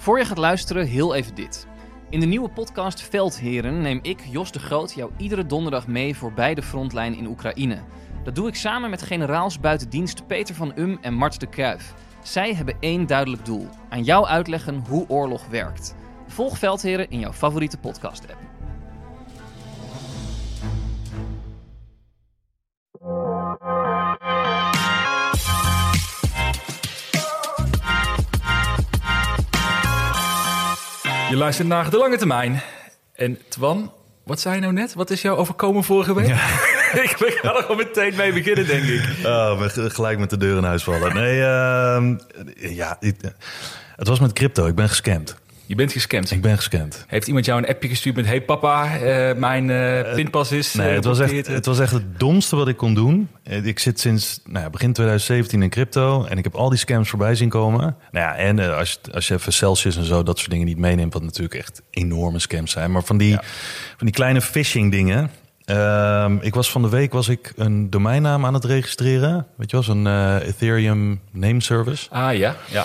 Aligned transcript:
Voor 0.00 0.18
je 0.18 0.24
gaat 0.24 0.38
luisteren, 0.38 0.86
heel 0.86 1.14
even 1.14 1.34
dit. 1.34 1.66
In 2.10 2.20
de 2.20 2.26
nieuwe 2.26 2.48
podcast 2.48 3.02
Veldheren 3.02 3.80
neem 3.80 3.98
ik, 4.02 4.20
Jos 4.30 4.52
de 4.52 4.58
Groot, 4.58 4.92
jou 4.92 5.10
iedere 5.16 5.46
donderdag 5.46 5.86
mee 5.86 6.16
voorbij 6.16 6.54
de 6.54 6.62
frontlijn 6.62 7.14
in 7.14 7.26
Oekraïne. 7.26 7.82
Dat 8.24 8.34
doe 8.34 8.48
ik 8.48 8.54
samen 8.54 8.90
met 8.90 9.02
generaals 9.02 9.60
buitendienst 9.60 10.26
Peter 10.26 10.54
van 10.54 10.72
Um 10.76 10.98
en 11.00 11.14
Mart 11.14 11.40
de 11.40 11.46
Kruif. 11.46 11.94
Zij 12.22 12.54
hebben 12.54 12.76
één 12.80 13.06
duidelijk 13.06 13.44
doel: 13.44 13.68
aan 13.88 14.02
jou 14.02 14.26
uitleggen 14.26 14.84
hoe 14.88 15.08
oorlog 15.08 15.46
werkt. 15.46 15.94
Volg 16.26 16.58
Veldheren 16.58 17.10
in 17.10 17.18
jouw 17.18 17.32
favoriete 17.32 17.78
podcast-app. 17.78 18.48
Je 31.30 31.36
luistert 31.36 31.68
naar 31.68 31.90
De 31.90 31.96
Lange 31.96 32.16
Termijn. 32.16 32.62
En 33.14 33.38
Twan, 33.48 33.92
wat 34.24 34.40
zei 34.40 34.54
je 34.54 34.60
nou 34.60 34.72
net? 34.72 34.94
Wat 34.94 35.10
is 35.10 35.22
jou 35.22 35.38
overkomen 35.38 35.84
vorige 35.84 36.14
week? 36.14 36.28
ik 36.28 37.38
gaan 37.42 37.56
er 37.56 37.62
gewoon 37.62 37.76
meteen 37.76 38.14
mee 38.16 38.32
beginnen, 38.32 38.66
denk 38.66 38.84
ik. 38.84 39.26
Oh, 39.26 39.62
gelijk 39.68 40.18
met 40.18 40.30
de 40.30 40.36
deur 40.36 40.56
in 40.56 40.64
huis 40.64 40.82
vallen. 40.82 41.14
Nee, 41.14 41.42
ehm, 41.42 42.16
ja, 42.54 42.98
het 43.96 44.08
was 44.08 44.20
met 44.20 44.32
crypto. 44.32 44.66
Ik 44.66 44.74
ben 44.74 44.88
gescamd. 44.88 45.36
Je 45.70 45.76
bent 45.76 45.92
gescamd. 45.92 46.30
Ik 46.30 46.40
ben 46.40 46.56
gescamd. 46.56 47.04
Heeft 47.06 47.26
iemand 47.26 47.44
jou 47.44 47.62
een 47.62 47.68
appje 47.68 47.88
gestuurd 47.88 48.16
met... 48.16 48.26
Hey 48.26 48.42
papa, 48.42 48.98
eh, 48.98 49.36
mijn 49.36 49.70
eh, 49.70 50.14
pinpas 50.14 50.52
is... 50.52 50.74
Nee, 50.74 50.94
het 50.94 51.04
was, 51.04 51.18
echt, 51.18 51.46
het 51.46 51.66
was 51.66 51.78
echt 51.78 51.92
het 51.92 52.18
domste 52.18 52.56
wat 52.56 52.68
ik 52.68 52.76
kon 52.76 52.94
doen. 52.94 53.28
Ik 53.42 53.78
zit 53.78 54.00
sinds 54.00 54.40
nou 54.44 54.64
ja, 54.64 54.70
begin 54.70 54.92
2017 54.92 55.62
in 55.62 55.70
crypto 55.70 56.24
en 56.24 56.38
ik 56.38 56.44
heb 56.44 56.54
al 56.54 56.68
die 56.68 56.78
scams 56.78 57.08
voorbij 57.08 57.34
zien 57.34 57.48
komen. 57.48 57.96
Nou 58.10 58.26
ja, 58.26 58.36
en 58.36 58.76
als, 58.76 58.90
je, 58.90 59.12
als 59.12 59.28
je 59.28 59.34
even 59.34 59.52
Celsius 59.52 59.96
en 59.96 60.04
zo, 60.04 60.22
dat 60.22 60.38
soort 60.38 60.50
dingen 60.50 60.66
niet 60.66 60.78
meeneemt, 60.78 61.12
wat 61.12 61.22
natuurlijk 61.22 61.54
echt 61.54 61.82
enorme 61.90 62.38
scams 62.38 62.70
zijn. 62.70 62.92
Maar 62.92 63.02
van 63.02 63.18
die, 63.18 63.34
van 63.96 64.06
die 64.06 64.14
kleine 64.14 64.40
phishing 64.40 64.90
dingen. 64.90 65.30
Ehm, 65.70 66.36
ik 66.40 66.54
was 66.54 66.70
van 66.70 66.82
de 66.82 66.88
week 66.88 67.12
was 67.12 67.28
ik 67.28 67.52
een 67.56 67.90
domeinnaam 67.90 68.46
aan 68.46 68.54
het 68.54 68.64
registreren. 68.64 69.46
Weet 69.56 69.70
je 69.70 69.76
wel, 69.76 69.84
zo'n 69.84 70.06
eh, 70.06 70.46
Ethereum 70.46 71.20
name 71.30 71.60
service. 71.60 72.10
Ah 72.10 72.36
ja, 72.36 72.56
ja. 72.70 72.84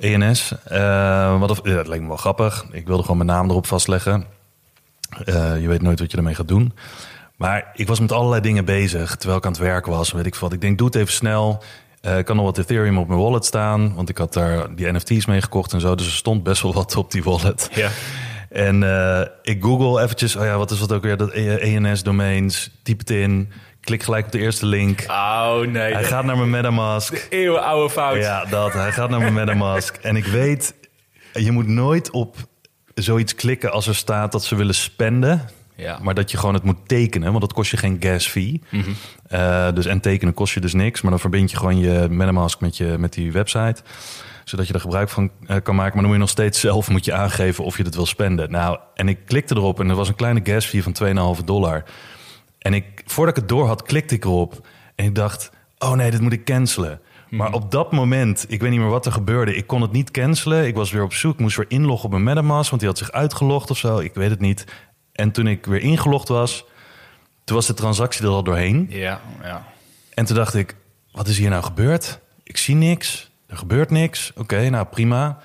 ENS. 0.00 0.54
Eh, 0.64 1.38
wat 1.40 1.50
of, 1.50 1.60
ja, 1.62 1.74
dat 1.74 1.88
leek 1.88 2.00
me 2.00 2.06
wel 2.06 2.16
grappig. 2.16 2.66
Ik 2.70 2.86
wilde 2.86 3.02
gewoon 3.02 3.16
mijn 3.16 3.28
naam 3.28 3.50
erop 3.50 3.66
vastleggen. 3.66 4.24
Eh, 5.24 5.60
je 5.60 5.68
weet 5.68 5.82
nooit 5.82 6.00
wat 6.00 6.10
je 6.10 6.16
ermee 6.16 6.34
gaat 6.34 6.48
doen. 6.48 6.72
Maar 7.36 7.70
ik 7.74 7.88
was 7.88 8.00
met 8.00 8.12
allerlei 8.12 8.40
dingen 8.40 8.64
bezig 8.64 9.16
terwijl 9.16 9.38
ik 9.38 9.44
aan 9.44 9.52
het 9.52 9.60
werk 9.60 9.86
was. 9.86 10.12
Weet 10.12 10.26
ik 10.26 10.34
wat. 10.34 10.52
Ik 10.52 10.60
denk, 10.60 10.78
doe 10.78 10.86
het 10.86 10.96
even 10.96 11.12
snel. 11.12 11.62
Eh, 12.00 12.18
ik 12.18 12.24
kan 12.24 12.36
nog 12.36 12.44
wat 12.44 12.58
Ethereum 12.58 12.98
op 12.98 13.08
mijn 13.08 13.20
wallet 13.20 13.44
staan. 13.44 13.94
Want 13.94 14.08
ik 14.08 14.18
had 14.18 14.32
daar 14.32 14.74
die 14.74 14.92
NFT's 14.92 15.26
mee 15.26 15.42
gekocht 15.42 15.72
en 15.72 15.80
zo. 15.80 15.94
Dus 15.94 16.06
er 16.06 16.12
stond 16.12 16.42
best 16.42 16.62
wel 16.62 16.74
wat 16.74 16.96
op 16.96 17.10
die 17.10 17.22
wallet. 17.22 17.68
ja. 17.74 17.90
En 18.54 18.82
eh, 18.82 19.26
ik 19.42 19.62
google 19.62 20.02
eventjes, 20.02 20.36
oh 20.36 20.44
ja, 20.44 20.56
wat 20.56 20.70
is 20.70 20.78
dat 20.78 20.92
ook 20.92 21.02
weer? 21.02 21.16
Dat 21.16 21.30
ENS-domains, 21.30 22.70
typ 22.82 22.98
het 22.98 23.10
in, 23.10 23.52
klik 23.80 24.02
gelijk 24.02 24.24
op 24.24 24.32
de 24.32 24.38
eerste 24.38 24.66
link. 24.66 25.04
Oh 25.08 25.58
nee. 25.58 25.92
Hij 25.92 26.02
de 26.02 26.08
gaat 26.08 26.24
naar 26.24 26.36
mijn 26.36 26.50
MetaMask. 26.50 27.26
Eeuwenoude 27.30 27.90
fout. 27.90 28.16
Ja, 28.16 28.44
dat. 28.44 28.72
Hij 28.72 28.92
gaat 28.92 29.10
naar 29.10 29.20
mijn 29.20 29.32
MetaMask. 29.32 29.96
En 29.96 30.16
ik 30.16 30.24
weet, 30.24 30.74
je 31.32 31.50
moet 31.50 31.66
nooit 31.66 32.10
op 32.10 32.36
zoiets 32.94 33.34
klikken 33.34 33.72
als 33.72 33.86
er 33.86 33.94
staat 33.94 34.32
dat 34.32 34.44
ze 34.44 34.56
willen 34.56 34.74
spenden. 34.74 35.48
Ja. 35.76 35.98
Maar 36.02 36.14
dat 36.14 36.30
je 36.30 36.36
gewoon 36.36 36.54
het 36.54 36.64
moet 36.64 36.88
tekenen, 36.88 37.28
want 37.28 37.40
dat 37.40 37.52
kost 37.52 37.70
je 37.70 37.76
geen 37.76 37.96
gas 38.00 38.26
fee. 38.26 38.62
Eh, 39.28 39.72
dus 39.72 39.86
en 39.86 40.00
tekenen 40.00 40.34
kost 40.34 40.54
je 40.54 40.60
dus 40.60 40.72
niks. 40.74 41.00
Maar 41.00 41.10
dan 41.10 41.20
verbind 41.20 41.50
je 41.50 41.56
gewoon 41.56 41.78
je 41.78 42.06
MetaMask 42.10 42.60
met, 42.60 42.76
je, 42.76 42.94
met 42.98 43.12
die 43.12 43.32
website. 43.32 43.82
Zodat 44.44 44.66
je 44.66 44.72
er 44.72 44.80
gebruik 44.80 45.08
van 45.08 45.30
eh, 45.46 45.56
kan 45.62 45.74
maken. 45.74 45.92
Maar 45.92 46.02
dan 46.02 46.02
moet 46.02 46.12
je 46.12 46.18
nog 46.18 46.28
steeds 46.28 46.60
zelf 46.60 46.88
moet 46.88 47.04
je 47.04 47.12
aangeven 47.12 47.64
of 47.64 47.76
je 47.76 47.82
het 47.82 47.94
wil 47.94 48.06
spenden. 48.06 48.50
Nou, 48.50 48.78
en 48.94 49.08
ik 49.08 49.18
klikte 49.26 49.56
erop 49.56 49.80
en 49.80 49.88
er 49.88 49.96
was 49.96 50.08
een 50.08 50.14
kleine 50.14 50.40
gas 50.42 50.66
fee 50.66 50.82
van 50.82 51.36
2,5 51.38 51.44
dollar. 51.44 51.84
En 52.58 52.74
ik, 52.74 53.02
voordat 53.06 53.36
ik 53.36 53.40
het 53.42 53.50
door 53.50 53.66
had, 53.66 53.82
klikte 53.82 54.14
ik 54.14 54.24
erop. 54.24 54.66
En 54.94 55.04
ik 55.04 55.14
dacht, 55.14 55.50
oh 55.78 55.92
nee, 55.92 56.10
dit 56.10 56.20
moet 56.20 56.32
ik 56.32 56.44
cancelen. 56.44 57.00
Maar 57.30 57.52
op 57.52 57.70
dat 57.70 57.92
moment, 57.92 58.44
ik 58.48 58.60
weet 58.60 58.70
niet 58.70 58.80
meer 58.80 58.88
wat 58.88 59.06
er 59.06 59.12
gebeurde. 59.12 59.56
Ik 59.56 59.66
kon 59.66 59.82
het 59.82 59.92
niet 59.92 60.10
cancelen. 60.10 60.66
Ik 60.66 60.74
was 60.74 60.90
weer 60.90 61.02
op 61.02 61.12
zoek. 61.12 61.38
Moest 61.38 61.56
weer 61.56 61.66
inloggen 61.68 62.04
op 62.04 62.10
mijn 62.10 62.22
MetaMask, 62.22 62.68
want 62.68 62.80
die 62.80 62.90
had 62.90 62.98
zich 62.98 63.12
uitgelogd 63.12 63.70
of 63.70 63.78
zo. 63.78 63.98
Ik 63.98 64.14
weet 64.14 64.30
het 64.30 64.40
niet. 64.40 64.64
En 65.12 65.30
toen 65.30 65.46
ik 65.46 65.66
weer 65.66 65.80
ingelogd 65.80 66.28
was, 66.28 66.64
toen 67.44 67.56
was 67.56 67.66
de 67.66 67.74
transactie 67.74 68.24
er 68.24 68.30
al 68.30 68.42
doorheen. 68.42 68.86
Ja, 68.88 69.20
ja. 69.42 69.66
En 70.14 70.24
toen 70.24 70.36
dacht 70.36 70.54
ik, 70.54 70.76
wat 71.12 71.28
is 71.28 71.38
hier 71.38 71.50
nou 71.50 71.62
gebeurd? 71.62 72.20
Ik 72.42 72.56
zie 72.56 72.74
niks. 72.74 73.30
Er 73.54 73.60
gebeurt 73.60 73.90
niks. 73.90 74.32
Oké, 74.36 74.68
nou 74.68 74.86
prima. 74.86 75.38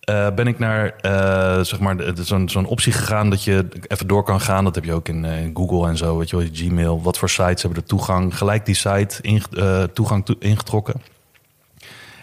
Eh, 0.00 0.30
ben 0.34 0.46
ik 0.46 0.58
naar 0.58 0.94
eh, 1.00 1.60
zeg 1.64 1.78
maar 1.80 1.96
de- 1.96 2.12
de- 2.12 2.24
zo'n 2.24 2.48
zo'n 2.48 2.66
optie 2.66 2.92
gegaan 2.92 3.30
dat 3.30 3.44
je 3.44 3.68
even 3.86 4.06
door 4.06 4.22
kan 4.22 4.40
gaan. 4.40 4.64
Dat 4.64 4.74
heb 4.74 4.84
je 4.84 4.92
ook 4.92 5.08
in, 5.08 5.24
eh, 5.24 5.40
in 5.42 5.50
Google 5.56 5.88
en 5.88 5.96
zo. 5.96 6.18
Weet 6.18 6.30
je 6.30 6.36
wel, 6.36 6.46
Gmail. 6.52 7.02
Wat 7.02 7.18
voor 7.18 7.28
sites 7.30 7.62
hebben 7.62 7.80
er 7.82 7.88
toegang? 7.88 8.36
Gelijk 8.38 8.66
die 8.66 8.74
site 8.74 9.22
eh, 9.52 9.82
toegang 9.82 10.24
toe- 10.24 10.36
ingetrokken. 10.38 11.02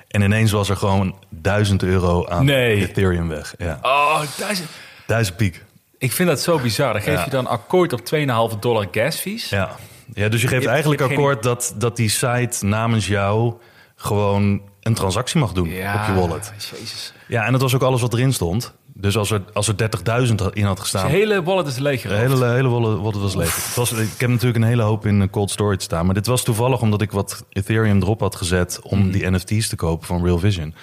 En 0.07 0.21
ineens 0.21 0.51
was 0.51 0.69
er 0.69 0.77
gewoon 0.77 1.15
1000 1.29 1.83
euro 1.83 2.27
aan 2.27 2.45
Nee. 2.45 2.75
Ethereum 2.87 3.27
weg. 3.27 3.53
Ja, 3.57 3.79
Oh, 3.81 4.21
duizend... 4.37 4.69
1000 5.05 5.37
piek. 5.37 5.63
Ik 5.97 6.11
vind 6.11 6.29
dat 6.29 6.41
zo 6.41 6.59
bizar. 6.59 6.93
Dan 6.93 7.01
geef 7.01 7.17
Ja. 7.17 7.23
je 7.23 7.29
dan 7.29 7.47
akkoord 7.47 7.93
op 7.93 7.99
2,5 8.05 8.59
dollar 8.59 8.87
gas 8.91 9.15
fees. 9.15 9.49
Ja. 9.49 9.69
ja, 10.13 10.29
dus 10.29 10.41
je 10.41 10.47
geeft 10.47 10.63
Je- 10.63 10.69
eigenlijk 10.69 11.01
geen- 11.01 11.09
akkoord 11.11 11.43
dat, 11.43 11.73
dat 11.77 11.95
die 11.95 12.09
site 12.09 12.65
namens 12.65 13.07
jou 13.07 13.53
gewoon 13.99 14.61
een 14.81 14.93
transactie 14.93 15.39
mag 15.39 15.51
doen 15.51 15.67
op 15.67 15.73
je 15.73 16.13
wallet. 16.15 16.53
Jezus. 16.57 17.13
Ja, 17.27 17.45
en 17.45 17.51
dat 17.51 17.61
was 17.61 17.75
ook 17.75 17.81
alles 17.81 18.01
wat 18.01 18.13
erin 18.13 18.33
stond. 18.33 18.73
Dus 18.93 19.17
als 19.17 19.31
er, 19.31 19.41
als 19.53 19.67
er 19.67 19.75
30.000 20.27 20.33
in 20.53 20.65
had 20.65 20.77
Je 20.77 20.81
gestaan, 20.81 21.09
hele 21.09 21.43
wallet 21.43 21.67
is 21.67 21.77
leeg 21.77 22.01
de 22.01 22.13
hele, 22.13 22.45
hele 22.45 22.67
wallet, 22.69 22.99
wallet 22.99 23.21
was 23.21 23.35
leeg. 23.35 23.65
Het 23.65 23.75
was, 23.75 23.91
ik 23.91 24.19
heb 24.19 24.29
natuurlijk 24.29 24.57
een 24.57 24.69
hele 24.69 24.81
hoop 24.81 25.05
in 25.05 25.21
eh, 25.21 25.27
cold 25.31 25.51
storage 25.51 25.81
staan. 25.81 26.05
Maar 26.05 26.13
dit 26.13 26.27
was 26.27 26.43
toevallig 26.43 26.81
omdat 26.81 27.01
ik 27.01 27.11
wat 27.11 27.45
Ethereum 27.49 28.01
erop 28.01 28.19
had 28.19 28.35
gezet... 28.35 28.79
om 28.83 28.99
Mhm. 28.99 29.11
die 29.11 29.29
NFT's 29.29 29.67
te 29.69 29.75
kopen 29.75 30.07
van 30.07 30.23
Real 30.23 30.39
Vision. 30.39 30.73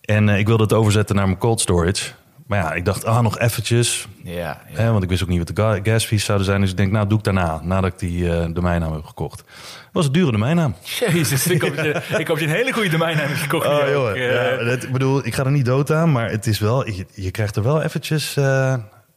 En 0.00 0.28
eh, 0.28 0.38
ik 0.38 0.46
wilde 0.46 0.62
het 0.62 0.72
overzetten 0.72 1.16
naar 1.16 1.26
mijn 1.26 1.38
cold 1.38 1.60
storage. 1.60 2.10
Maar 2.46 2.58
ja, 2.58 2.72
ik 2.72 2.84
dacht, 2.84 3.04
ah, 3.04 3.20
nog 3.20 3.38
eventjes. 3.38 4.06
Ja, 4.22 4.32
ja. 4.38 4.60
Hè, 4.72 4.90
want 4.90 5.02
ik 5.02 5.08
wist 5.08 5.22
ook 5.22 5.28
niet 5.28 5.38
wat 5.38 5.56
de 5.56 5.62
ga- 5.62 5.78
gas 5.92 6.04
fees 6.04 6.24
zouden 6.24 6.46
zijn. 6.46 6.60
Dus 6.60 6.70
ik 6.70 6.76
denk, 6.76 6.92
nou, 6.92 7.06
doe 7.08 7.18
ik 7.18 7.24
daarna. 7.24 7.60
Nadat 7.62 7.92
ik 7.92 7.98
die 7.98 8.30
eh, 8.32 8.46
domeinnaam 8.52 8.92
heb 8.92 9.04
gekocht. 9.04 9.38
Het 9.38 9.46
was 9.92 10.06
een 10.06 10.12
dure 10.12 10.32
domeinnaam. 10.32 10.74
Jezus, 10.82 11.46
ik 11.46 11.62
hoop, 11.62 11.76
dat 11.76 11.84
je, 11.84 11.90
ik 12.18 12.26
hoop 12.26 12.26
dat 12.26 12.38
je 12.38 12.44
een 12.44 12.50
hele 12.50 12.72
goede 12.72 12.88
domein 12.88 13.16
hebt 13.16 13.32
gekocht. 13.38 13.66
Oh. 13.66 14.10
Eh, 14.10 14.30
Ja, 14.58 14.64
dat, 14.64 14.82
ik 14.82 14.92
bedoel, 14.92 15.26
ik 15.26 15.34
ga 15.34 15.44
er 15.44 15.50
niet 15.50 15.64
dood 15.64 15.90
aan, 15.92 16.12
maar 16.12 16.30
het 16.30 16.46
is 16.46 16.58
wel, 16.58 16.86
je, 16.86 17.06
je 17.14 17.30
krijgt 17.30 17.56
er 17.56 17.62
wel 17.62 17.82
eventjes. 17.82 18.36
eh, 18.36 18.74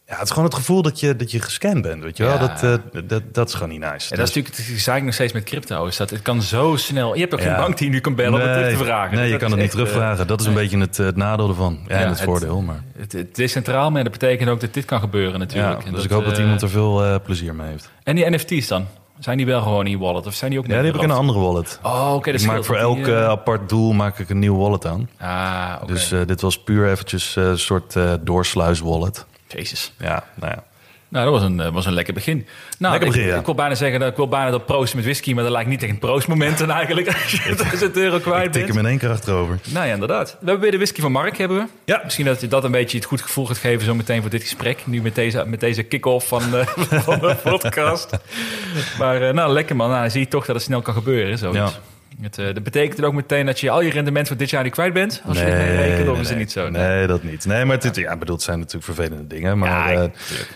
ja, 0.07 0.13
het 0.15 0.23
is 0.23 0.29
gewoon 0.29 0.45
het 0.45 0.53
gevoel 0.53 0.81
dat 0.81 0.99
je, 0.99 1.15
dat 1.15 1.31
je 1.31 1.41
gescand 1.41 1.81
bent, 1.81 2.03
weet 2.03 2.17
je 2.17 2.23
wel? 2.23 2.33
Ja. 2.33 2.39
Dat, 2.39 2.63
eh, 2.63 3.01
dat, 3.07 3.21
dat 3.31 3.47
is 3.47 3.53
gewoon 3.53 3.69
niet 3.69 3.79
nice. 3.79 3.91
Ja, 4.09 4.15
dat 4.15 4.27
is 4.27 4.33
natuurlijk 4.35 4.55
het 4.55 4.65
gezeik 4.65 5.03
nog 5.03 5.13
steeds 5.13 5.33
met 5.33 5.43
crypto. 5.43 5.85
Is 5.85 5.97
dat 5.97 6.09
het 6.09 6.21
kan 6.21 6.41
zo 6.41 6.75
snel. 6.75 7.13
Je 7.13 7.19
hebt 7.21 7.33
ook 7.33 7.41
geen 7.41 7.49
Ja. 7.49 7.57
bank 7.57 7.77
die 7.77 7.87
je 7.87 7.93
nu 7.93 7.99
kan 7.99 8.15
bellen 8.15 8.33
om 8.33 8.47
het 8.47 8.53
terug 8.57 8.77
te 8.77 8.83
vragen. 8.83 9.15
Nee, 9.15 9.23
Dus 9.23 9.31
je 9.33 9.37
kan 9.39 9.51
het 9.51 9.59
niet 9.59 9.69
eh, 9.69 9.75
terugvragen. 9.75 10.27
Dat 10.27 10.39
is 10.41 10.45
een 10.47 10.53
beetje 10.53 10.77
het, 10.79 10.99
eh, 10.99 11.05
het 11.05 11.15
nadeel 11.15 11.49
ervan. 11.49 11.79
Ja, 11.87 11.95
en 11.95 11.99
het 12.07 12.09
het- 12.09 12.27
voordeel, 12.27 12.61
maar. 12.61 12.83
Het, 12.97 13.11
het 13.11 13.39
is 13.39 13.51
centraal, 13.51 13.91
maar 13.91 14.03
dat 14.03 14.11
betekent 14.11 14.49
ook 14.49 14.59
dat 14.61 14.73
dit 14.73 14.85
kan 14.85 14.99
gebeuren 14.99 15.39
natuurlijk. 15.39 15.77
En 15.79 15.83
dus 15.83 15.91
dat, 15.93 16.03
ik 16.03 16.11
hoop 16.11 16.25
dat 16.25 16.37
iemand 16.37 16.61
er 16.61 16.69
veel 16.69 17.21
plezier 17.21 17.55
mee 17.55 17.67
heeft. 17.69 17.89
En 18.03 18.15
die 18.15 18.29
NFT's 18.29 18.67
dan? 18.67 18.85
Zijn 19.19 19.37
die 19.37 19.45
wel 19.45 19.61
gewoon 19.61 19.85
in 19.85 19.91
je 19.91 19.97
wallet? 19.97 20.25
Of 20.25 20.33
zijn 20.33 20.51
die 20.51 20.59
ook 20.59 20.65
Ja, 20.67 20.75
die 20.77 20.85
heb 20.85 20.95
ik 20.95 21.01
in 21.01 21.09
een 21.09 21.15
andere 21.15 21.39
wallet. 21.39 21.79
Oh, 21.83 22.13
oké. 22.15 22.31
ik 22.31 22.45
maak 22.45 22.65
voor 22.65 22.75
elk 22.77 23.03
die, 23.03 23.13
apart 23.15 23.69
doel 23.69 23.93
maak 23.93 24.19
ik 24.19 24.29
een 24.29 24.39
nieuw 24.39 24.55
wallet 24.57 24.85
aan. 24.85 25.09
Ah, 25.19 25.75
oké. 25.81 25.93
Dus 25.93 26.09
dit 26.25 26.41
was 26.41 26.59
puur 26.63 26.89
eventjes 26.89 27.35
een 27.35 27.59
soort 27.59 27.95
doorsluis 28.21 28.79
wallet. 28.79 29.25
Jezus. 29.55 29.91
Ja, 29.99 30.23
nou 30.35 30.51
ja. 30.55 30.63
Nou, 31.09 31.31
dat 31.31 31.33
was 31.41 31.49
een, 31.49 31.59
eh, 31.59 31.71
was 31.73 31.85
een 31.85 31.93
lekker 31.93 32.13
begin. 32.13 32.47
Nou, 32.77 32.91
Lekker 32.93 33.09
begin, 33.11 33.25
ik, 33.25 33.31
ja. 33.33 33.39
ik 33.39 33.45
wil 33.45 33.55
bijna 33.55 33.75
zeggen 33.75 33.99
dat 33.99 34.09
ik 34.09 34.15
wil 34.15 34.27
bijna 34.27 34.51
dat 34.51 34.65
proosten 34.65 34.95
met 34.97 35.05
whisky, 35.05 35.33
maar 35.33 35.43
dat 35.43 35.51
lijkt 35.51 35.69
niet 35.69 35.81
echt 35.83 35.91
een 35.91 35.99
proostmoment 35.99 36.67
eigenlijk. 36.69 37.07
Als 37.07 37.31
je 37.31 37.55
1000 37.69 37.97
euro 37.97 38.19
kwijt 38.19 38.45
Ik 38.45 38.51
tik 38.51 38.61
bent. 38.61 38.75
hem 38.75 38.83
in 38.83 38.89
één 38.89 38.97
keer 38.99 39.09
achterover. 39.09 39.59
Nou 39.69 39.87
ja, 39.87 39.93
inderdaad. 39.93 40.29
We 40.31 40.37
hebben 40.45 40.59
weer 40.59 40.71
de 40.71 40.77
whisky 40.77 41.01
van 41.01 41.11
Mark, 41.11 41.37
hebben 41.37 41.57
we. 41.57 41.65
Ja. 41.85 42.01
Misschien 42.03 42.25
dat 42.25 42.41
je 42.41 42.47
dat 42.47 42.63
een 42.63 42.71
beetje 42.71 42.97
het 42.97 43.05
goed 43.05 43.21
gevoel 43.21 43.45
gaat 43.45 43.57
geven 43.57 43.85
zo 43.85 43.95
meteen 43.95 44.21
voor 44.21 44.29
dit 44.29 44.41
gesprek. 44.41 44.81
Nu 44.85 45.01
met 45.01 45.15
deze, 45.15 45.43
met 45.45 45.59
deze 45.59 45.83
kick-off 45.83 46.27
van, 46.27 46.41
de 46.51 46.63
van 47.07 47.19
de 47.19 47.35
podcast. 47.43 48.09
Maar 48.97 49.21
eh, 49.21 49.33
nou, 49.33 49.51
lekker 49.53 49.75
man. 49.75 49.89
Nou, 49.89 50.01
dan 50.01 50.11
zie 50.11 50.19
je 50.21 50.27
toch 50.27 50.45
dat 50.45 50.55
het 50.55 50.63
snel 50.65 50.81
kan 50.81 50.93
gebeuren. 50.93 51.37
Zoiets. 51.37 51.57
Ja. 51.57 51.79
Het, 52.21 52.37
eh, 52.37 52.45
dat 52.45 52.63
betekent 52.63 53.03
ook 53.03 53.13
meteen 53.13 53.45
dat 53.45 53.59
je 53.59 53.69
al 53.69 53.81
je 53.81 53.89
rendement 53.89 54.27
voor 54.27 54.37
dit 54.37 54.49
jaar 54.49 54.63
niet 54.63 54.71
kwijt 54.71 54.93
bent. 54.93 55.21
Als 55.25 55.37
je 55.37 55.45
dit 55.45 55.53
mee 55.53 55.75
rekent, 55.75 56.09
of 56.09 56.19
is 56.19 56.29
het 56.29 56.37
niet 56.37 56.51
zo? 56.51 56.69
Nee, 56.69 57.07
dat 57.07 57.23
niet. 57.23 57.45
Nee, 57.45 57.65
maar 57.65 57.77
het, 57.77 57.95
ja, 57.95 58.11
ik 58.11 58.19
bedoel, 58.19 58.35
het 58.35 58.43
zijn 58.43 58.57
natuurlijk 58.59 58.85
vervelende 58.85 59.27
dingen. 59.27 59.57
Maar 59.57 59.93
Ja, 59.93 60.01
eh, 60.01 60.09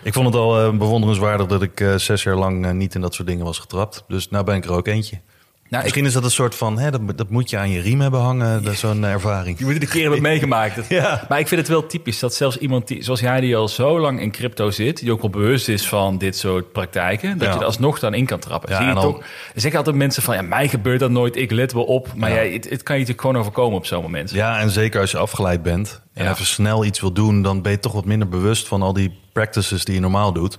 ik 0.03 0.13
vond 0.13 0.25
het 0.25 0.35
al 0.35 0.59
eh, 0.59 0.77
bewonderenswaardig 0.77 1.47
dat 1.47 1.61
ik 1.61 1.85
zes 1.95 2.23
jaar 2.23 2.35
lang 2.35 2.71
niet 2.73 2.95
in 2.95 3.01
dat 3.01 3.13
soort 3.13 3.27
dingen 3.27 3.45
was 3.45 3.59
getrapt. 3.59 4.03
Dus 4.07 4.29
nou 4.29 4.43
ben 4.45 4.55
ik 4.55 4.65
er 4.65 4.71
ook 4.71 4.87
eentje. 4.87 5.19
Nou, 5.69 5.81
ik, 5.81 5.83
Misschien 5.89 6.05
is 6.05 6.13
dat 6.13 6.23
een 6.23 6.31
soort 6.31 6.55
van, 6.55 6.79
hè, 6.79 6.91
dat, 6.91 7.17
dat 7.17 7.29
moet 7.29 7.49
je 7.49 7.57
aan 7.57 7.69
je 7.69 7.81
riem 7.81 8.01
hebben 8.01 8.19
hangen, 8.19 8.77
zo'n 8.77 9.03
ervaring. 9.05 9.57
je 9.59 9.63
moet 9.65 9.73
het 9.73 9.83
een 9.83 9.89
keer 9.89 10.01
hebben 10.01 10.21
meegemaakt. 10.31 10.75
Dat- 10.75 10.85
Ja. 10.89 11.25
Maar 11.29 11.39
ik 11.39 11.47
vind 11.47 11.59
het 11.61 11.69
wel 11.69 11.85
typisch 11.85 12.19
dat 12.19 12.33
zelfs 12.35 12.57
iemand 12.57 12.87
die, 12.87 13.03
zoals 13.03 13.19
jij, 13.19 13.39
die 13.39 13.55
al 13.55 13.67
zo 13.67 13.99
lang 13.99 14.21
in 14.21 14.31
crypto 14.31 14.69
zit, 14.71 14.99
die 14.99 15.11
ook 15.11 15.21
wel 15.21 15.29
bewust 15.29 15.67
is 15.67 15.87
van 15.87 16.17
dit 16.17 16.37
soort 16.37 16.71
praktijken, 16.71 17.37
dat 17.37 17.47
Ja. 17.47 17.53
je 17.53 17.59
er 17.59 17.65
alsnog 17.65 17.99
dan 17.99 18.13
in 18.13 18.25
kan 18.25 18.39
trappen. 18.39 18.69
Ja, 18.69 18.75
Zie 18.75 18.85
je 18.85 18.91
en 18.91 18.97
dan- 19.01 19.11
toch? 19.13 19.19
Er 19.53 19.61
zeggen 19.61 19.77
altijd 19.77 19.95
mensen 19.95 20.23
van, 20.23 20.35
ja, 20.35 20.41
mij 20.41 20.67
gebeurt 20.67 20.99
dat 20.99 21.11
nooit, 21.11 21.35
ik 21.35 21.51
let 21.51 21.73
wel 21.73 21.83
op. 21.83 22.07
Maar 22.15 22.31
jij, 22.31 22.51
het, 22.51 22.69
het 22.69 22.83
kan 22.83 22.95
je 22.95 23.01
natuurlijk 23.01 23.21
gewoon 23.21 23.37
overkomen 23.37 23.77
op 23.77 23.85
zo'n 23.85 24.01
moment. 24.01 24.31
Ja, 24.31 24.59
en 24.59 24.69
zeker 24.69 25.01
als 25.01 25.11
je 25.11 25.17
afgeleid 25.17 25.63
bent 25.63 26.01
en 26.13 26.29
even 26.31 26.45
snel 26.45 26.85
iets 26.85 26.99
wil 27.01 27.11
doen, 27.13 27.41
dan 27.41 27.61
ben 27.61 27.71
je 27.71 27.79
toch 27.79 27.93
wat 27.93 28.05
minder 28.05 28.27
bewust 28.29 28.67
van 28.67 28.81
al 28.81 28.93
die 28.93 29.19
practices 29.33 29.85
die 29.85 29.93
je 29.95 30.01
normaal 30.01 30.33
doet. 30.33 30.57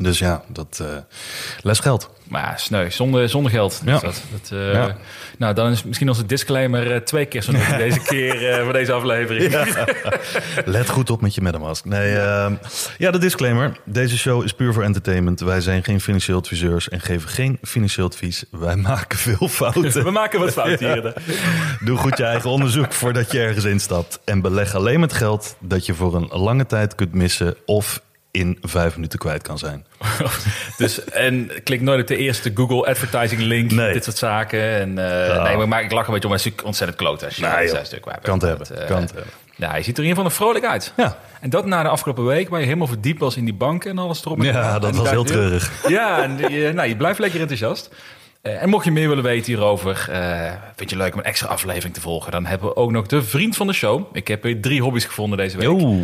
Dus 0.00 0.18
ja, 0.18 0.42
dat 0.48 0.78
eh 0.82 0.86
les 1.62 1.78
geld. 1.78 2.10
Maar 2.28 2.54
sneu, 2.58 2.90
zonder, 2.90 3.28
zonder 3.28 3.50
geld. 3.50 3.82
Ja. 3.84 3.92
Dat. 3.98 4.22
Dat, 4.32 4.50
eh, 4.52 4.72
Ja. 4.72 4.96
Nou, 5.38 5.54
dan 5.54 5.70
is 5.70 5.84
misschien 5.84 6.08
onze 6.08 6.26
disclaimer 6.26 6.92
eh, 6.92 7.00
twee 7.00 7.26
keer 7.26 7.42
zo 7.42 7.52
deze 7.78 8.00
keer 8.00 8.60
voor 8.64 8.72
deze 8.72 8.92
aflevering. 8.92 9.54
Let 10.64 10.88
goed 10.88 11.10
op 11.10 11.20
met 11.20 11.34
je 11.34 11.40
MetaMask. 11.40 11.84
Nee, 11.84 12.16
ehm, 12.16 12.54
ja, 12.98 13.10
de 13.10 13.18
disclaimer. 13.18 13.76
Deze 13.84 14.18
show 14.18 14.44
is 14.44 14.52
puur 14.52 14.72
voor 14.72 14.82
entertainment. 14.82 15.40
Wij 15.40 15.60
zijn 15.60 15.84
geen 15.84 16.00
financieel 16.00 16.38
adviseurs 16.38 16.88
en 16.88 17.00
geven 17.00 17.28
geen 17.28 17.58
financieel 17.62 18.06
advies. 18.06 18.44
Wij 18.50 18.76
maken 18.76 19.18
veel 19.18 19.48
fouten. 19.58 20.04
We 20.04 20.10
maken 20.10 20.40
wat 20.40 20.52
fout 20.52 20.78
hier. 20.78 21.12
Doe 21.84 21.96
goed 21.96 22.16
je 22.16 22.24
eigen 22.24 22.50
onderzoek 22.50 22.92
voordat 22.92 23.32
je 23.32 23.40
ergens 23.40 23.64
instapt. 23.64 24.20
En 24.24 24.40
beleg 24.40 24.74
alleen 24.74 25.00
met 25.00 25.12
geld 25.12 25.56
dat 25.60 25.86
je 25.86 25.94
voor 25.94 26.14
een 26.14 26.28
lange 26.30 26.66
tijd 26.66 26.94
kunt 26.94 27.14
missen 27.14 27.54
of 27.66 28.00
in 28.30 28.58
vijf 28.62 28.94
minuten 28.94 29.18
kwijt 29.18 29.42
kan 29.42 29.58
zijn. 29.58 29.86
Dus, 30.76 31.04
en 31.04 31.50
klik 31.64 31.80
nooit 31.80 32.00
op 32.00 32.06
de 32.06 32.16
eerste 32.16 32.50
Google 32.54 32.86
advertising 32.86 33.40
link. 33.40 33.70
Nee. 33.70 33.92
Dit 33.92 34.04
soort 34.04 34.16
zaken. 34.16 34.60
En, 34.60 34.98
eh, 35.28 35.42
nee, 35.42 35.66
maar 35.66 35.82
ik 35.82 35.92
lach 35.92 36.06
een 36.06 36.12
beetje 36.12 36.28
om. 36.28 36.34
Het 36.34 36.46
is 36.46 36.62
ontzettend 36.64 36.98
kloot 36.98 37.24
als 37.24 37.36
je 37.36 37.46
Nee, 37.46 37.68
zes 37.68 37.86
stuk 37.86 38.04
hebt. 38.04 38.22
Kan 38.22 38.34
het 38.34 38.42
hebben, 38.42 38.66
eh, 38.80 38.86
kan 38.86 39.00
het 39.00 39.12
hebben. 39.12 39.32
Ja, 39.56 39.76
je 39.76 39.82
ziet 39.82 39.96
er 39.98 40.02
in 40.02 40.08
ieder 40.08 40.24
geval 40.24 40.38
vrolijk 40.44 40.64
uit. 40.64 40.92
Ja. 40.96 41.16
En 41.40 41.50
dat 41.50 41.66
na 41.66 41.82
de 41.82 41.88
afgelopen 41.88 42.24
week, 42.24 42.48
waar 42.48 42.58
je 42.58 42.66
helemaal 42.66 42.86
verdiept 42.86 43.20
was 43.20 43.36
in 43.36 43.44
die 43.44 43.54
banken 43.54 43.90
en 43.90 43.98
alles 43.98 44.24
erop. 44.24 44.38
en 44.38 44.44
Ja, 44.44 44.78
dat 44.78 44.96
was 44.96 45.10
heel 45.10 45.24
treurig. 45.24 45.88
Ja, 45.88 46.22
en 46.22 46.38
je, 46.52 46.72
nou, 46.72 46.88
je 46.88 46.96
blijft 46.96 47.18
lekker 47.18 47.40
enthousiast. 47.40 47.90
Eh, 48.42 48.62
en 48.62 48.68
mocht 48.68 48.84
je 48.84 48.90
meer 48.90 49.08
willen 49.08 49.24
weten 49.24 49.52
hierover, 49.52 50.08
eh, 50.10 50.52
vind 50.76 50.90
je 50.90 50.96
leuk 50.96 51.12
om 51.12 51.18
een 51.18 51.24
extra 51.24 51.48
aflevering 51.48 51.94
te 51.94 52.00
volgen, 52.00 52.32
dan 52.32 52.46
hebben 52.46 52.68
we 52.68 52.76
ook 52.76 52.90
nog 52.90 53.06
de 53.06 53.22
vriend 53.22 53.56
van 53.56 53.66
de 53.66 53.72
show. 53.72 54.06
Ik 54.12 54.28
heb 54.28 54.42
weer 54.42 54.60
drie 54.60 54.82
hobby's 54.82 55.04
gevonden 55.04 55.38
deze 55.38 55.56
week. 55.56 55.66
Yo, 55.66 55.98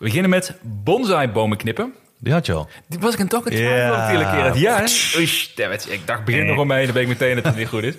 We 0.00 0.06
beginnen 0.06 0.30
met 0.30 0.54
bonsai-bomen 0.62 1.56
knippen. 1.56 1.94
die 2.18 2.32
had 2.32 2.46
je 2.46 2.52
al. 2.52 2.68
Die 2.86 2.98
was 2.98 3.14
ik 3.14 3.20
een 3.20 3.28
toch 3.28 3.44
een 3.46 3.52
hele 3.52 4.30
keer. 4.30 4.58
Ja, 4.58 4.76
hè? 4.76 4.86
Oei, 5.16 5.30
damn 5.54 5.72
it. 5.72 5.86
Ik 5.90 6.06
dacht, 6.06 6.24
begin 6.24 6.46
gewoon 6.46 6.66
mee. 6.66 6.84
Dan 6.84 6.94
weet 6.94 7.02
ik 7.02 7.08
meteen 7.08 7.34
dat 7.34 7.44
het 7.44 7.56
niet 7.56 7.68
goed 7.68 7.82
is. 7.82 7.94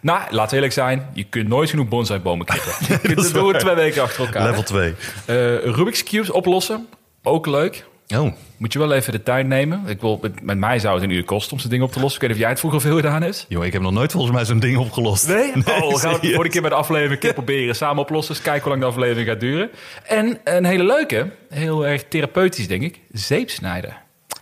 Nou, 0.00 0.22
we 0.30 0.52
eerlijk 0.52 0.72
zijn. 0.72 1.10
Je 1.14 1.24
kunt 1.24 1.48
nooit 1.48 1.70
genoeg 1.70 1.88
bonsai-bomen 1.88 2.46
knippen. 2.46 2.72
Je 2.88 2.98
kunt 2.98 3.18
het 3.18 3.58
twee 3.58 3.74
weken 3.74 4.02
achter 4.02 4.24
elkaar. 4.24 4.46
Level 4.46 4.62
2. 4.62 4.94
Eh, 5.26 5.56
Rubik's 5.56 6.02
Cubes 6.02 6.30
oplossen. 6.30 6.88
Ook 7.22 7.46
leuk. 7.46 7.84
Oh, 8.08 8.32
Moet 8.56 8.72
je 8.72 8.78
wel 8.78 8.92
even 8.92 9.12
de 9.12 9.22
tijd 9.22 9.46
nemen. 9.46 9.82
Ik 9.86 10.00
wil, 10.00 10.18
met, 10.22 10.42
met 10.42 10.58
mij 10.58 10.78
zou 10.78 10.94
het 10.94 11.02
een 11.04 11.10
uur 11.10 11.24
kosten 11.24 11.52
om 11.52 11.58
zo'n 11.58 11.70
ding 11.70 11.82
op 11.82 11.92
te 11.92 12.00
lossen. 12.00 12.14
Ik 12.14 12.20
weet 12.20 12.28
niet 12.28 12.36
of 12.38 12.42
jij 12.42 12.50
het 12.50 12.58
vroeger 12.60 12.80
veel 12.80 12.96
gedaan 12.96 13.22
hebt. 13.22 13.46
joh, 13.48 13.64
ik 13.64 13.72
heb 13.72 13.82
nog 13.82 13.92
nooit 13.92 14.12
volgens 14.12 14.32
mij 14.32 14.44
zo'n 14.44 14.58
ding 14.58 14.76
opgelost. 14.78 15.28
Nee? 15.28 15.48
oh, 15.54 15.54
we 15.54 15.62
gaan 15.64 15.78
het 15.82 15.98
serieus. 16.00 16.20
de 16.20 16.32
vorige 16.32 16.50
keer 16.50 16.60
bij 16.60 16.70
de 16.70 16.76
aflevering 16.76 17.20
keer 17.20 17.32
proberen. 17.42 17.74
Samen 17.76 18.02
oplossen. 18.02 18.34
Dus 18.34 18.42
kijken 18.42 18.62
hoe 18.62 18.70
lang 18.70 18.82
de 18.82 18.88
aflevering 18.88 19.28
gaat 19.28 19.40
duren. 19.40 19.70
En 20.06 20.38
een 20.44 20.64
hele 20.64 20.84
leuke, 20.84 21.30
heel 21.48 21.86
erg 21.86 22.04
therapeutisch 22.08 22.68
denk 22.68 22.82
ik. 22.82 23.00
Zeep 23.12 23.50
snijden. 23.50 23.96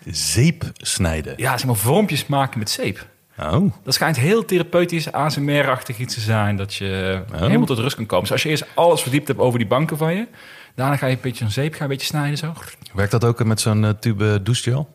Zeep 0.06 0.64
snijden. 0.74 1.34
Ja, 1.36 1.56
zeg 1.58 1.66
maar 1.66 1.76
vormpjes 1.76 2.26
maken 2.26 2.58
met 2.58 2.70
zeep. 2.70 3.06
Oh, 3.38 3.72
Dat 3.84 3.94
schijnt 3.94 4.16
heel 4.18 4.44
therapeutisch, 4.44 5.12
ASMR-achtig 5.12 5.98
iets 5.98 6.14
te 6.14 6.20
zijn. 6.20 6.56
Dat 6.56 6.74
je 6.74 7.22
Oh. 7.32 7.40
helemaal 7.40 7.66
tot 7.66 7.78
rust 7.78 7.96
kan 7.96 8.06
komen. 8.06 8.22
Dus 8.22 8.32
als 8.32 8.42
je 8.42 8.48
eerst 8.48 8.64
alles 8.74 9.02
verdiept 9.02 9.28
hebt 9.28 9.40
over 9.40 9.58
die 9.58 9.68
banken 9.68 9.96
van 9.96 10.14
je... 10.14 10.26
daarna 10.74 10.96
ga 10.96 11.06
je 11.06 11.14
een 11.14 11.18
beetje 11.22 11.44
een 11.44 11.50
zeep, 11.50 11.70
ga 11.72 11.76
je 11.76 11.82
een 11.82 11.88
beetje 11.88 12.06
snijden 12.06 12.38
zo. 12.38 12.52
Werkt 12.92 13.10
dat 13.10 13.24
ook 13.24 13.44
met 13.44 13.60
zo'n 13.60 13.84
eh, 13.84 13.90
tube 13.90 14.42
douchegel? 14.42 14.88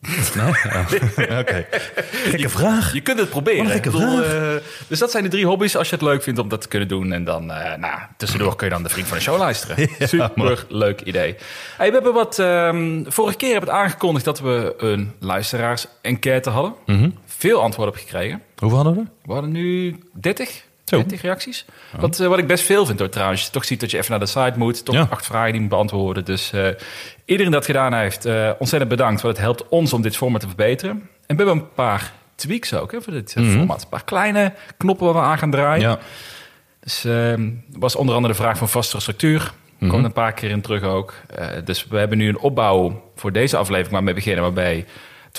Nee? 0.00 0.52
Oh. 1.28 1.38
Oké. 1.40 1.66
Gekke 2.10 2.48
vraag. 2.48 2.92
Je 2.92 3.00
kunt 3.00 3.18
het 3.18 3.30
proberen. 3.30 3.74
Ik 3.74 3.82
bedoel, 3.82 4.22
eh, 4.22 4.54
dus 4.88 4.98
dat 4.98 5.10
zijn 5.10 5.22
de 5.22 5.28
drie 5.30 5.46
hobby's 5.46 5.76
als 5.76 5.88
je 5.88 5.94
het 5.94 6.04
leuk 6.04 6.22
vindt 6.22 6.40
om 6.40 6.48
dat 6.48 6.60
te 6.60 6.68
kunnen 6.68 6.88
doen. 6.88 7.12
En 7.12 7.24
dan, 7.24 7.50
eh, 7.52 7.78
nou, 7.78 8.00
tussendoor 8.16 8.56
kun 8.56 8.66
je 8.66 8.72
dan 8.72 8.82
de 8.82 8.88
vriend 8.88 9.06
van 9.08 9.16
de 9.16 9.22
show 9.22 9.38
luisteren. 9.38 9.88
Super 10.08 10.64
leuk 10.68 11.00
idee. 11.00 11.36
Hey, 11.76 11.86
we 11.88 11.94
hebben 11.94 12.12
wat, 12.12 12.38
ehm, 12.38 13.04
vorige 13.06 13.36
keer 13.36 13.50
hebben 13.52 13.68
we 13.70 13.74
het 13.76 13.84
aangekondigd 13.84 14.24
dat 14.24 14.40
we 14.40 14.74
een 14.78 15.12
luisteraars-enquête 15.18 16.50
hadden. 16.50 16.74
Mhm. 16.86 17.10
Veel 17.26 17.62
antwoorden 17.62 17.94
op 17.94 18.00
gekregen. 18.00 18.42
Hoeveel 18.56 18.78
hadden 18.78 18.96
we? 18.96 19.10
We 19.24 19.32
hadden 19.32 19.52
nu 19.52 19.98
30, 20.12 20.48
Zo. 20.50 20.67
20 20.96 21.22
reacties. 21.22 21.64
Wat, 21.98 22.20
eh, 22.20 22.26
wat 22.26 22.38
ik 22.38 22.46
best 22.46 22.64
veel 22.64 22.86
vind 22.86 22.98
hoor 22.98 23.08
trouwens. 23.08 23.44
Je 23.44 23.50
toch 23.50 23.64
ziet 23.64 23.80
dat 23.80 23.90
je 23.90 23.96
even 23.96 24.10
naar 24.10 24.20
de 24.20 24.26
site 24.26 24.52
moet. 24.56 24.84
Toch 24.84 24.94
Ja. 24.94 25.06
acht 25.10 25.26
vragen 25.26 25.52
die 25.52 25.60
moet 25.60 25.70
beantwoorden. 25.70 26.24
Dus 26.24 26.52
eh, 26.52 26.66
iedereen 27.24 27.52
dat 27.52 27.64
gedaan 27.64 27.94
heeft, 27.94 28.24
eh, 28.24 28.50
ontzettend 28.58 28.90
bedankt. 28.90 29.20
Want 29.22 29.36
het 29.36 29.44
helpt 29.44 29.68
ons 29.68 29.92
om 29.92 30.02
dit 30.02 30.16
format 30.16 30.40
te 30.40 30.46
verbeteren. 30.46 30.92
En 31.26 31.36
we 31.36 31.42
hebben 31.42 31.54
een 31.62 31.72
paar 31.74 32.12
tweaks 32.34 32.74
ook 32.74 32.92
hè, 32.92 33.02
voor 33.02 33.12
dit 33.12 33.34
eh, 33.36 33.50
format. 33.50 33.82
Een 33.82 33.88
paar 33.88 34.04
kleine 34.04 34.52
knoppen 34.76 35.06
waar 35.06 35.14
we 35.14 35.20
aan 35.20 35.38
gaan 35.38 35.50
draaien. 35.50 35.88
Ja. 35.88 35.98
Dus 36.80 37.04
ehm, 37.04 37.50
was 37.72 37.96
onder 37.96 38.14
andere 38.14 38.32
de 38.34 38.40
vraag 38.40 38.58
van 38.58 38.68
vastere 38.68 39.00
structuur. 39.00 39.52
Mhm. 39.78 39.90
Komt 39.90 40.04
een 40.04 40.12
paar 40.12 40.32
keer 40.32 40.50
in 40.50 40.60
terug 40.60 40.82
ook. 40.82 41.14
Dus 41.64 41.86
we 41.86 41.98
hebben 41.98 42.18
nu 42.18 42.28
een 42.28 42.38
opbouw 42.38 43.02
voor 43.16 43.32
deze 43.32 43.56
aflevering 43.56 43.90
waar 43.90 43.98
we 44.00 44.04
mee 44.06 44.14
beginnen. 44.14 44.42
Waarbij 44.42 44.84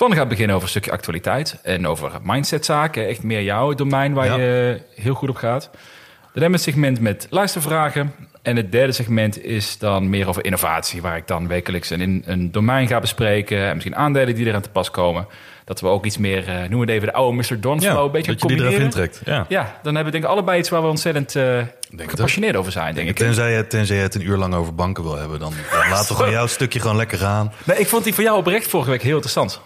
Twan 0.00 0.14
gaat 0.14 0.28
beginnen 0.28 0.52
over 0.56 0.64
een 0.66 0.70
stukje 0.74 0.90
actualiteit. 0.92 1.58
En 1.62 1.86
over 1.86 2.10
mindsetzaken. 2.22 3.06
Echt 3.08 3.22
meer 3.22 3.42
jouw 3.42 3.74
domein 3.74 4.12
waar 4.14 4.26
Ja. 4.26 4.36
je 4.36 4.80
heel 4.94 5.14
goed 5.14 5.28
op 5.28 5.36
gaat. 5.36 5.68
Dan 5.72 6.42
hebben 6.42 6.50
we 6.50 6.56
het 6.56 6.74
segment 6.74 7.00
met 7.00 7.26
luistervragen. 7.30 8.14
En 8.42 8.56
het 8.56 8.72
derde 8.72 8.92
segment 8.92 9.44
is 9.44 9.78
dan 9.78 10.10
meer 10.10 10.28
over 10.28 10.44
innovatie. 10.44 11.02
Waar 11.02 11.16
ik 11.16 11.26
dan 11.26 11.48
wekelijks 11.48 11.90
een, 11.90 12.00
in- 12.00 12.22
een 12.26 12.52
domein 12.52 12.86
ga 12.86 13.00
bespreken. 13.00 13.58
En 13.66 13.72
misschien 13.74 13.96
aandelen 13.96 14.34
die 14.34 14.46
eraan 14.46 14.60
te 14.62 14.70
pas 14.70 14.90
komen. 14.90 15.26
Dat 15.64 15.80
we 15.80 15.86
ook 15.86 16.04
iets 16.04 16.18
meer, 16.18 16.48
eh 16.48 16.54
noemen 16.54 16.70
we 16.78 16.78
het 16.80 16.90
even 16.90 17.06
de 17.06 17.12
oude 17.12 17.36
Mr. 17.36 17.60
Don 17.60 17.80
Ja, 17.80 17.90
flow. 17.90 18.04
Een 18.04 18.10
beetje 18.10 18.32
dat 18.32 18.40
je 18.40 18.46
die 18.46 18.56
combineren. 18.56 18.84
intrekt. 18.84 19.20
Ja. 19.24 19.44
Ja, 19.48 19.62
dan 19.82 19.94
hebben 19.94 20.04
we 20.04 20.10
denk 20.10 20.24
ik 20.24 20.30
allebei 20.30 20.58
iets 20.58 20.68
waar 20.68 20.82
we 20.82 20.88
ontzettend 20.88 21.36
eh 21.36 21.62
gepassioneerd 21.96 22.56
over 22.56 22.72
zijn, 22.72 22.94
denk 22.94 23.08
ik. 23.08 23.16
Tenzij 23.16 23.52
je, 23.56 23.66
tenzij 23.66 23.96
je 23.96 24.02
het 24.02 24.14
een 24.14 24.26
uur 24.26 24.36
lang 24.36 24.54
over 24.54 24.74
banken 24.74 25.02
wil 25.02 25.16
hebben, 25.16 25.38
dan, 25.38 25.52
dan 25.70 25.88
laten 25.88 26.08
we 26.08 26.14
gewoon 26.14 26.30
jouw 26.32 26.46
stukje 26.46 26.80
gewoon 26.80 26.96
lekker 26.96 27.18
gaan. 27.18 27.52
Nee, 27.64 27.78
ik 27.78 27.86
vond 27.86 28.04
die 28.04 28.14
van 28.14 28.24
jou 28.24 28.38
oprecht 28.38 28.66
vorige 28.68 28.90
week 28.90 29.02
heel 29.02 29.12
interessant. 29.12 29.60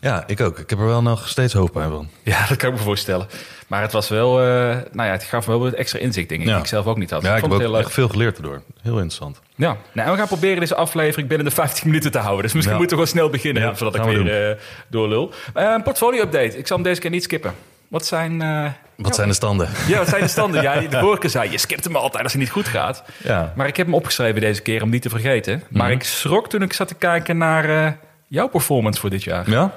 Ja, 0.00 0.24
ik 0.26 0.40
ook. 0.40 0.58
Ik 0.58 0.70
heb 0.70 0.78
er 0.78 0.86
wel 0.86 1.02
nog 1.02 1.28
steeds 1.28 1.52
hoop 1.52 1.72
bij 1.72 1.88
van. 1.88 2.08
Ja, 2.22 2.46
dat 2.48 2.56
kan 2.56 2.68
ik 2.70 2.76
me 2.76 2.82
voorstellen. 2.82 3.26
Maar 3.66 3.82
het 3.82 3.92
was 3.92 4.08
wel, 4.08 4.40
eh, 4.40 4.46
nou 4.92 5.06
ja, 5.08 5.10
het 5.12 5.22
gaf 5.22 5.46
me 5.46 5.52
wel 5.52 5.62
wat 5.62 5.72
extra 5.72 5.98
inzicht, 5.98 6.28
denk 6.28 6.40
ik, 6.40 6.46
Ja. 6.46 6.52
die 6.52 6.62
ik 6.62 6.68
zelf 6.68 6.86
ook 6.86 6.96
niet 6.96 7.10
had. 7.10 7.22
Ja, 7.22 7.36
ik 7.36 7.42
heb 7.42 7.52
ook 7.52 7.60
heel 7.60 7.78
echt 7.78 7.92
veel 7.92 8.08
geleerd 8.08 8.36
erdoor. 8.36 8.62
Heel 8.82 8.92
interessant. 8.92 9.40
Ja, 9.54 9.76
nou, 9.92 10.06
en 10.06 10.12
we 10.12 10.18
gaan 10.18 10.26
proberen 10.26 10.60
deze 10.60 10.74
aflevering 10.74 11.28
binnen 11.28 11.46
de 11.46 11.52
15 11.52 11.86
minuten 11.88 12.10
te 12.10 12.18
houden. 12.18 12.42
Dus 12.42 12.52
misschien 12.52 12.74
Ja. 12.74 12.80
moeten 12.80 12.96
we 12.98 13.02
gewoon 13.02 13.18
snel 13.20 13.30
beginnen, 13.32 13.62
Ja, 13.62 13.74
zodat 13.74 13.94
ik 13.94 14.00
gaan 14.00 14.10
we 14.10 14.22
weer 14.22 14.50
eh, 14.50 14.56
doorlul. 14.88 15.32
Eh, 15.54 15.64
een 15.74 15.82
portfolio-update. 15.82 16.58
Ik 16.58 16.66
zal 16.66 16.76
hem 16.76 16.84
deze 16.86 17.00
keer 17.00 17.10
niet 17.10 17.22
skippen. 17.22 17.54
Wat 17.88 18.06
zijn... 18.06 18.42
eh, 18.42 18.64
Wat 18.96 19.14
zijn 19.14 19.28
de 19.28 19.34
standen? 19.34 19.68
ja, 19.88 19.98
wat 19.98 20.08
zijn 20.08 20.22
de 20.22 20.28
standen? 20.28 20.62
ja, 20.62 20.80
de 20.88 20.98
vorige 20.98 21.20
keer 21.20 21.30
zei 21.30 21.50
je 21.50 21.58
skipt 21.58 21.84
hem 21.84 21.96
altijd 21.96 22.22
als 22.22 22.32
het 22.32 22.40
niet 22.40 22.50
goed 22.50 22.68
gaat. 22.68 23.02
Ja. 23.16 23.52
Maar 23.56 23.66
ik 23.66 23.76
heb 23.76 23.86
hem 23.86 23.94
opgeschreven 23.94 24.40
deze 24.40 24.62
keer 24.62 24.82
om 24.82 24.90
niet 24.90 25.02
te 25.02 25.08
vergeten. 25.08 25.62
Maar 25.70 25.86
Mhm. 25.88 25.94
ik 25.96 26.02
schrok 26.02 26.48
toen 26.48 26.62
ik 26.62 26.72
zat 26.72 26.88
te 26.88 26.94
kijken 26.94 27.36
naar 27.38 27.68
eh, 27.86 27.92
jouw 28.28 28.48
performance 28.48 29.00
voor 29.00 29.10
dit 29.10 29.24
jaar. 29.24 29.50
Ja? 29.50 29.72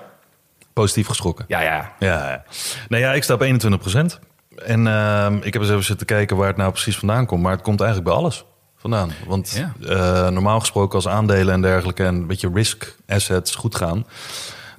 Positief 0.73 1.07
geschrokken. 1.07 1.45
Ja, 1.47 1.61
ja. 1.61 1.91
Ja, 1.99 2.29
ja. 2.29 2.43
Nou 2.89 3.01
ja, 3.03 3.13
ik 3.13 3.23
sta 3.23 3.33
op 3.33 3.41
21% 3.41 4.19
En 4.65 4.87
ehm, 4.87 5.35
ik 5.41 5.53
heb 5.53 5.61
eens 5.61 5.71
even 5.71 5.83
zitten 5.83 6.07
kijken 6.07 6.37
waar 6.37 6.47
het 6.47 6.57
nou 6.57 6.71
precies 6.71 6.97
vandaan 6.97 7.25
komt. 7.25 7.41
Maar 7.41 7.51
het 7.51 7.61
komt 7.61 7.81
eigenlijk 7.81 8.09
bij 8.09 8.19
alles 8.19 8.45
vandaan. 8.77 9.11
Want 9.27 9.51
Ja. 9.51 9.73
eh, 9.89 10.29
normaal 10.29 10.59
gesproken 10.59 10.95
als 10.95 11.07
aandelen 11.07 11.53
en 11.53 11.61
dergelijke... 11.61 12.03
en 12.03 12.15
een 12.15 12.27
beetje 12.27 12.51
risk 12.53 12.95
assets 13.07 13.55
goed 13.55 13.75
gaan... 13.75 14.05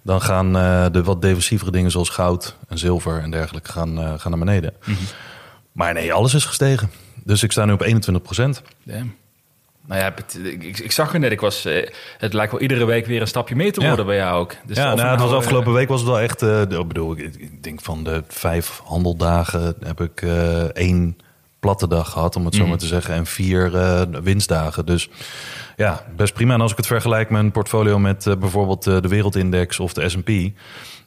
dan 0.02 0.20
gaan 0.22 0.56
eh, 0.56 0.86
de 0.92 1.02
wat 1.02 1.22
defensievere 1.22 1.70
dingen 1.70 1.90
zoals 1.90 2.08
goud 2.08 2.56
en 2.68 2.78
zilver 2.78 3.20
en 3.22 3.30
dergelijke 3.30 3.72
gaan, 3.72 3.98
eh, 3.98 4.12
gaan 4.16 4.30
naar 4.30 4.40
beneden. 4.40 4.74
Maar 5.72 5.94
nee, 5.94 6.12
alles 6.12 6.34
is 6.34 6.44
gestegen. 6.44 6.90
Dus 7.24 7.42
ik 7.42 7.52
sta 7.52 7.64
nu 7.64 7.72
op 7.72 7.80
21 7.80 8.62
Damn. 8.82 9.14
Nou 9.86 10.00
ja, 10.00 10.12
het- 10.14 10.38
ik, 10.44 10.78
ik 10.78 10.92
zag 10.92 11.12
er 11.12 11.18
net, 11.20 11.32
ik 11.32 11.40
was, 11.40 11.64
eh, 11.64 11.88
het 12.18 12.32
lijkt 12.32 12.52
wel 12.52 12.60
iedere 12.60 12.84
week 12.84 13.06
weer 13.06 13.20
een 13.20 13.26
stapje 13.26 13.56
meer 13.56 13.72
te 13.72 13.80
Ja. 13.80 13.86
worden 13.86 14.06
bij 14.06 14.16
jou 14.16 14.40
ook. 14.40 14.54
Dus 14.66 14.76
ja, 14.76 14.94
nou, 14.94 15.10
het 15.10 15.20
was 15.20 15.30
eh, 15.30 15.36
afgelopen 15.36 15.72
week 15.72 15.88
was 15.88 16.00
het 16.00 16.08
wel 16.08 16.20
echt. 16.20 16.42
eh, 16.42 16.60
ik 16.60 16.88
bedoel, 16.88 17.12
ik, 17.18 17.34
ik 17.38 17.62
denk 17.62 17.80
van 17.82 18.04
de 18.04 18.22
vijf 18.28 18.80
handeldagen 18.84 19.74
heb 19.84 20.00
ik 20.00 20.22
één 20.72 21.16
platte 21.60 21.88
dag 21.88 22.10
gehad, 22.10 22.36
om 22.36 22.44
het 22.44 22.54
zo 22.54 22.60
Mhm. 22.60 22.68
maar 22.68 22.78
te 22.78 22.86
zeggen. 22.86 23.14
En 23.14 23.26
vier 23.26 23.70
winstdagen. 24.22 24.86
Dus 24.86 25.08
ja, 25.76 26.04
best 26.16 26.34
prima. 26.34 26.54
En 26.54 26.60
als 26.60 26.70
ik 26.70 26.76
het 26.76 26.86
vergelijk 26.86 27.30
mijn 27.30 27.50
portfolio 27.52 27.98
met 27.98 28.34
bijvoorbeeld 28.38 28.82
de 28.84 29.00
Wereldindex 29.08 29.80
of 29.80 29.92
de 29.92 30.08
S&P... 30.08 30.30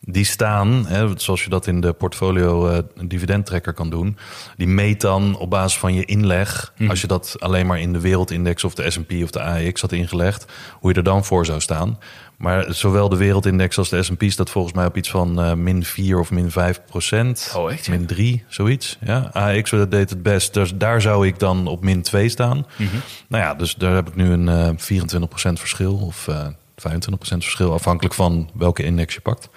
Die 0.07 0.25
staan, 0.25 0.85
hè, 0.87 1.07
zoals 1.19 1.43
je 1.43 1.49
dat 1.49 1.67
in 1.67 1.81
de 1.81 1.93
portfolio 1.93 2.67
eh, 2.67 2.77
dividendtrekker 3.07 3.73
kan 3.73 3.89
doen. 3.89 4.17
Die 4.57 4.67
meet 4.67 5.01
dan 5.01 5.37
op 5.37 5.49
basis 5.49 5.79
van 5.79 5.93
je 5.93 6.05
inleg. 6.05 6.73
Mhm. 6.77 6.89
Als 6.89 7.01
je 7.01 7.07
dat 7.07 7.35
alleen 7.39 7.65
maar 7.65 7.79
in 7.79 7.93
de 7.93 7.99
wereldindex 7.99 8.63
of 8.63 8.73
de 8.73 8.91
S&P 8.91 9.11
of 9.23 9.31
de 9.31 9.41
AEX 9.41 9.81
had 9.81 9.91
ingelegd. 9.91 10.45
Hoe 10.79 10.91
je 10.91 10.97
er 10.97 11.03
dan 11.03 11.25
voor 11.25 11.45
zou 11.45 11.59
staan. 11.59 11.99
Maar 12.37 12.73
zowel 12.73 13.09
de 13.09 13.17
wereldindex 13.17 13.77
als 13.77 13.89
de 13.89 14.03
S&P 14.03 14.23
staat 14.27 14.49
volgens 14.49 14.73
mij 14.73 14.85
op 14.85 14.97
iets 14.97 15.09
van 15.09 15.41
eh, 15.41 15.53
min 15.53 15.83
4 15.83 16.19
of 16.19 16.31
min 16.31 16.51
5 16.51 16.81
procent. 16.85 17.53
Oh, 17.55 17.71
echt? 17.71 17.89
Min 17.89 18.05
3, 18.05 18.43
zoiets. 18.47 18.97
Ja, 19.05 19.29
AEX 19.33 19.69
deed 19.69 20.09
het 20.09 20.23
best. 20.23 20.53
Dus 20.53 20.75
daar 20.75 21.01
zou 21.01 21.27
ik 21.27 21.39
dan 21.39 21.67
op 21.67 21.83
min 21.83 22.01
2 22.01 22.29
staan. 22.29 22.65
Mhm. 22.75 22.95
Nou 23.27 23.43
ja, 23.43 23.53
dus 23.53 23.75
daar 23.75 23.95
heb 23.95 24.07
ik 24.07 24.15
nu 24.15 24.31
een 24.31 24.49
eh 24.49 24.69
24 24.75 25.29
procent 25.29 25.59
verschil. 25.59 25.95
Of 25.95 26.27
25 26.75 27.17
procent 27.17 27.43
verschil. 27.43 27.73
Afhankelijk 27.73 28.13
van 28.15 28.49
welke 28.53 28.83
index 28.83 29.13
je 29.13 29.21
pakt. 29.21 29.49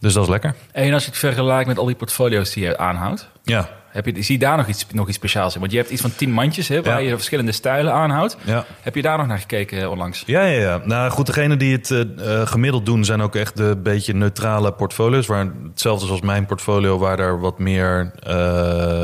Dus 0.00 0.12
dat 0.12 0.22
is 0.22 0.28
lekker. 0.28 0.54
En 0.72 0.92
als 0.92 1.02
je 1.04 1.10
het 1.10 1.18
vergelijkt 1.18 1.68
met 1.68 1.78
al 1.78 1.86
die 1.86 1.94
portfolio's 1.94 2.52
die 2.52 2.64
je 2.64 2.78
aanhoudt, 2.78 3.28
Ja, 3.42 3.68
heb 3.88 4.06
je, 4.06 4.22
zie 4.22 4.38
je 4.38 4.44
daar 4.44 4.56
nog 4.56 4.66
iets, 4.66 4.86
nog 4.92 5.08
iets 5.08 5.16
speciaals 5.16 5.54
in? 5.54 5.60
Want 5.60 5.72
je 5.72 5.78
hebt 5.78 5.90
iets 5.90 6.00
van 6.00 6.14
tien 6.16 6.32
mandjes 6.32 6.68
hè, 6.68 6.82
waar 6.82 7.02
Ja. 7.02 7.08
je 7.08 7.14
verschillende 7.14 7.52
stijlen 7.52 7.92
aanhoudt. 7.92 8.36
ja. 8.44 8.64
Heb 8.80 8.94
je 8.94 9.02
daar 9.02 9.18
nog 9.18 9.26
naar 9.26 9.38
gekeken 9.38 9.82
eh, 9.82 9.90
onlangs? 9.90 10.22
Ja, 10.26 10.42
ja, 10.44 10.60
ja. 10.60 10.80
Nou 10.84 11.10
goed, 11.10 11.26
degene 11.26 11.56
die 11.56 11.72
het 11.72 11.90
eh, 11.90 12.00
eh, 12.40 12.46
gemiddeld 12.46 12.86
doen 12.86 13.04
zijn 13.04 13.20
ook 13.22 13.34
echt 13.34 13.56
de 13.56 13.76
beetje 13.82 14.14
neutrale 14.14 14.72
portfolio's. 14.72 15.26
Waar 15.26 15.52
hetzelfde 15.68 16.06
zoals 16.06 16.20
mijn 16.20 16.46
portfolio, 16.46 16.98
waar 16.98 17.18
er 17.18 17.40
wat 17.40 17.58
meer 17.58 18.12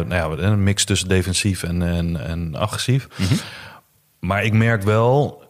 nou 0.08 0.14
ja, 0.14 0.24
een 0.36 0.62
mix 0.62 0.84
tussen 0.84 1.08
defensief 1.08 1.62
en, 1.62 1.82
en, 1.82 2.26
en 2.26 2.54
agressief. 2.54 3.06
Maar 4.20 4.44
ik 4.44 4.52
merk 4.52 4.82
wel 4.82 5.42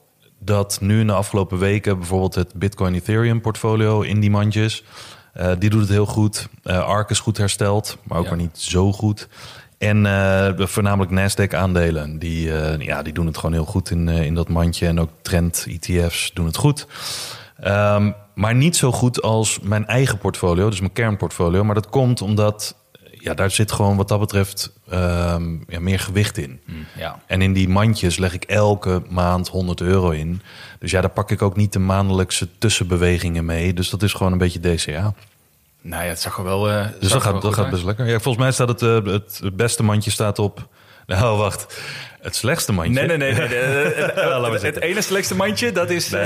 dat 0.45 0.79
nu 0.81 1.01
in 1.01 1.07
de 1.07 1.13
afgelopen 1.13 1.59
weken 1.59 1.99
bijvoorbeeld 1.99 2.35
het 2.35 2.55
Bitcoin 2.55 2.95
Ethereum 2.95 3.41
portfolio 3.41 4.01
in 4.01 4.21
die 4.21 4.31
mandjes, 4.31 4.85
eh, 5.33 5.51
die 5.59 5.71
doet 5.71 5.81
het 5.81 5.89
heel 5.91 6.07
goed. 6.07 6.49
Eh 6.63 6.79
ARK 6.79 7.11
is 7.11 7.21
goed 7.21 7.37
hersteld, 7.37 7.99
maar 8.03 8.19
ook 8.19 8.25
Ja. 8.25 8.31
weer 8.31 8.41
niet 8.41 8.59
zo 8.59 8.93
goed. 8.93 9.29
En 9.79 10.07
eh, 10.07 10.67
voornamelijk 10.67 11.11
Nasdaq 11.13 11.55
aandelen, 11.55 12.19
die, 12.19 12.53
ja, 12.79 13.03
die 13.03 13.13
doen 13.13 13.27
het 13.27 13.37
gewoon 13.37 13.53
heel 13.53 13.65
goed 13.65 13.91
in, 13.91 14.09
in 14.09 14.35
dat 14.35 14.49
mandje. 14.49 14.87
En 14.87 15.01
ook 15.01 15.11
trend 15.23 15.67
ETF's 15.69 16.31
doen 16.35 16.47
het 16.47 16.57
goed. 16.57 16.87
Ehm, 17.61 18.11
maar 18.35 18.55
niet 18.55 18.77
zo 18.77 18.93
goed 18.93 19.23
als 19.23 19.59
mijn 19.61 19.87
eigen 19.87 20.19
portfolio, 20.19 20.71
dus 20.71 20.81
mijn 20.81 20.93
kernportfolio. 20.93 21.65
Maar 21.65 21.75
dat 21.75 21.89
komt 21.89 22.23
omdat 22.23 22.77
ja, 23.25 23.35
daar 23.35 23.51
zit 23.51 23.73
gewoon 23.73 23.97
wat 23.97 24.09
dat 24.09 24.21
betreft 24.21 24.73
ehm, 24.89 25.57
ja, 25.69 25.81
meer 25.81 25.99
gewicht 26.01 26.39
in. 26.39 26.61
Ja. 26.99 27.21
En 27.27 27.43
in 27.43 27.53
die 27.53 27.69
mandjes 27.69 28.17
leg 28.17 28.33
ik 28.33 28.45
elke 28.45 29.03
maand 29.09 29.49
100 29.49 29.81
euro 29.81 30.11
in. 30.11 30.43
Dus 30.79 30.91
ja, 30.91 31.01
daar 31.01 31.11
pak 31.11 31.31
ik 31.31 31.43
ook 31.43 31.57
niet 31.57 31.73
de 31.73 31.79
maandelijkse 31.79 32.49
tussenbewegingen 32.59 33.45
mee. 33.45 33.75
Dus 33.75 33.91
dat 33.91 34.03
is 34.03 34.13
gewoon 34.13 34.33
een 34.33 34.39
beetje 34.39 34.61
DCA. 34.75 35.15
Nou 35.81 36.03
ja, 36.03 36.09
het 36.09 36.21
zag 36.21 36.37
er 36.39 36.45
wel. 36.45 36.71
eh, 36.71 36.87
Dus 37.01 37.11
dat 37.11 37.23
gaat, 37.23 37.33
wel 37.33 37.41
dat 37.41 37.55
gaat 37.55 37.71
best 37.71 37.85
lekker. 37.85 38.07
Ja, 38.07 38.13
volgens 38.21 38.37
mij 38.45 38.53
staat 38.53 38.69
het, 38.69 38.83
eh, 38.83 39.13
het, 39.13 39.41
het 39.43 39.57
beste 39.57 39.83
mandje 39.83 40.11
staat 40.11 40.39
op... 40.39 40.69
Nou, 41.07 41.39
wacht. 41.39 41.67
Het 42.25 42.37
slechtste 42.37 42.73
mandje? 42.73 42.93
Nee, 42.93 43.07
nee, 43.07 43.17
nee. 43.17 43.49
nee, 43.49 44.61
het, 44.61 44.81
ene 44.81 45.03
slechtste 45.03 45.35
mandje, 45.35 45.73
dat 45.73 45.91
is. 45.91 46.09
Nee, 46.11 46.23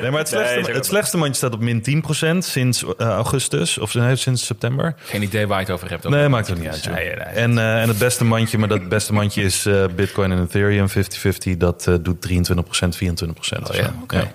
nee, 0.00 0.10
maar 0.10 0.18
het 0.18 0.28
slechtste, 0.28 0.60
Nee, 0.60 0.74
het 0.74 0.86
slechtste 0.86 1.16
mandje 1.16 1.34
staat 1.34 1.52
op 1.52 1.60
min 1.60 2.04
10% 2.34 2.38
sinds 2.38 2.84
eh, 2.84 3.06
augustus. 3.06 3.78
Of 3.78 3.94
nee, 3.94 4.16
sinds 4.16 4.46
september. 4.46 4.94
Geen 4.98 5.22
idee 5.22 5.46
waar 5.46 5.58
je 5.58 5.64
het 5.64 5.74
over 5.74 5.90
hebt. 5.90 6.08
Nee, 6.08 6.28
maakt 6.28 6.48
het 6.48 6.58
niet 6.58 6.68
uit. 6.68 6.84
joh. 6.84 6.94
Nee, 6.94 7.06
nee, 7.06 7.14
nee. 7.14 7.24
En, 7.24 7.58
eh, 7.58 7.82
en 7.82 7.88
het 7.88 7.98
beste 7.98 8.24
mandje, 8.24 8.58
maar 8.58 8.68
dat 8.68 8.88
beste 8.88 9.12
mandje 9.12 9.42
is 9.42 9.66
eh, 9.66 9.84
Bitcoin 9.96 10.32
en 10.32 10.42
Ethereum 10.42 10.88
50-50. 10.88 11.56
Dat 11.56 11.86
eh, 11.86 11.94
doet 12.00 12.28
23%, 12.28 12.30
24%. 12.32 13.70
Oh, 13.70 13.76
ja, 13.76 13.94
oké. 14.02 14.32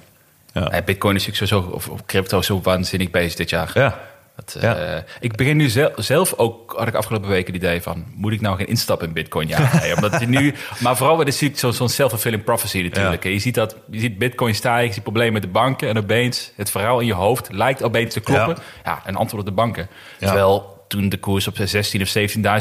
Ja. 0.54 0.82
Bitcoin 0.86 1.16
is 1.16 1.26
natuurlijk 1.28 1.52
sowieso, 1.52 1.76
of, 1.76 1.90
of 1.90 2.06
crypto, 2.06 2.42
zo 2.42 2.62
waanzinnig 2.62 3.10
bezig 3.10 3.36
dit 3.36 3.50
jaar. 3.50 3.72
ja. 3.74 4.00
Dat, 4.46 4.56
eh, 4.56 4.62
Ja. 4.62 5.04
ik 5.20 5.36
begin 5.36 5.58
nu 5.58 5.70
zelf, 5.70 5.92
zelf 5.96 6.34
ook, 6.38 6.74
had 6.78 6.88
ik 6.88 6.94
afgelopen 6.94 7.30
weken 7.30 7.54
het 7.54 7.64
idee 7.64 7.82
van, 7.82 8.06
moet 8.16 8.32
ik 8.34 8.42
nou 8.42 8.58
geen 8.58 8.68
instappen 8.68 9.08
in 9.08 9.14
Bitcoin? 9.14 9.48
Ja, 9.48 9.70
nee, 9.80 9.96
omdat 9.96 10.20
je 10.20 10.28
nu, 10.28 10.54
maar 10.80 10.98
vooral, 10.98 11.20
het 11.20 11.28
is 11.28 11.34
natuurlijk 11.34 11.60
zo- 11.60 11.72
zo'n 11.72 11.90
self-fulfilling 11.90 12.44
prophecy 12.44 12.82
natuurlijk. 12.82 13.24
Je 13.24 13.40
ziet 13.40 13.56
dat, 13.56 13.76
je 13.92 14.00
ziet 14.00 14.18
Bitcoin 14.18 14.56
stijgen, 14.56 14.88
je 14.88 14.94
ziet 14.94 15.04
problemen 15.04 15.34
met 15.34 15.42
de 15.42 15.48
banken 15.48 15.90
en 15.90 15.98
opeens 15.98 16.52
het 16.56 16.70
verhaal 16.72 17.00
in 17.00 17.06
je 17.06 17.14
hoofd 17.14 17.52
lijkt 17.52 17.84
opeens 17.84 18.14
te 18.14 18.20
kloppen. 18.20 18.58
Ja, 18.84 19.02
en 19.06 19.16
antwoord 19.16 19.42
op 19.42 19.50
de 19.50 19.56
banken. 19.56 19.88
Ja. 20.20 20.26
Terwijl 20.28 20.76
toen 20.88 21.10
de 21.10 21.18
koers 21.18 21.48
op 21.48 21.58
16 21.64 22.02
of 22.02 22.08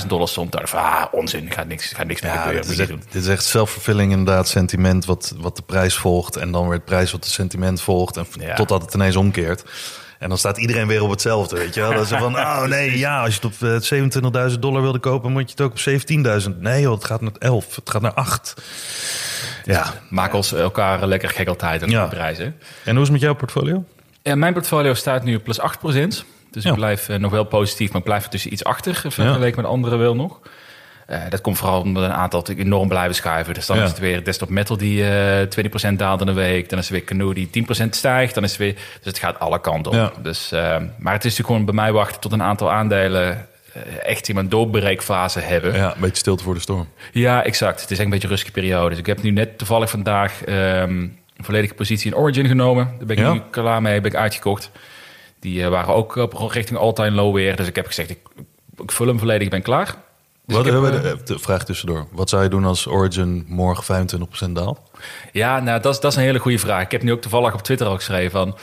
17.000 0.03 0.07
dollar 0.09 0.29
stond, 0.29 0.53
dacht 0.53 0.69
ik 0.73 0.75
ah, 0.79 1.05
onzin, 1.13 1.51
gaat 1.53 1.67
niks, 1.69 1.93
gaat 1.93 2.07
niks 2.07 2.21
meer 2.23 2.33
Ja, 2.33 2.37
gebeuren. 2.39 2.63
dit 2.63 2.73
is, 2.73 2.79
echt, 2.79 2.91
niet 2.91 3.13
dit 3.13 3.23
is 3.23 3.29
echt 3.29 3.45
zelfvervulling 3.45 4.11
inderdaad 4.13 4.49
sentiment 4.49 5.05
wat, 5.05 5.35
wat 5.37 5.57
de 5.57 5.63
prijs 5.63 5.95
volgt. 5.95 6.37
En 6.37 6.51
dan 6.51 6.65
weer 6.65 6.73
het 6.77 6.85
prijs 6.85 7.13
wat 7.13 7.23
de 7.25 7.31
sentiment 7.31 7.81
volgt. 7.81 8.17
En 8.17 8.27
Ja. 8.41 8.55
Totdat 8.55 8.83
het 8.83 8.95
ineens 8.95 9.17
omkeert. 9.17 9.65
En 10.19 10.29
dan 10.29 10.39
staat 10.39 10.59
iedereen 10.59 10.87
weer 10.87 11.03
op 11.03 11.11
hetzelfde, 11.11 11.57
weet 11.57 11.75
je 11.75 11.81
wel. 11.81 11.93
Dat 11.93 12.03
is 12.03 12.09
van, 12.19 12.37
oh 12.47 12.63
nee, 12.65 12.99
ja, 12.99 13.21
als 13.23 13.35
je 13.37 13.41
het 13.47 13.81
op 13.91 14.33
eh, 14.33 14.51
27.000 14.53 14.59
dollar 14.59 14.83
wilde 14.83 14.99
kopen... 14.99 15.33
moet 15.33 15.43
je 15.43 15.51
het 15.51 15.61
ook 15.61 15.73
op 15.73 16.49
17.000. 16.55 16.59
Nee 16.59 16.81
joh, 16.83 16.95
het 16.95 17.05
gaat 17.05 17.21
naar 17.21 17.33
11, 17.39 17.77
het 17.77 17.91
gaat 17.91 18.03
naar 18.03 18.15
8. 18.15 18.55
Ja. 19.65 19.95
Maak 20.11 20.35
ons 20.35 20.53
elkaar 20.53 21.07
lekker 21.07 21.29
gek 21.29 21.49
altijd 21.49 21.83
aan 21.83 21.91
Ja. 21.91 22.03
de 22.03 22.09
prijzen. 22.17 22.45
en 22.85 22.93
hoe 22.93 22.95
is 22.95 23.01
het 23.03 23.11
met 23.11 23.21
jouw 23.21 23.35
portfolio? 23.35 23.85
En 24.23 24.39
mijn 24.39 24.53
portfolio 24.53 24.95
staat 24.95 25.25
nu 25.25 25.35
op 25.37 25.45
plus 25.45 25.61
8%. 25.61 26.25
Dus 26.51 26.63
Ja. 26.65 26.71
ik 26.71 26.77
blijf 26.77 27.09
eh, 27.09 27.17
nog 27.19 27.31
wel 27.31 27.45
positief, 27.45 27.89
maar 27.89 27.99
ik 27.99 28.05
blijf 28.07 28.25
er 28.25 28.31
tussen 28.31 28.53
iets 28.53 28.65
achter. 28.65 29.01
eh, 29.05 29.11
Vergeleken 29.11 29.61
met 29.63 29.71
anderen 29.71 29.99
wel 29.99 30.15
nog. 30.17 30.41
Eh, 31.07 31.21
dat 31.29 31.41
komt 31.41 31.59
vooral 31.59 31.81
omdat 31.81 32.03
een 32.03 32.13
aantal 32.13 32.39
natuurlijk 32.41 32.67
enorm 32.67 32.89
blijven 32.89 33.15
schuiven. 33.15 33.55
Dus 33.55 33.67
dan 33.67 33.77
Ja. 33.77 33.83
is 33.83 33.89
het 33.91 33.99
weer 33.99 34.25
Desktop 34.25 34.49
Metal 34.49 34.77
die 34.77 35.09
eh 35.09 35.47
20% 35.49 35.99
daalt 35.99 36.21
in 36.21 36.29
een 36.29 36.35
week. 36.35 36.69
Dan 36.69 36.79
is 36.79 36.87
er 36.87 36.93
weer 36.93 37.05
Canoe 37.05 37.35
die 37.35 37.51
10% 37.51 37.95
stijgt. 37.97 38.35
Dan 38.35 38.45
is 38.45 38.51
het 38.51 38.59
weer, 38.59 38.75
dus 38.75 38.85
het 39.03 39.19
gaat 39.19 39.39
alle 39.39 39.61
kanten 39.61 39.93
op. 39.93 39.99
Ja. 39.99 40.13
Dus, 40.23 40.53
eh, 40.53 40.61
maar 40.99 41.13
het 41.13 41.25
is 41.25 41.31
natuurlijk 41.31 41.47
gewoon 41.47 41.65
bij 41.65 41.75
mij 41.75 41.93
wachten 41.93 42.21
tot 42.21 42.33
een 42.33 42.43
aantal 42.43 42.73
aandelen 42.73 43.47
eh, 43.73 43.83
echt 44.03 44.29
in 44.29 44.37
een 44.37 44.49
doorbreekfase 44.49 45.41
hebben. 45.41 45.75
Ja, 45.75 45.95
een 45.95 46.01
beetje 46.01 46.17
stilte 46.17 46.45
voor 46.45 46.55
de 46.55 46.61
storm. 46.61 46.89
Ja, 47.13 47.45
exact. 47.45 47.81
Het 47.81 47.91
is 47.91 47.97
echt 47.97 48.05
een 48.05 48.11
beetje 48.11 48.25
een 48.25 48.31
rustige 48.35 48.53
periode. 48.53 48.89
Dus 48.91 48.99
ik 48.99 49.07
heb 49.07 49.23
nu 49.23 49.31
net 49.31 49.59
toevallig 49.59 49.91
vandaag 49.91 50.45
ehm, 50.45 50.91
een 51.37 51.45
volledige 51.45 51.75
positie 51.75 52.11
in 52.11 52.17
Origin 52.17 52.47
genomen. 52.47 52.85
Daar 52.99 53.07
ben 53.07 53.17
ik 53.17 53.23
Ja. 53.23 53.33
nu 53.33 53.41
klaar 53.51 53.83
mee, 53.83 54.01
ben 54.01 54.11
ik 54.11 54.17
uitgekocht. 54.17 54.71
Die 55.41 55.69
waren 55.69 55.95
ook 55.95 56.17
op 56.17 56.51
richting 56.53 56.79
all-time 56.79 57.11
low 57.17 57.35
weer. 57.35 57.57
Dus 57.57 57.67
ik 57.67 57.77
heb 57.77 57.87
gezegd, 57.87 58.11
ik, 58.11 58.19
ik 58.83 58.93
vul 58.93 59.07
hem 59.07 59.19
volledig, 59.19 59.43
ik 59.45 59.51
ben 59.51 59.63
klaar. 59.63 59.95
Dus 60.47 60.57
Wat, 60.57 60.67
ik 60.67 60.73
heb, 60.73 61.05
eh, 61.05 61.13
de 61.25 61.39
vraag 61.39 61.65
tussendoor. 61.65 62.07
Wat 62.13 62.29
zou 62.29 62.43
je 62.43 62.49
doen 62.49 62.65
als 62.65 62.87
Origin 62.87 63.45
morgen 63.49 63.85
25% 63.85 64.53
daalt? 64.53 64.81
ja, 65.33 65.61
nou, 65.61 65.81
dat 65.81 65.95
is, 65.95 66.01
dat 66.01 66.11
is 66.11 66.17
een 66.17 66.25
hele 66.25 66.39
goede 66.39 66.59
vraag. 66.59 66.83
Ik 66.83 66.91
heb 66.91 67.03
nu 67.03 67.13
ook 67.13 67.21
toevallig 67.21 67.55
op 67.55 67.63
Twitter 67.63 67.87
ook 67.87 67.97
geschreven 67.97 68.31
van... 68.31 68.57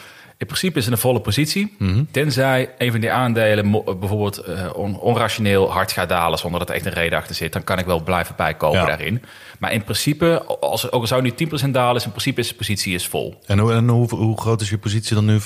In 0.44 0.50
principe 0.50 0.78
is 0.80 0.86
het 0.86 0.94
een 0.94 1.00
volle 1.00 1.20
positie. 1.22 1.76
Mhm. 1.80 2.04
Tenzij 2.12 2.70
een 2.78 2.92
van 2.92 3.00
die 3.00 3.12
aandelen 3.12 3.66
mo- 3.66 3.96
bijvoorbeeld 4.00 4.38
eh, 4.38 4.70
on- 4.76 5.00
onrationeel 5.00 5.72
hard 5.72 5.92
gaat 5.92 6.10
dalen... 6.10 6.38
zonder 6.40 6.60
dat 6.60 6.70
er 6.70 6.76
echt 6.76 6.86
een 6.86 6.92
reden 6.94 7.18
achter 7.18 7.36
zit. 7.36 7.54
Dan 7.54 7.64
kan 7.64 7.80
ik 7.80 7.86
wel 7.86 8.04
blijven 8.04 8.36
bijkopen 8.38 8.80
Ja. 8.80 8.86
daarin. 8.86 9.22
Maar 9.60 9.74
in 9.74 9.84
principe, 9.84 10.44
als, 10.60 10.92
ook 10.92 11.02
al 11.02 11.08
zou 11.08 11.22
nu 11.22 11.32
10% 11.66 11.70
dalen... 11.72 11.96
is 11.96 12.04
in 12.06 12.10
principe 12.10 12.40
is 12.40 12.48
de 12.48 12.56
positie 12.56 12.94
is 12.94 13.08
vol. 13.08 13.40
En, 13.46 13.60
hoe, 13.60 13.74
en 13.74 13.88
hoe, 13.88 14.10
hoe 14.16 14.38
groot 14.42 14.62
is 14.62 14.70
je 14.70 14.78
positie 14.78 15.16
dan 15.16 15.26
nu 15.26 15.40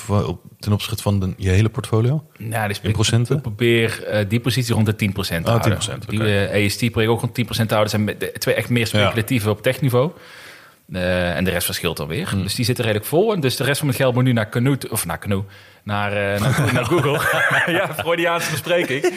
ten 0.58 0.72
opzichte 0.72 1.02
van 1.02 1.20
de, 1.20 1.32
je 1.36 1.50
hele 1.50 1.68
portfolio? 1.68 2.24
Nou, 2.38 2.68
dus 2.68 2.80
In 2.82 2.92
procenten? 2.92 3.36
Ik 3.36 3.42
probeer 3.42 4.04
eh, 4.04 4.24
die 4.28 4.40
positie 4.40 4.74
rond 4.74 4.86
de 4.86 4.92
10% 4.92 5.14
te 5.14 5.34
Oh, 5.40 5.44
houden. 5.44 5.78
10%, 5.80 6.06
Die 6.08 6.20
eh, 6.22 6.64
EST 6.64 6.78
probeer 6.78 7.02
ik 7.02 7.10
ook 7.10 7.20
rond 7.20 7.38
10% 7.38 7.66
te 7.66 7.74
houden. 7.74 8.06
Dat 8.06 8.16
zijn 8.18 8.32
twee 8.38 8.54
echt 8.54 8.68
meer 8.68 8.86
speculatieve 8.86 9.50
op 9.50 9.62
techniveau. 9.62 10.10
Eh, 10.92 11.36
en 11.36 11.44
de 11.44 11.50
rest 11.50 11.64
verschilt 11.64 11.96
dan 11.96 12.08
weer. 12.08 12.28
Hmm. 12.28 12.42
Dus 12.42 12.54
die 12.54 12.64
zitten 12.64 12.84
redelijk 12.84 13.08
vol. 13.08 13.32
En 13.32 13.40
dus 13.40 13.56
de 13.56 13.64
rest 13.64 13.78
van 13.78 13.86
mijn 13.86 13.98
geld 13.98 14.14
moet 14.14 14.24
nu 14.24 14.32
naar 14.32 14.48
Canoe, 14.48 14.78
of 14.90 15.06
naar 15.06 15.18
Canoe, 15.18 15.44
naar, 15.82 16.12
eh, 16.12 16.40
naar, 16.40 16.72
naar 16.72 16.84
Google. 16.84 17.20
ja, 17.78 17.94
Freudiaanse 17.94 18.50
bespreking. 18.50 19.12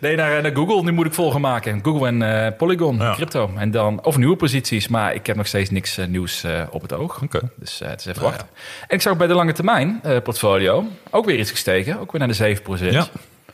Nee, 0.00 0.16
naar, 0.16 0.36
eh, 0.36 0.42
naar 0.42 0.54
Google. 0.54 0.82
Nu 0.82 0.92
moet 0.92 1.06
ik 1.06 1.14
volgen 1.14 1.40
maken. 1.40 1.80
Google 1.82 2.06
en 2.06 2.56
Polygon, 2.56 2.96
Ja. 2.96 3.14
crypto. 3.14 3.50
En 3.56 3.70
dan, 3.70 4.04
of 4.04 4.16
nieuwe 4.16 4.36
posities. 4.36 4.88
Maar 4.88 5.14
ik 5.14 5.26
heb 5.26 5.36
nog 5.36 5.46
steeds 5.46 5.70
niks 5.70 5.98
nieuws 6.08 6.44
op 6.70 6.82
het 6.82 6.92
oog. 6.92 7.22
Oké. 7.22 7.40
Dus 7.56 7.78
het 7.84 8.00
is 8.00 8.06
even 8.06 8.22
Nou 8.22 8.32
wachten. 8.34 8.48
En 8.88 8.96
ik 8.96 9.02
zag 9.02 9.16
bij 9.16 9.26
de 9.26 9.34
lange 9.34 9.52
termijn 9.52 10.00
portfolio 10.22 10.84
ook 11.10 11.24
weer 11.24 11.38
iets 11.38 11.50
gestegen. 11.50 12.00
Ook 12.00 12.12
weer 12.12 12.20
naar 12.20 12.36
de 12.36 12.56
7%. 12.56 12.92
Ja, 12.92 13.06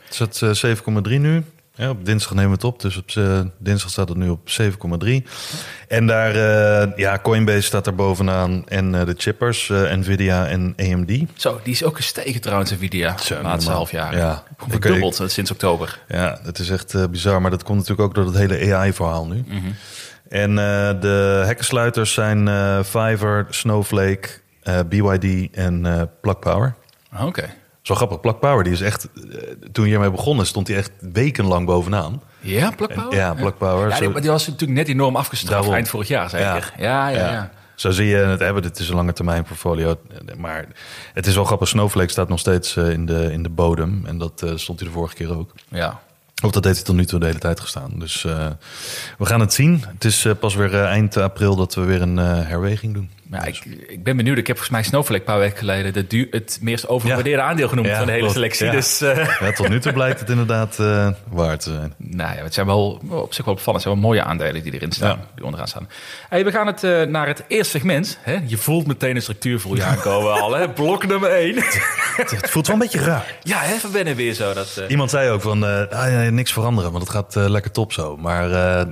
het 0.05 0.15
zit 0.15 0.41
eh, 0.41 0.53
7,3 0.53 1.19
nu. 1.19 1.43
Ja, 1.79 1.89
op 1.89 2.05
dinsdag 2.05 2.33
nemen 2.33 2.49
we 2.49 2.55
het 2.55 2.63
op, 2.63 2.81
dus 2.81 2.97
op 2.97 3.09
eh, 3.09 3.39
dinsdag 3.57 3.91
staat 3.91 4.09
het 4.09 4.17
nu 4.17 4.29
op 4.29 4.49
7,3. 4.49 5.23
En 5.87 6.07
daar, 6.07 6.35
eh, 6.35 6.97
ja, 6.97 7.19
Coinbase 7.19 7.61
staat 7.61 7.87
er 7.87 7.95
bovenaan 7.95 8.67
en 8.67 8.95
eh, 8.95 9.05
de 9.05 9.13
chippers, 9.17 9.67
Nvidia 9.67 10.47
en 10.47 10.73
AMD. 10.77 11.25
Zo, 11.33 11.59
die 11.63 11.73
is 11.73 11.83
ook 11.83 11.95
gestegen 11.95 12.41
trouwens, 12.41 12.71
Nvidia. 12.71 13.17
Zo, 13.17 13.35
de 13.35 13.43
laatste 13.43 13.71
half 13.71 13.91
jaar. 13.91 14.17
Ja. 14.17 14.43
Verdubbeld 14.67 15.23
sinds 15.25 15.51
oktober. 15.51 15.99
Ja, 16.07 16.39
het 16.43 16.59
is 16.59 16.69
echt 16.69 17.11
bizar, 17.11 17.41
maar 17.41 17.51
dat 17.51 17.63
komt 17.63 17.77
natuurlijk 17.77 18.07
ook 18.07 18.15
door 18.15 18.25
het 18.25 18.35
hele 18.35 18.75
AI-verhaal 18.75 19.27
nu. 19.27 19.45
En 20.29 20.49
eh, 20.49 21.01
de 21.01 21.43
hekkensluiters 21.45 22.13
zijn 22.13 22.47
Fiverr, 22.85 23.45
Snowflake, 23.49 24.29
BYD 24.89 25.55
en 25.55 26.09
Plug 26.21 26.39
Power. 26.39 26.75
Oké. 27.21 27.49
Zo 27.81 27.95
grappig, 27.95 28.19
Plak 28.19 28.39
Power, 28.39 28.63
die 28.63 28.73
is 28.73 28.81
echt... 28.81 29.07
eh, 29.15 29.39
toen 29.71 29.83
je 29.83 29.89
hiermee 29.89 30.11
begonnen, 30.11 30.45
stond 30.45 30.67
hij 30.67 30.77
echt 30.77 30.91
wekenlang 30.99 31.65
bovenaan. 31.65 32.21
Ja, 32.39 32.71
Plak 32.71 32.93
Power? 32.93 33.15
Ja, 33.15 33.33
Plak 33.33 33.57
Power. 33.57 33.89
Ja, 33.89 33.99
die, 33.99 34.09
maar 34.09 34.21
die 34.21 34.29
was 34.29 34.47
natuurlijk 34.47 34.79
net 34.79 34.87
enorm 34.87 35.15
afgestraft 35.15 35.53
Daarom. 35.55 35.73
eind 35.73 35.89
vorig 35.89 36.07
jaar, 36.07 36.29
zeker. 36.29 36.73
Ja, 36.77 37.07
ja, 37.07 37.07
ja. 37.09 37.31
ja. 37.31 37.51
Zo 37.75 37.91
zie 37.91 38.05
je 38.05 38.15
het 38.15 38.39
hebben. 38.39 38.61
Dit 38.61 38.79
is 38.79 38.89
een 38.89 38.95
lange 38.95 39.13
termijn 39.13 39.43
portfolio. 39.43 39.99
Maar 40.37 40.65
het 41.13 41.27
is 41.27 41.35
wel 41.35 41.43
grappig. 41.43 41.67
Snowflake 41.67 42.09
staat 42.11 42.29
nog 42.29 42.39
steeds 42.39 42.75
eh, 42.75 42.89
in 42.89 43.05
de, 43.05 43.31
in 43.31 43.43
de 43.43 43.49
bodem. 43.49 44.03
En 44.05 44.17
dat 44.17 44.41
eh, 44.41 44.51
stond 44.55 44.79
hij 44.79 44.87
de 44.87 44.93
vorige 44.93 45.15
keer 45.15 45.37
ook. 45.37 45.51
ja. 45.69 45.99
Of 46.43 46.51
dat 46.51 46.63
heeft 46.63 46.75
hij 46.75 46.85
tot 46.85 46.95
nu 46.95 47.05
toe 47.05 47.19
de 47.19 47.25
hele 47.25 47.39
tijd 47.39 47.59
gestaan. 47.59 47.91
Dus 47.95 48.21
we 49.17 49.25
gaan 49.25 49.39
het 49.39 49.53
zien. 49.53 49.83
Het 49.87 50.05
is 50.05 50.27
pas 50.39 50.55
weer 50.55 50.83
eind 50.83 51.17
april 51.17 51.55
dat 51.55 51.75
we 51.75 51.81
weer 51.81 52.01
een 52.01 52.17
herweging 52.17 52.93
doen. 52.93 53.09
Ja, 53.31 53.45
ik, 53.45 53.65
ik 53.87 54.03
ben 54.03 54.17
benieuwd. 54.17 54.37
Ik 54.37 54.47
heb 54.47 54.57
volgens 54.57 54.77
mij 54.77 54.87
Snowflake 54.87 55.19
een 55.19 55.25
paar 55.25 55.39
weken 55.39 55.57
geleden 55.57 55.93
de 55.93 56.07
duur, 56.07 56.27
het 56.31 56.57
meest 56.61 56.87
overgewaardeerde 56.87 57.41
aandeel 57.41 57.67
genoemd 57.67 57.87
Ja, 57.87 57.97
van 57.97 58.05
de 58.05 58.11
hele 58.11 58.29
selectie. 58.29 58.69
Dus 58.69 59.01
eh, 59.01 59.39
Ja, 59.39 59.51
tot 59.51 59.69
nu 59.69 59.79
toe 59.79 59.93
blijkt 59.93 60.19
het 60.19 60.29
inderdaad 60.29 60.79
eh 60.79 61.07
waar 61.29 61.57
te 61.57 61.69
zijn. 61.71 61.93
nou 62.19 62.35
ja, 62.35 62.43
het 62.43 62.53
zijn 62.53 62.65
wel 62.65 63.01
op 63.09 63.33
zich 63.33 63.45
wel 63.45 63.53
opvallend. 63.53 63.83
Het 63.83 63.91
zijn 63.93 64.01
wel 64.01 64.11
mooie 64.11 64.23
aandelen 64.23 64.63
die 64.63 64.73
erin 64.73 64.91
staan, 64.91 65.19
die 65.35 65.43
onderaan 65.43 65.67
staan. 65.67 65.89
Hey, 66.29 66.45
we 66.45 66.51
gaan 66.51 66.67
het 66.67 66.83
eh, 66.83 67.01
naar 67.01 67.27
het 67.27 67.43
eerste 67.47 67.69
segment. 67.77 68.17
Hè? 68.21 68.37
Je 68.45 68.57
voelt 68.57 68.87
meteen 68.87 69.15
een 69.15 69.21
structuur 69.21 69.59
voel 69.59 69.75
je 69.75 69.83
aankomen 69.83 70.33
al. 70.41 70.55
Hè? 70.55 70.69
Blok 70.69 71.07
nummer 71.07 71.29
één. 71.29 71.55
Het, 72.19 72.31
het 72.31 72.49
voelt 72.49 72.67
wel 72.67 72.75
een 72.75 72.81
beetje 72.81 72.99
raar. 72.99 73.35
ja, 73.43 73.59
hè, 73.59 73.75
van 73.75 73.91
binnen 73.91 74.15
weer 74.15 74.33
zo. 74.33 74.53
Dat, 74.53 74.81
Iemand 74.87 75.09
zei 75.09 75.29
ook 75.29 75.41
van, 75.41 75.63
ah, 75.89 76.27
niks 76.27 76.53
veranderen, 76.53 76.91
want 76.91 77.03
het 77.03 77.13
gaat 77.13 77.35
lekker 77.35 77.71
top 77.71 77.93
zo. 77.93 78.17
Maar 78.17 78.49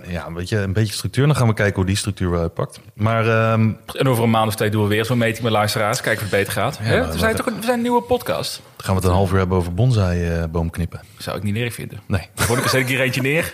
ja, 0.08 0.34
weet 0.34 0.50
je, 0.50 0.58
een 0.58 0.74
beetje 0.74 0.94
structuur. 0.94 1.26
Dan 1.28 1.36
gaan 1.36 1.48
we 1.48 1.54
kijken 1.54 1.76
hoe 1.76 1.86
die 1.86 1.96
structuur 1.96 2.32
wel 2.32 2.42
uitpakt. 2.42 2.80
Maar 2.94 3.28
ehm, 3.28 3.72
En 3.94 4.08
over 4.08 4.27
een 4.28 4.34
maand 4.34 4.48
of 4.48 4.56
twee 4.56 4.70
doen 4.70 4.82
we 4.84 4.88
weer 4.88 5.06
zo'n 5.06 5.18
meting 5.18 5.44
met 5.44 5.52
luisteraars. 5.52 6.02
Kijken 6.02 6.26
of 6.26 6.32
het 6.32 6.40
beter 6.40 6.54
gaat. 6.54 6.80
We, 6.80 7.14
zijn 7.18 7.36
toch 7.36 7.46
een, 7.46 7.56
we 7.56 7.62
zijn 7.64 7.76
een 7.76 7.82
nieuwe 7.82 8.02
podcast. 8.02 8.62
dan 8.76 8.86
gaan 8.86 8.96
we 8.96 9.00
het 9.02 9.10
een 9.10 9.16
half 9.16 9.32
uur 9.32 9.38
hebben 9.38 9.58
over 9.58 9.74
bonsai 9.74 10.26
eh 10.28 10.44
boomknippen. 10.52 11.00
Zou 11.18 11.38
ik 11.38 11.44
niet 11.44 11.54
neer 11.54 11.72
vinden. 11.72 12.00
Nee. 12.08 12.28
Vond 12.36 12.58
ik 12.58 12.64
er 12.64 12.70
zet 12.70 12.88
hier 12.88 13.02
eentje 13.02 13.22
neer. 13.22 13.54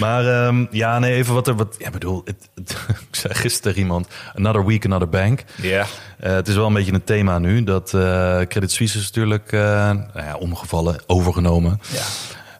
Maar 0.00 0.52
ja, 0.70 0.98
nee, 0.98 1.14
even 1.14 1.34
wat 1.34 1.46
er... 1.48 1.56
Wat, 1.56 1.74
ja, 1.78 1.90
bedoel, 1.90 2.22
het, 2.24 2.48
het- 2.54 2.76
ik 3.10 3.16
zei 3.16 3.34
gisteren 3.34 3.78
iemand, 3.78 4.08
another 4.34 4.64
week, 4.66 4.84
another 4.84 5.08
bank. 5.08 5.44
Ja. 5.62 5.86
Eh, 6.18 6.32
het 6.32 6.48
is 6.48 6.54
wel 6.54 6.66
een 6.66 6.72
beetje 6.72 6.92
een 6.92 7.04
thema 7.04 7.38
nu. 7.38 7.64
Dat 7.64 7.94
eh, 7.94 8.00
Credit 8.48 8.70
Suisse 8.72 8.98
is 8.98 9.04
natuurlijk 9.04 9.50
nou 9.52 10.06
ja, 10.14 10.36
omgevallen, 10.38 10.96
overgenomen. 11.06 11.80
ja. 11.92 12.02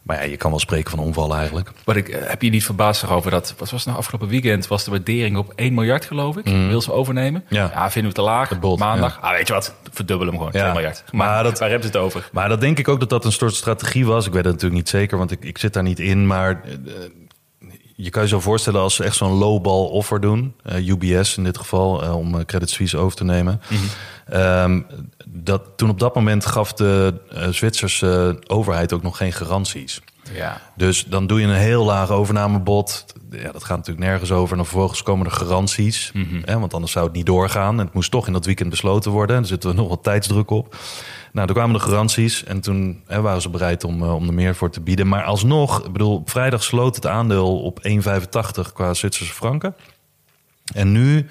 Maar 0.07 0.17
ja, 0.17 0.23
je 0.31 0.37
kan 0.37 0.51
wel 0.51 0.59
spreken 0.61 0.91
van 0.91 0.99
omvallen 0.99 1.37
eigenlijk. 1.37 1.71
Maar 1.85 1.97
ik 1.97 2.09
eh, 2.09 2.29
heb 2.29 2.43
je 2.43 2.51
niet 2.51 2.65
verbaasd 2.65 3.03
erover 3.03 3.31
dat, 3.31 3.55
wat 3.59 3.71
was 3.71 3.85
nou 3.85 3.99
afgelopen 3.99 4.29
weekend, 4.29 4.67
was 4.67 4.85
de 4.85 4.91
waardering 4.91 5.37
op 5.37 5.53
1 5.57 5.75
miljard 5.75 6.05
geloof 6.05 6.37
ik. 6.37 6.45
Wil 6.47 6.81
ze 6.81 6.93
overnemen? 6.93 7.45
Mhm. 7.45 7.55
Ja. 7.55 7.91
vinden 7.91 8.11
we 8.11 8.17
te 8.17 8.23
laag. 8.25 8.59
Bod, 8.59 8.79
Maandag. 8.79 9.19
Ah, 9.21 9.31
weet 9.31 9.47
je 9.47 9.53
wat, 9.53 9.75
verdubbelen 9.93 10.35
hem 10.35 10.43
gewoon, 10.43 10.53
Ja. 10.55 10.61
2 10.61 10.73
miljard. 10.73 11.05
Maar 11.13 11.27
Maar 11.29 11.43
dat- 11.43 11.59
waar 11.59 11.71
hebben 11.71 11.89
ze 11.91 11.97
het 11.97 12.05
over? 12.05 12.29
Maar 12.33 12.49
dat 12.49 12.61
denk 12.61 12.79
ik 12.79 12.89
ook 12.89 13.01
dat 13.01 13.09
dat 13.09 13.25
een 13.25 13.33
soort 13.33 13.55
strategie 13.55 14.07
was. 14.07 14.27
Ik 14.27 14.33
weet 14.33 14.45
het 14.45 14.53
natuurlijk 14.53 14.81
niet 14.81 14.89
zeker, 14.89 15.19
want 15.19 15.31
ik, 15.31 15.45
ik 15.45 15.59
zit 15.59 15.73
daar 15.73 15.83
niet 15.83 16.01
in. 16.01 16.27
Maar 16.27 16.61
eh, 16.65 16.71
je 17.97 18.11
kan 18.11 18.23
je 18.23 18.29
zo 18.29 18.41
voorstellen 18.41 18.81
als 18.81 18.95
ze 18.95 19.05
echt 19.05 19.17
zo'n 19.17 19.33
lowball 19.39 19.85
offer 19.89 20.21
doen. 20.21 20.55
eh, 20.63 20.89
UBS 20.89 21.37
in 21.37 21.45
dit 21.45 21.59
geval, 21.59 22.03
eh, 22.03 22.17
om 22.17 22.45
Credit 22.45 22.71
Suisse 22.71 22.97
over 22.99 23.17
te 23.17 23.25
nemen. 23.25 23.61
Ehm, 24.27 24.81
dat, 25.27 25.63
toen 25.77 25.91
op 25.91 25.99
dat 25.99 26.15
moment 26.15 26.47
gaf 26.47 26.73
de 26.73 27.21
eh, 27.31 27.49
Zwitserse 27.49 28.43
overheid 28.47 28.93
ook 28.93 29.03
nog 29.03 29.17
geen 29.17 29.33
garanties. 29.33 30.01
Ja. 30.33 30.61
Dus 30.77 31.05
dan 31.05 31.27
doe 31.27 31.41
je 31.41 31.47
een 31.47 31.55
heel 31.55 31.85
laag 31.85 32.11
overnamebod. 32.11 33.07
Ja, 33.31 33.53
dat 33.53 33.65
gaat 33.65 33.77
natuurlijk 33.77 34.07
nergens 34.07 34.33
over. 34.33 34.51
En 34.51 34.57
dan 34.57 34.67
vervolgens 34.67 35.03
komen 35.03 35.27
er 35.27 35.33
garanties. 35.33 36.13
Hè, 36.45 36.59
want 36.59 36.75
anders 36.75 36.93
zou 36.93 37.05
het 37.05 37.15
niet 37.15 37.27
doorgaan. 37.27 37.79
En 37.79 37.85
het 37.85 37.95
moest 37.95 38.11
toch 38.11 38.27
in 38.27 38.33
dat 38.33 38.45
weekend 38.45 38.71
besloten 38.71 39.11
worden. 39.11 39.37
En 39.37 39.43
er 39.43 39.49
zitten 39.49 39.71
we 39.71 39.77
nog 39.77 39.89
wat 39.89 40.03
tijdsdruk 40.03 40.51
op. 40.51 40.77
Nou, 41.33 41.47
toen 41.47 41.57
kwamen 41.57 41.77
de 41.77 41.85
garanties. 41.85 42.45
En 42.45 42.61
toen 42.61 43.03
hè, 43.07 43.21
waren 43.21 43.43
ze 43.43 43.51
bereid 43.51 43.85
om, 43.85 44.03
eh, 44.03 44.15
om 44.15 44.27
er 44.27 44.35
meer 44.35 44.55
voor 44.55 44.71
te 44.71 44.81
bieden. 44.81 45.09
Maar 45.09 45.25
alsnog, 45.25 45.85
ik 45.85 45.93
bedoel, 45.93 46.15
op 46.15 46.31
vrijdag 46.31 46.63
sloot 46.63 46.95
het 46.97 47.07
aandeel 47.07 47.63
op 47.63 47.81
1,85 47.83 48.73
qua 48.73 48.95
Zwitserse 48.95 49.33
franken. 49.35 49.75
En 50.75 50.93
nu 50.93 51.27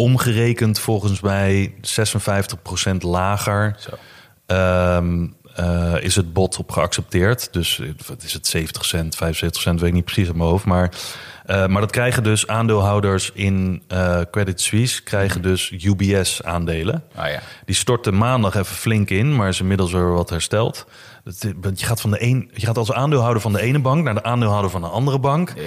omgerekend 0.00 0.78
volgens 0.78 1.20
mij 1.20 1.74
56% 1.80 3.02
lager. 3.02 3.76
Ehm, 4.46 5.26
eh, 5.54 5.94
is 6.00 6.16
het 6.16 6.32
bod 6.32 6.58
op 6.58 6.70
geaccepteerd. 6.70 7.52
Dus 7.52 7.78
eh, 7.78 7.88
wat 8.06 8.22
is 8.22 8.32
het, 8.32 8.46
70 8.46 8.84
cent, 8.84 9.16
75 9.16 9.62
cent, 9.62 9.80
weet 9.80 9.88
ik 9.88 9.94
niet 9.94 10.04
precies 10.04 10.26
uit 10.26 10.36
mijn 10.36 10.48
hoofd. 10.48 10.64
Maar, 10.64 10.90
eh, 11.46 11.66
maar 11.66 11.80
dat 11.80 11.90
krijgen 11.90 12.22
dus 12.22 12.46
aandeelhouders 12.46 13.30
in 13.34 13.82
Credit 14.30 14.60
Suisse, 14.60 15.02
krijgen 15.02 15.42
dus 15.42 15.70
UBS-aandelen. 15.70 17.04
Ah 17.14 17.30
ja. 17.30 17.40
Die 17.64 17.74
stortten 17.74 18.16
maandag 18.16 18.54
even 18.54 18.76
flink 18.76 19.10
in, 19.10 19.36
maar 19.36 19.48
is 19.48 19.60
inmiddels 19.60 19.92
weer 19.92 20.12
wat 20.12 20.30
hersteld. 20.30 20.86
Je 21.24 21.54
gaat, 21.74 22.00
van 22.00 22.10
de 22.10 22.22
een, 22.22 22.50
je 22.54 22.66
gaat 22.66 22.78
als 22.78 22.92
aandeelhouder 22.92 23.42
van 23.42 23.52
de 23.52 23.60
ene 23.60 23.78
bank 23.78 24.04
naar 24.04 24.14
de 24.14 24.22
aandeelhouder 24.22 24.70
van 24.70 24.80
de 24.80 24.86
andere 24.86 25.18
bank. 25.18 25.52
Ja, 25.56 25.62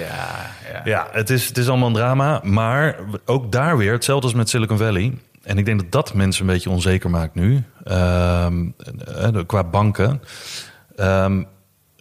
ja. 0.72 0.80
Ja, 0.84 1.08
het 1.12 1.30
is, 1.30 1.48
het 1.48 1.58
is 1.58 1.68
allemaal 1.68 1.88
een 1.88 1.94
drama. 1.94 2.40
Maar 2.42 2.98
ook 3.24 3.52
daar 3.52 3.76
weer, 3.76 3.92
hetzelfde 3.92 4.26
als 4.26 4.34
met 4.36 4.48
Silicon 4.48 4.78
Valley. 4.78 5.18
En 5.42 5.58
ik 5.58 5.64
denk 5.64 5.80
dat 5.80 5.92
dat 5.92 6.14
mensen 6.14 6.46
een 6.46 6.52
beetje 6.52 6.70
onzeker 6.70 7.10
maakt 7.10 7.34
nu. 7.34 7.62
Ehm, 7.84 8.68
eh, 9.16 9.28
qua 9.46 9.64
banken. 9.64 10.22
Ehm, 10.96 11.42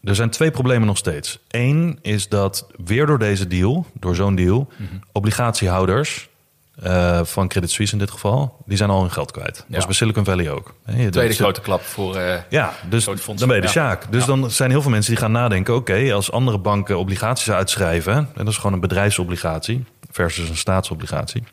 er 0.03 0.15
zijn 0.15 0.29
twee 0.29 0.51
problemen 0.51 0.87
nog 0.87 0.97
steeds. 0.97 1.39
Eén 1.47 1.99
is 2.01 2.29
dat 2.29 2.67
weer 2.85 3.05
door 3.05 3.19
deze 3.19 3.47
deal, 3.47 3.85
door 3.99 4.15
zo'n 4.15 4.35
deal, 4.35 4.67
obligatiehouders 5.11 6.29
eh, 6.81 7.19
van 7.23 7.47
Credit 7.47 7.71
Suisse 7.71 7.93
in 7.93 7.99
dit 7.99 8.11
geval, 8.11 8.57
die 8.65 8.77
zijn 8.77 8.89
al 8.89 9.01
hun 9.01 9.11
geld 9.11 9.31
kwijt. 9.31 9.55
Dat 9.55 9.65
Ja. 9.67 9.77
is 9.77 9.85
bij 9.85 9.93
Silicon 9.93 10.25
Valley 10.25 10.49
ook. 10.51 10.73
Tweede 10.85 11.09
dat- 11.27 11.35
grote 11.35 11.61
klap 11.61 11.81
voor... 11.81 12.15
eh, 12.15 12.39
ja, 12.49 12.73
dus 12.89 13.05
dan 13.05 13.15
ben 13.37 13.47
je 13.47 13.61
de 13.61 13.61
ja. 13.61 13.67
Sjaak. 13.67 14.11
Dus 14.11 14.21
Ja. 14.21 14.27
dan 14.27 14.51
zijn 14.51 14.69
heel 14.69 14.81
veel 14.81 14.91
mensen 14.91 15.11
die 15.11 15.21
gaan 15.21 15.31
nadenken... 15.31 15.75
oké, 15.75 16.13
als 16.13 16.31
andere 16.31 16.57
banken 16.59 16.97
obligaties 16.97 17.51
uitschrijven... 17.51 18.13
en 18.15 18.29
dat 18.35 18.47
is 18.47 18.57
gewoon 18.57 18.73
een 18.73 18.79
bedrijfsobligatie 18.79 19.85
versus 20.11 20.49
een 20.49 20.57
staatsobligatie... 20.57 21.43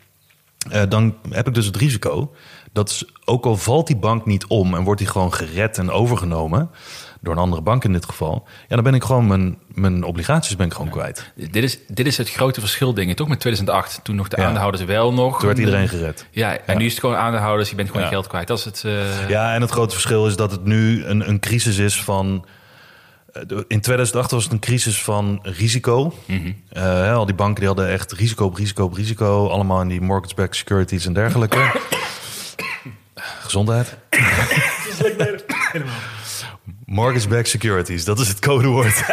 eh, 0.69 0.81
dan 0.89 1.15
heb 1.29 1.47
ik 1.47 1.53
dus 1.53 1.65
het 1.65 1.75
risico 1.77 2.33
dat 2.73 3.05
ook 3.25 3.45
al 3.45 3.57
valt 3.57 3.87
die 3.87 3.97
bank 3.97 4.25
niet 4.25 4.45
om... 4.45 4.75
en 4.75 4.83
wordt 4.83 4.99
die 4.99 5.09
gewoon 5.09 5.33
gered 5.33 5.77
en 5.77 5.91
overgenomen... 5.91 6.69
door 7.21 7.33
een 7.33 7.39
andere 7.39 7.61
bank 7.61 7.83
in 7.83 7.93
dit 7.93 8.05
geval... 8.05 8.47
ja, 8.67 8.75
dan 8.75 8.83
ben 8.83 8.93
ik 8.93 9.03
gewoon 9.03 9.27
mijn, 9.27 9.57
mijn 9.67 10.03
obligaties 10.03 10.55
ben 10.55 10.65
ik 10.65 10.73
gewoon 10.73 10.89
kwijt. 10.89 11.31
dit, 11.35 11.63
is, 11.63 11.77
dit 11.87 12.07
is 12.07 12.17
het 12.17 12.31
grote 12.31 12.59
verschil, 12.59 12.97
ik, 12.97 13.15
toch? 13.15 13.27
Met 13.27 13.39
2008. 13.39 13.99
Toen 14.03 14.15
nog 14.15 14.27
de 14.27 14.37
Ja. 14.37 14.43
aandeelhouders 14.45 14.83
wel 14.85 15.13
nog... 15.13 15.37
Toen 15.37 15.47
werd 15.47 15.59
iedereen 15.59 15.87
gered. 15.89 16.25
Ja, 16.31 16.57
en 16.57 16.77
nu 16.77 16.85
is 16.85 16.91
het 16.91 16.99
gewoon 16.99 17.15
aandeelhouders, 17.15 17.69
je 17.69 17.75
bent 17.75 17.89
gewoon 17.91 18.07
geld 18.07 18.27
kwijt. 18.27 18.47
Dat 18.47 18.57
is 18.57 18.65
het... 18.65 18.83
eh, 18.85 19.29
Ja, 19.29 19.53
en 19.53 19.61
het 19.61 19.71
grote 19.71 19.93
verschil 19.93 20.27
is 20.27 20.35
dat 20.35 20.51
het 20.51 20.65
nu 20.65 21.05
een, 21.05 21.29
een 21.29 21.39
crisis 21.39 21.77
is 21.77 22.03
van. 22.03 22.45
eh, 23.33 23.41
In 23.67 23.81
2008 23.81 24.31
was 24.31 24.43
het 24.43 24.53
een 24.53 24.59
crisis 24.59 25.01
van 25.03 25.39
risico. 25.43 26.13
Eh, 26.27 26.43
hè, 26.83 27.11
al 27.11 27.25
die 27.25 27.35
banken 27.35 27.55
die 27.59 27.67
hadden 27.67 27.87
echt 27.89 28.11
risico 28.11 28.45
op 28.45 28.55
risico 28.55 28.83
op 28.83 28.93
risico. 28.93 29.47
Allemaal 29.49 29.81
in 29.81 29.87
die 29.87 30.01
mortgage-backed 30.01 30.55
securities 30.55 31.05
en 31.05 31.13
dergelijke. 31.13 31.71
Gezondheid. 33.41 33.97
Mortgage-backed 36.91 37.47
securities, 37.47 38.05
dat 38.05 38.19
is 38.19 38.27
het 38.27 38.39
codewoord. 38.39 39.03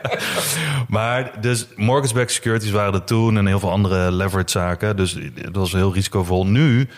maar 0.88 1.40
dus 1.40 1.66
mortgage-backed 1.76 2.32
securities 2.32 2.70
waren 2.70 2.94
er 2.94 3.04
toen 3.04 3.36
en 3.36 3.46
heel 3.46 3.58
veel 3.58 3.70
andere 3.70 4.12
leverage 4.12 4.50
zaken. 4.50 4.96
Dus 4.96 5.18
dat 5.34 5.56
was 5.56 5.72
heel 5.72 5.92
risicovol. 5.92 6.46
Nu 6.46 6.88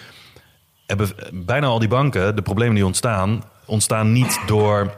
hebben 0.86 1.08
bijna 1.32 1.66
al 1.66 1.78
die 1.78 1.88
banken, 1.88 2.36
de 2.36 2.42
problemen 2.42 2.74
die 2.74 2.86
ontstaan, 2.86 3.44
ontstaan 3.64 4.12
niet 4.12 4.40
door 4.46 4.94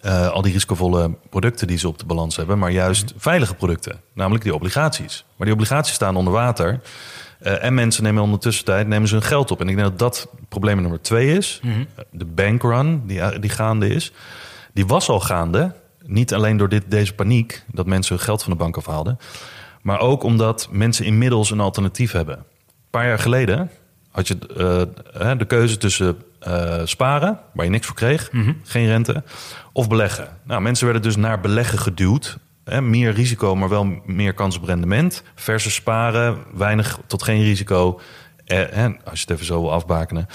eh, 0.00 0.28
al 0.28 0.42
die 0.42 0.52
risicovolle 0.52 1.10
producten 1.30 1.66
die 1.66 1.78
ze 1.78 1.88
op 1.88 1.98
de 1.98 2.06
balans 2.06 2.36
hebben, 2.36 2.58
maar 2.58 2.70
juist 2.70 3.12
veilige 3.16 3.54
producten, 3.54 4.00
namelijk 4.12 4.44
die 4.44 4.54
obligaties. 4.54 5.24
Maar 5.36 5.46
die 5.46 5.56
obligaties 5.56 5.94
staan 5.94 6.16
onder 6.16 6.32
water. 6.32 6.80
Eh, 7.38 7.64
en 7.64 7.74
mensen 7.74 8.02
nemen 8.02 8.22
ondertussen 8.22 8.64
tijd 8.64 8.86
nemen 8.86 9.08
ze 9.08 9.14
hun 9.14 9.22
geld 9.22 9.50
op. 9.50 9.60
En 9.60 9.68
ik 9.68 9.76
denk 9.76 9.88
dat 9.88 9.98
dat 9.98 10.28
probleem 10.48 10.80
nummer 10.80 11.02
twee 11.02 11.36
is. 11.36 11.60
De 12.10 12.24
bankrun 12.24 13.02
die, 13.06 13.38
die 13.38 13.50
gaande 13.50 13.88
is. 13.88 14.12
Die 14.72 14.86
was 14.86 15.08
al 15.08 15.20
gaande. 15.20 15.74
Niet 16.04 16.34
alleen 16.34 16.56
door 16.56 16.68
dit, 16.68 16.84
deze 16.88 17.14
paniek, 17.14 17.62
dat 17.72 17.86
mensen 17.86 18.14
hun 18.14 18.24
geld 18.24 18.42
van 18.42 18.52
de 18.52 18.58
bank 18.58 18.76
afhaalden. 18.76 19.18
Maar 19.82 20.00
ook 20.00 20.22
omdat 20.22 20.68
mensen 20.70 21.04
inmiddels 21.04 21.50
een 21.50 21.60
alternatief 21.60 22.12
hebben. 22.12 22.36
Een 22.36 22.44
paar 22.90 23.06
jaar 23.06 23.18
geleden 23.18 23.70
had 24.10 24.28
je 24.28 24.38
eh, 24.56 25.30
eh, 25.30 25.38
de 25.38 25.44
keuze 25.44 25.76
tussen 25.76 26.16
eh, 26.40 26.80
sparen, 26.84 27.38
waar 27.52 27.64
je 27.64 27.70
niks 27.70 27.86
voor 27.86 27.96
kreeg, 27.96 28.30
geen 28.62 28.86
rente, 28.86 29.22
of 29.72 29.88
beleggen. 29.88 30.28
Nou, 30.42 30.60
mensen 30.60 30.84
werden 30.84 31.02
dus 31.02 31.16
naar 31.16 31.40
beleggen 31.40 31.78
geduwd. 31.78 32.38
Hè, 32.68 32.80
meer 32.82 33.12
risico, 33.12 33.56
maar 33.56 33.68
wel 33.68 34.00
meer 34.06 34.34
kans 34.34 34.56
op 34.56 34.64
rendement. 34.64 35.22
Versus 35.34 35.74
sparen, 35.74 36.38
weinig 36.54 36.98
tot 37.06 37.22
geen 37.22 37.42
risico. 37.42 38.00
Eh, 38.44 38.84
als 39.04 39.20
je 39.20 39.20
het 39.20 39.30
even 39.30 39.44
zo 39.46 39.60
wil 39.60 39.72
afbakenen. 39.72 40.26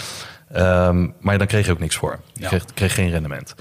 Ehm, 0.51 1.07
maar 1.19 1.37
dan 1.37 1.47
kreeg 1.47 1.65
je 1.65 1.71
ook 1.71 1.79
niks 1.79 1.95
voor. 1.95 2.19
Je 2.33 2.41
Ja. 2.41 2.47
kreeg, 2.47 2.65
kreeg 2.73 2.93
geen 2.93 3.09
rendement. 3.09 3.55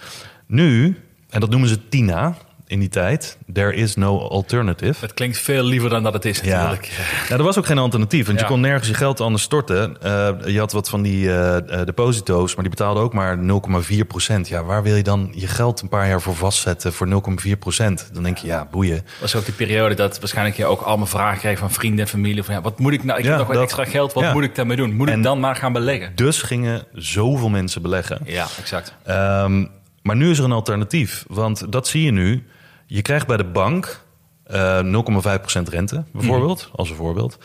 Nu, 0.46 0.98
en 1.30 1.40
dat 1.40 1.50
noemen 1.50 1.68
ze 1.68 1.88
TINA 1.88 2.34
in 2.72 2.78
die 2.80 2.88
tijd. 2.88 3.38
There 3.52 3.74
is 3.74 3.96
no 3.96 4.18
alternative. 4.28 5.00
Het 5.00 5.14
klinkt 5.14 5.38
veel 5.38 5.64
liever 5.64 5.90
dan 5.90 6.02
dat 6.02 6.12
het 6.12 6.24
is 6.24 6.40
Ja. 6.40 6.56
natuurlijk. 6.56 6.90
Ja, 7.28 7.36
er 7.36 7.42
was 7.42 7.58
ook 7.58 7.66
geen 7.66 7.78
alternatief, 7.78 8.26
want 8.26 8.38
Ja. 8.38 8.44
je 8.44 8.50
kon 8.50 8.60
nergens 8.60 8.88
je 8.88 8.94
geld 8.94 9.20
anders 9.20 9.42
storten. 9.42 10.02
Eh, 10.02 10.28
je 10.46 10.58
had 10.58 10.72
wat 10.72 10.88
van 10.88 11.02
die 11.02 11.28
eh, 11.30 11.56
eh, 11.56 11.86
deposito's, 11.86 12.54
maar 12.54 12.64
die 12.64 12.74
betaalden 12.76 13.02
ook 13.02 13.12
maar 13.12 13.38
0,4 13.38 14.04
procent. 14.04 14.48
Ja, 14.48 14.64
waar 14.64 14.82
wil 14.82 14.94
je 14.96 15.02
dan 15.02 15.32
je 15.34 15.46
geld 15.46 15.80
een 15.80 15.88
paar 15.88 16.08
jaar 16.08 16.20
voor 16.20 16.34
vastzetten 16.36 16.92
voor 16.92 17.06
0,4 17.08 17.56
procent? 17.56 18.10
Dan 18.12 18.22
denk 18.22 18.38
je, 18.38 18.46
ja, 18.46 18.68
boeien. 18.70 19.04
was 19.20 19.34
ook 19.36 19.44
die 19.44 19.54
periode 19.54 19.94
dat 19.94 20.18
waarschijnlijk 20.18 20.56
je 20.56 20.64
ook 20.66 20.80
allemaal 20.80 21.06
vragen 21.06 21.38
kreeg 21.38 21.58
van 21.58 21.70
vrienden 21.70 22.00
en 22.04 22.10
familie. 22.10 22.42
Van 22.42 22.54
ja, 22.54 22.60
wat 22.60 22.78
moet 22.78 22.92
ik 22.92 23.04
nou? 23.04 23.18
Ik 23.18 23.24
heb 23.24 23.36
nog 23.36 23.46
wat 23.46 23.54
dat- 23.54 23.64
extra 23.64 23.84
geld, 23.84 24.12
wat 24.12 24.32
moet 24.32 24.44
ik 24.44 24.54
daarmee 24.54 24.76
doen? 24.76 24.94
Moet 24.94 25.08
En- 25.08 25.16
ik 25.18 25.22
dan 25.22 25.40
maar 25.40 25.56
gaan 25.56 25.72
beleggen? 25.72 26.12
Dus 26.14 26.42
gingen 26.42 26.84
zoveel 26.94 27.48
mensen 27.48 27.82
beleggen. 27.82 28.20
Ja, 28.24 28.46
exact. 28.58 28.94
Ehm, 29.04 29.64
maar 30.02 30.16
nu 30.16 30.30
is 30.30 30.38
er 30.38 30.44
een 30.44 30.52
alternatief, 30.52 31.24
want 31.28 31.72
dat 31.72 31.86
zie 31.88 32.02
je 32.02 32.10
nu. 32.12 32.46
Je 32.92 33.02
krijgt 33.02 33.26
bij 33.26 33.36
de 33.36 33.44
bank 33.44 34.00
eh 34.44 34.80
0,5% 34.82 35.62
rente, 35.68 36.04
bijvoorbeeld, 36.12 36.70
als 36.72 36.90
een 36.90 36.96
voorbeeld. 36.96 37.38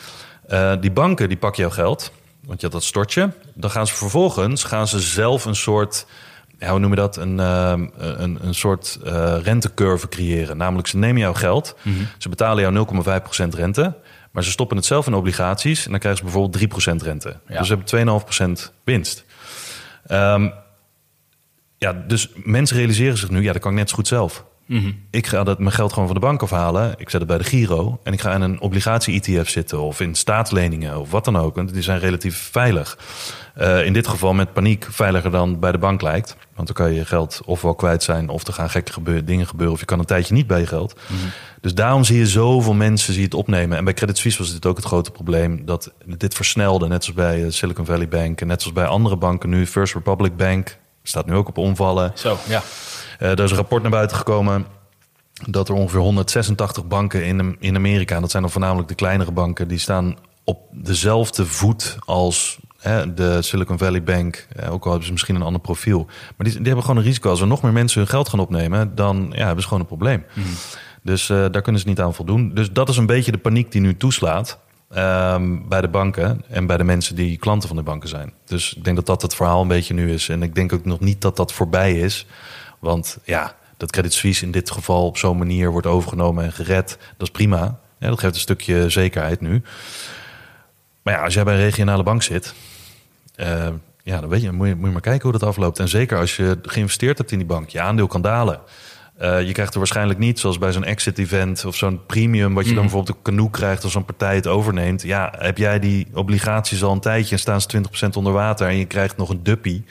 Eh, 0.46 0.72
die 0.80 0.90
banken 0.90 1.28
die 1.28 1.36
pakken 1.36 1.62
jouw 1.62 1.70
geld, 1.70 2.12
want 2.44 2.60
je 2.60 2.66
had 2.66 2.74
dat 2.74 2.84
stortje. 2.84 3.30
Dan 3.54 3.70
gaan 3.70 3.86
ze 3.86 3.94
vervolgens 3.94 4.64
gaan 4.64 4.88
ze 4.88 5.00
zelf 5.00 5.44
een 5.44 5.56
soort, 5.56 6.06
ja, 6.58 6.70
hoe 6.70 6.78
noem 6.78 6.90
je 6.90 6.96
dat, 6.96 7.16
een, 7.16 7.40
ehm, 7.40 7.86
een, 7.96 8.38
een 8.40 8.54
soort 8.54 8.98
eh, 9.04 9.36
rentecurve 9.42 10.08
creëren. 10.08 10.56
Namelijk, 10.56 10.88
ze 10.88 10.96
nemen 10.96 11.20
jouw 11.20 11.34
geld, 11.34 11.76
ze 12.18 12.28
betalen 12.28 12.62
jou 12.62 12.72
0,5% 12.72 13.54
rente. 13.54 13.96
Maar 14.30 14.44
ze 14.44 14.50
stoppen 14.50 14.76
het 14.76 14.86
zelf 14.86 15.06
in 15.06 15.14
obligaties 15.14 15.84
en 15.84 15.90
dan 15.90 16.00
krijgen 16.00 16.20
ze 16.20 16.32
bijvoorbeeld 16.32 17.02
3% 17.02 17.02
rente. 17.02 17.36
Ja. 17.48 17.58
Dus 17.58 17.66
ze 17.66 17.74
hebben 17.74 18.22
2,5% 18.68 18.72
winst. 18.84 19.24
Ehm, 20.06 20.48
ja, 21.78 21.92
dus 21.92 22.28
mensen 22.34 22.76
realiseren 22.76 23.18
zich 23.18 23.30
nu, 23.30 23.42
ja, 23.42 23.52
dat 23.52 23.62
kan 23.62 23.70
ik 23.70 23.78
net 23.78 23.88
zo 23.88 23.94
goed 23.94 24.08
zelf. 24.08 24.46
Ik 25.10 25.26
ga 25.26 25.44
dat, 25.44 25.58
mijn 25.58 25.72
geld 25.72 25.92
gewoon 25.92 26.08
van 26.08 26.16
de 26.16 26.26
bank 26.26 26.42
afhalen. 26.42 26.94
Ik 26.98 27.10
zet 27.10 27.20
het 27.20 27.28
bij 27.28 27.38
de 27.38 27.44
Giro. 27.44 28.00
En 28.02 28.12
ik 28.12 28.20
ga 28.20 28.34
in 28.34 28.40
een 28.40 28.60
obligatie-ETF 28.60 29.48
zitten. 29.48 29.80
Of 29.80 30.00
in 30.00 30.14
staatsleningen. 30.14 31.00
Of 31.00 31.10
wat 31.10 31.24
dan 31.24 31.36
ook. 31.36 31.54
Want 31.54 31.72
die 31.72 31.82
zijn 31.82 31.98
relatief 31.98 32.48
veilig. 32.52 32.98
Eh, 33.54 33.84
in 33.84 33.92
dit 33.92 34.06
geval 34.06 34.34
met 34.34 34.52
paniek 34.52 34.86
veiliger 34.90 35.30
dan 35.30 35.58
bij 35.58 35.72
de 35.72 35.78
bank 35.78 36.02
lijkt. 36.02 36.36
Want 36.54 36.66
dan 36.66 36.76
kan 36.76 36.92
je 36.92 36.98
je 36.98 37.04
geld 37.04 37.40
ofwel 37.44 37.74
kwijt 37.74 38.02
zijn. 38.02 38.28
Of 38.28 38.46
er 38.46 38.52
gaan 38.52 38.70
gekke 38.70 39.24
dingen 39.24 39.46
gebeuren. 39.46 39.74
Of 39.74 39.80
je 39.80 39.86
kan 39.86 39.98
een 39.98 40.04
tijdje 40.04 40.34
niet 40.34 40.46
bij 40.46 40.60
je 40.60 40.66
geld. 40.66 41.00
Dus 41.60 41.74
daarom 41.74 42.04
zie 42.04 42.18
je 42.18 42.26
zoveel 42.26 42.74
mensen 42.74 43.14
die 43.14 43.24
het 43.24 43.34
opnemen. 43.34 43.76
En 43.78 43.84
bij 43.84 43.94
Credit 43.94 44.18
Suisse 44.18 44.38
was 44.38 44.52
dit 44.52 44.66
ook 44.66 44.76
het 44.76 44.86
grote 44.86 45.10
probleem. 45.10 45.64
Dat 45.64 45.92
dit 46.04 46.34
versnelde. 46.34 46.88
Net 46.88 47.04
zoals 47.04 47.18
bij 47.18 47.44
eh, 47.44 47.50
Silicon 47.50 47.86
Valley 47.86 48.08
Bank. 48.08 48.40
En 48.40 48.46
net 48.46 48.62
zoals 48.62 48.76
bij 48.76 48.86
andere 48.86 49.16
banken 49.16 49.48
nu. 49.48 49.66
First 49.66 49.94
Republic 49.94 50.36
Bank. 50.36 50.78
Staat 51.08 51.26
nu 51.26 51.34
ook 51.34 51.48
op 51.48 51.58
omvallen. 51.58 52.12
Zo, 52.14 52.38
ja. 52.48 52.62
Eh, 53.18 53.30
er 53.30 53.44
is 53.44 53.50
een 53.50 53.56
rapport 53.56 53.82
naar 53.82 53.90
buiten 53.90 54.16
gekomen 54.16 54.66
dat 55.46 55.68
er 55.68 55.74
ongeveer 55.74 56.00
186 56.00 56.86
banken 56.86 57.24
in, 57.24 57.56
in 57.60 57.76
Amerika, 57.76 58.20
dat 58.20 58.30
zijn 58.30 58.42
dan 58.42 58.52
voornamelijk 58.52 58.88
de 58.88 58.94
kleinere 58.94 59.32
banken, 59.32 59.68
die 59.68 59.78
staan 59.78 60.16
op 60.44 60.58
dezelfde 60.70 61.46
voet 61.46 61.96
als 62.04 62.58
hè, 62.78 63.14
de 63.14 63.42
Silicon 63.42 63.78
Valley 63.78 64.02
Bank. 64.02 64.46
Eh, 64.56 64.72
ook 64.72 64.82
al 64.82 64.88
hebben 64.88 65.06
ze 65.06 65.12
misschien 65.12 65.34
een 65.34 65.42
ander 65.42 65.60
profiel. 65.60 66.04
Maar 66.06 66.46
die, 66.46 66.52
die 66.52 66.66
hebben 66.66 66.84
gewoon 66.84 66.96
een 66.96 67.06
risico. 67.06 67.30
Als 67.30 67.40
er 67.40 67.46
nog 67.46 67.62
meer 67.62 67.72
mensen 67.72 68.00
hun 68.00 68.08
geld 68.08 68.28
gaan 68.28 68.40
opnemen, 68.40 68.94
dan 68.94 69.32
ja, 69.34 69.44
hebben 69.44 69.62
ze 69.62 69.68
gewoon 69.68 69.82
een 69.82 69.88
probleem. 69.88 70.24
Dus 71.02 71.30
eh, 71.30 71.36
daar 71.50 71.62
kunnen 71.62 71.80
ze 71.80 71.88
niet 71.88 72.00
aan 72.00 72.14
voldoen. 72.14 72.54
Dus 72.54 72.72
dat 72.72 72.88
is 72.88 72.96
een 72.96 73.06
beetje 73.06 73.32
de 73.32 73.38
paniek 73.38 73.72
die 73.72 73.80
nu 73.80 73.96
toeslaat. 73.96 74.58
Ehm, 74.90 75.56
bij 75.68 75.80
de 75.80 75.88
banken 75.88 76.44
en 76.48 76.66
bij 76.66 76.76
de 76.76 76.84
mensen 76.84 77.14
die 77.14 77.36
klanten 77.36 77.68
van 77.68 77.76
de 77.76 77.82
banken 77.82 78.08
zijn. 78.08 78.32
Dus 78.44 78.74
ik 78.74 78.84
denk 78.84 78.96
dat 78.96 79.06
dat 79.06 79.22
het 79.22 79.34
verhaal 79.34 79.62
een 79.62 79.68
beetje 79.68 79.94
nu 79.94 80.12
is. 80.12 80.28
En 80.28 80.42
ik 80.42 80.54
denk 80.54 80.72
ook 80.72 80.84
nog 80.84 81.00
niet 81.00 81.20
dat 81.20 81.36
dat 81.36 81.52
voorbij 81.52 81.92
is. 81.92 82.26
Want 82.78 83.18
ja, 83.24 83.54
dat 83.76 83.90
Credit 83.90 84.12
Suisse 84.12 84.44
in 84.44 84.50
dit 84.50 84.70
geval 84.70 85.06
op 85.06 85.16
zo'n 85.16 85.38
manier 85.38 85.70
wordt 85.70 85.86
overgenomen 85.86 86.44
en 86.44 86.52
gered, 86.52 86.98
dat 87.16 87.26
is 87.26 87.30
prima. 87.30 87.78
Dat 87.98 88.18
geeft 88.18 88.34
een 88.34 88.40
stukje 88.40 88.90
zekerheid 88.90 89.40
nu. 89.40 89.62
Maar 91.02 91.14
ja, 91.14 91.22
als 91.22 91.34
jij 91.34 91.44
bij 91.44 91.54
een 91.54 91.60
regionale 91.60 92.02
bank 92.02 92.22
zit, 92.22 92.54
eh, 93.34 93.68
ja, 94.02 94.20
dan 94.20 94.28
weet 94.28 94.42
je, 94.42 94.52
moet 94.52 94.76
moet 94.76 94.86
je 94.86 94.92
maar 94.92 95.00
kijken 95.00 95.22
hoe 95.22 95.38
dat 95.38 95.48
afloopt. 95.48 95.78
En 95.78 95.88
zeker 95.88 96.18
als 96.18 96.36
je 96.36 96.58
geïnvesteerd 96.62 97.18
hebt 97.18 97.32
in 97.32 97.38
die 97.38 97.46
bank, 97.46 97.68
je 97.68 97.80
aandeel 97.80 98.06
kan 98.06 98.22
dalen. 98.22 98.60
Eh, 99.18 99.46
je 99.46 99.52
krijgt 99.52 99.72
er 99.72 99.78
waarschijnlijk 99.78 100.18
niet, 100.18 100.38
zoals 100.38 100.58
bij 100.58 100.72
zo'n 100.72 100.84
exit-event 100.84 101.64
of 101.64 101.76
zo'n 101.76 102.06
premium, 102.06 102.54
wat 102.54 102.66
je 102.66 102.74
dan 102.74 102.82
bijvoorbeeld 102.82 103.16
een 103.16 103.22
canoe 103.22 103.50
krijgt 103.50 103.82
als 103.82 103.92
zo'n 103.92 104.04
partij 104.04 104.34
het 104.34 104.46
overneemt. 104.46 105.02
Ja, 105.02 105.34
heb 105.38 105.58
jij 105.58 105.78
die 105.78 106.06
obligaties 106.12 106.82
al 106.82 106.92
een 106.92 107.00
tijdje 107.00 107.34
en 107.34 107.40
staan 107.40 107.60
ze 107.60 107.66
20% 107.66 108.16
onder 108.16 108.32
water 108.32 108.68
en 108.68 108.76
je 108.76 108.84
krijgt 108.84 109.16
nog 109.16 109.28
een 109.28 109.42
duppie. 109.42 109.84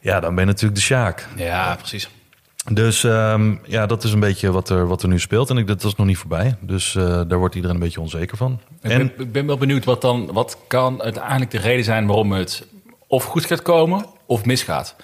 Ja, 0.00 0.20
dan 0.20 0.34
ben 0.34 0.44
je 0.44 0.50
natuurlijk 0.50 0.74
de 0.74 0.84
sjaak. 0.84 1.26
Ja, 1.36 1.74
precies. 1.74 2.08
Dus 2.72 3.04
ehm, 3.04 3.54
ja, 3.64 3.86
dat 3.86 4.04
is 4.04 4.12
een 4.12 4.20
beetje 4.20 4.50
wat 4.50 4.68
er, 4.68 4.86
wat 4.86 5.02
er 5.02 5.08
nu 5.08 5.18
speelt. 5.18 5.50
En 5.50 5.56
ik, 5.56 5.66
dat 5.66 5.84
is 5.84 5.94
nog 5.94 6.06
niet 6.06 6.18
voorbij. 6.18 6.56
Dus 6.60 6.94
eh, 6.94 7.20
daar 7.28 7.38
wordt 7.38 7.54
iedereen 7.54 7.76
een 7.76 7.82
beetje 7.82 8.00
onzeker 8.00 8.36
van. 8.36 8.60
Ik 8.82 8.90
En 8.90 8.98
ben, 8.98 9.12
ik 9.26 9.32
ben 9.32 9.46
wel 9.46 9.58
benieuwd 9.58 9.84
wat 9.84 10.00
dan, 10.00 10.32
wat 10.32 10.58
kan 10.66 11.02
uiteindelijk 11.02 11.50
de 11.50 11.58
reden 11.58 11.84
zijn 11.84 12.06
waarom 12.06 12.32
het 12.32 12.66
of 13.06 13.24
goed 13.24 13.44
gaat 13.44 13.62
komen 13.62 14.06
of 14.26 14.44
misgaat. 14.44 14.96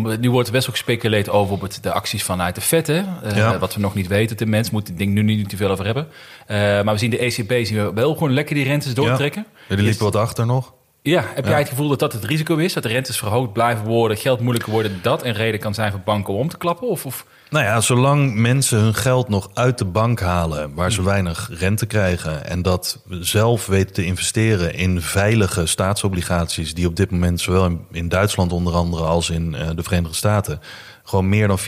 Nu 0.00 0.30
wordt 0.30 0.52
best 0.52 0.66
ook 0.66 0.72
gespeculeerd 0.74 1.28
over 1.28 1.40
bijvoorbeeld 1.40 1.82
de 1.82 1.92
acties 1.92 2.22
vanuit 2.22 2.54
de 2.54 2.60
vet, 2.60 2.86
hè? 2.86 3.02
Eh, 3.22 3.36
Ja. 3.36 3.58
wat 3.58 3.74
we 3.74 3.80
nog 3.80 3.94
niet 3.94 4.06
weten. 4.06 4.36
De 4.36 4.46
mens 4.46 4.70
moet 4.70 4.88
ik 4.88 4.98
denk 4.98 5.10
nu 5.10 5.22
niet 5.22 5.48
te 5.48 5.56
veel 5.56 5.70
over 5.70 5.84
hebben. 5.84 6.08
Eh, 6.46 6.56
maar 6.56 6.92
we 6.92 6.98
zien 6.98 7.10
de 7.10 7.24
ECB 7.24 7.66
zien 7.66 7.84
we 7.84 7.92
wel 7.92 8.12
gewoon 8.12 8.32
lekker 8.32 8.54
die 8.54 8.64
rentes 8.64 8.94
doortrekken. 8.94 9.46
ja, 9.68 9.74
die 9.76 9.84
liepen 9.84 10.04
wat 10.04 10.16
achter 10.16 10.46
nog. 10.46 10.72
Ja, 11.02 11.24
heb 11.34 11.46
jij 11.46 11.58
het 11.58 11.68
gevoel 11.68 11.88
dat 11.88 11.98
dat 11.98 12.12
het 12.12 12.24
risico 12.24 12.56
is? 12.56 12.72
Dat 12.72 12.82
de 12.82 12.88
rentes 12.88 13.18
verhoogd 13.18 13.52
blijven 13.52 13.84
worden, 13.84 14.16
geld 14.16 14.40
moeilijker 14.40 14.72
worden, 14.72 14.98
dat 15.02 15.24
een 15.24 15.32
reden 15.32 15.60
kan 15.60 15.74
zijn 15.74 15.90
voor 15.90 16.00
banken 16.00 16.34
om 16.34 16.40
om 16.40 16.48
te 16.48 16.58
klappen? 16.58 16.88
Of, 16.88 17.06
of 17.06 17.26
Nou 17.52 17.64
ja, 17.64 17.80
zolang 17.80 18.34
mensen 18.34 18.78
hun 18.78 18.94
geld 18.94 19.28
nog 19.28 19.50
uit 19.54 19.78
de 19.78 19.84
bank 19.84 20.20
halen... 20.20 20.74
waar 20.74 20.92
ze 20.92 21.02
weinig 21.02 21.50
rente 21.58 21.86
krijgen... 21.86 22.46
en 22.46 22.62
dat 22.62 23.02
zelf 23.20 23.66
weten 23.66 23.94
te 23.94 24.04
investeren 24.04 24.74
in 24.74 25.00
veilige 25.00 25.66
staatsobligaties... 25.66 26.74
die 26.74 26.86
op 26.86 26.96
dit 26.96 27.10
moment 27.10 27.40
zowel 27.40 27.86
in, 27.90 28.08
Duitsland 28.08 28.52
onder 28.52 28.74
andere 28.74 29.04
als 29.04 29.30
in 29.30 29.54
eh, 29.54 29.68
de 29.74 29.82
Verenigde 29.82 30.16
Staten... 30.16 30.60
gewoon 31.02 31.28
meer 31.28 31.48
dan 31.48 31.58
4% 31.58 31.62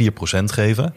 geven... 0.45 0.95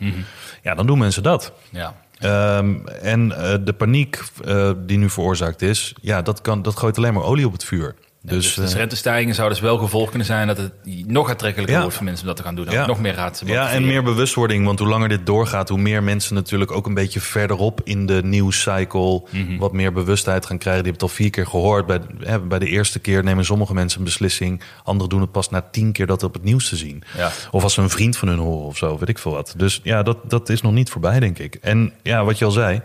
ja, 0.63 0.75
dan 0.75 0.85
doen 0.85 0.97
mensen 0.97 1.23
dat. 1.23 1.51
ja, 1.69 1.93
Ehm, 2.17 2.75
en 3.01 3.31
eh, 3.31 3.55
de 3.63 3.73
paniek 3.73 4.23
eh, 4.45 4.71
die 4.77 4.97
nu 4.97 5.09
veroorzaakt 5.09 5.61
is, 5.61 5.93
ja, 6.01 6.21
dat, 6.21 6.41
kan, 6.41 6.61
dat 6.61 6.77
gooit 6.77 6.97
alleen 6.97 7.13
maar 7.13 7.23
olie 7.23 7.45
op 7.45 7.51
het 7.51 7.63
vuur. 7.63 7.95
Dus, 8.27 8.45
Dus, 8.45 8.53
dus 8.55 8.71
eh, 8.71 8.77
rentestijgingen 8.77 9.35
zouden 9.35 9.57
dus 9.59 9.67
wel 9.67 9.77
gevolg 9.77 10.09
kunnen 10.09 10.27
zijn 10.27 10.47
dat 10.47 10.57
het 10.57 10.71
nog 11.07 11.29
aantrekkelijker 11.29 11.75
Ja. 11.75 11.81
wordt 11.81 11.95
voor 11.95 12.05
mensen 12.05 12.21
om 12.21 12.27
dat 12.27 12.37
te 12.37 12.43
gaan 12.43 12.55
doen. 12.55 12.65
Dat 12.65 12.73
Ja. 12.73 12.85
nog 12.85 12.99
meer 12.99 13.13
gaat. 13.13 13.41
ja, 13.45 13.69
en 13.71 13.85
meer 13.85 14.03
bewustwording. 14.03 14.65
Want 14.65 14.79
hoe 14.79 14.87
langer 14.87 15.09
dit 15.09 15.25
doorgaat, 15.25 15.69
hoe 15.69 15.77
meer 15.79 16.03
mensen 16.03 16.35
natuurlijk 16.35 16.71
ook 16.71 16.85
een 16.85 16.93
beetje 16.93 17.19
verderop 17.21 17.81
in 17.83 18.05
de 18.05 18.21
nieuwscycle 18.23 19.23
wat 19.59 19.73
meer 19.73 19.93
bewustheid 19.93 20.45
gaan 20.45 20.57
krijgen. 20.57 20.83
Die 20.83 20.91
hebben 20.91 21.07
het 21.07 21.17
al 21.17 21.23
vier 21.23 21.29
keer 21.29 21.47
gehoord. 21.47 21.85
Bij, 21.85 21.99
de- 21.99 22.05
hè, 22.29 22.39
bij 22.39 22.59
de 22.59 22.67
eerste 22.67 22.99
keer 22.99 23.23
nemen 23.23 23.45
sommige 23.45 23.73
mensen 23.73 23.99
een 23.99 24.05
beslissing. 24.05 24.61
Anderen 24.83 25.09
doen 25.09 25.21
het 25.21 25.31
pas 25.31 25.49
na 25.49 25.61
tien 25.71 25.91
keer 25.91 26.05
dat 26.07 26.23
op 26.23 26.33
het 26.33 26.43
nieuws 26.43 26.69
te 26.69 26.75
zien. 26.75 27.03
Ja. 27.17 27.31
Of 27.51 27.63
als 27.63 27.73
ze 27.73 27.81
een 27.81 27.89
vriend 27.89 28.17
van 28.17 28.27
hun 28.27 28.37
horen 28.39 28.65
of 28.65 28.77
zo, 28.77 28.97
weet 28.97 29.09
ik 29.09 29.19
veel 29.19 29.31
wat. 29.31 29.53
Dus 29.57 29.79
ja, 29.83 30.03
dat, 30.03 30.17
dat 30.29 30.49
is 30.49 30.61
nog 30.61 30.71
niet 30.73 30.89
voorbij, 30.89 31.19
denk 31.19 31.39
ik. 31.39 31.55
En 31.61 31.93
ja, 32.03 32.25
wat 32.25 32.37
je 32.37 32.45
al 32.45 32.51
zei. 32.51 32.81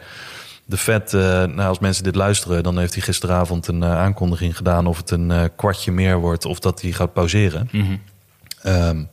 De 0.65 0.77
Fed, 0.77 1.15
eh, 1.15 1.21
nou, 1.45 1.69
als 1.69 1.79
mensen 1.79 2.05
dit 2.05 2.15
luisteren, 2.15 2.63
dan 2.63 2.79
heeft 2.79 2.95
hij 2.95 3.03
gisteravond 3.03 3.67
een 3.67 3.83
eh, 3.83 3.97
aankondiging 3.97 4.57
gedaan 4.57 4.87
of 4.87 4.97
het 4.97 5.11
een 5.11 5.31
eh, 5.31 5.45
kwartje 5.57 5.93
meer 5.93 6.19
wordt 6.19 6.45
of 6.45 6.59
dat 6.59 6.81
hij 6.81 6.93
gaat 6.93 7.13
pauzeren. 7.13 7.69
Ehm, 8.63 9.05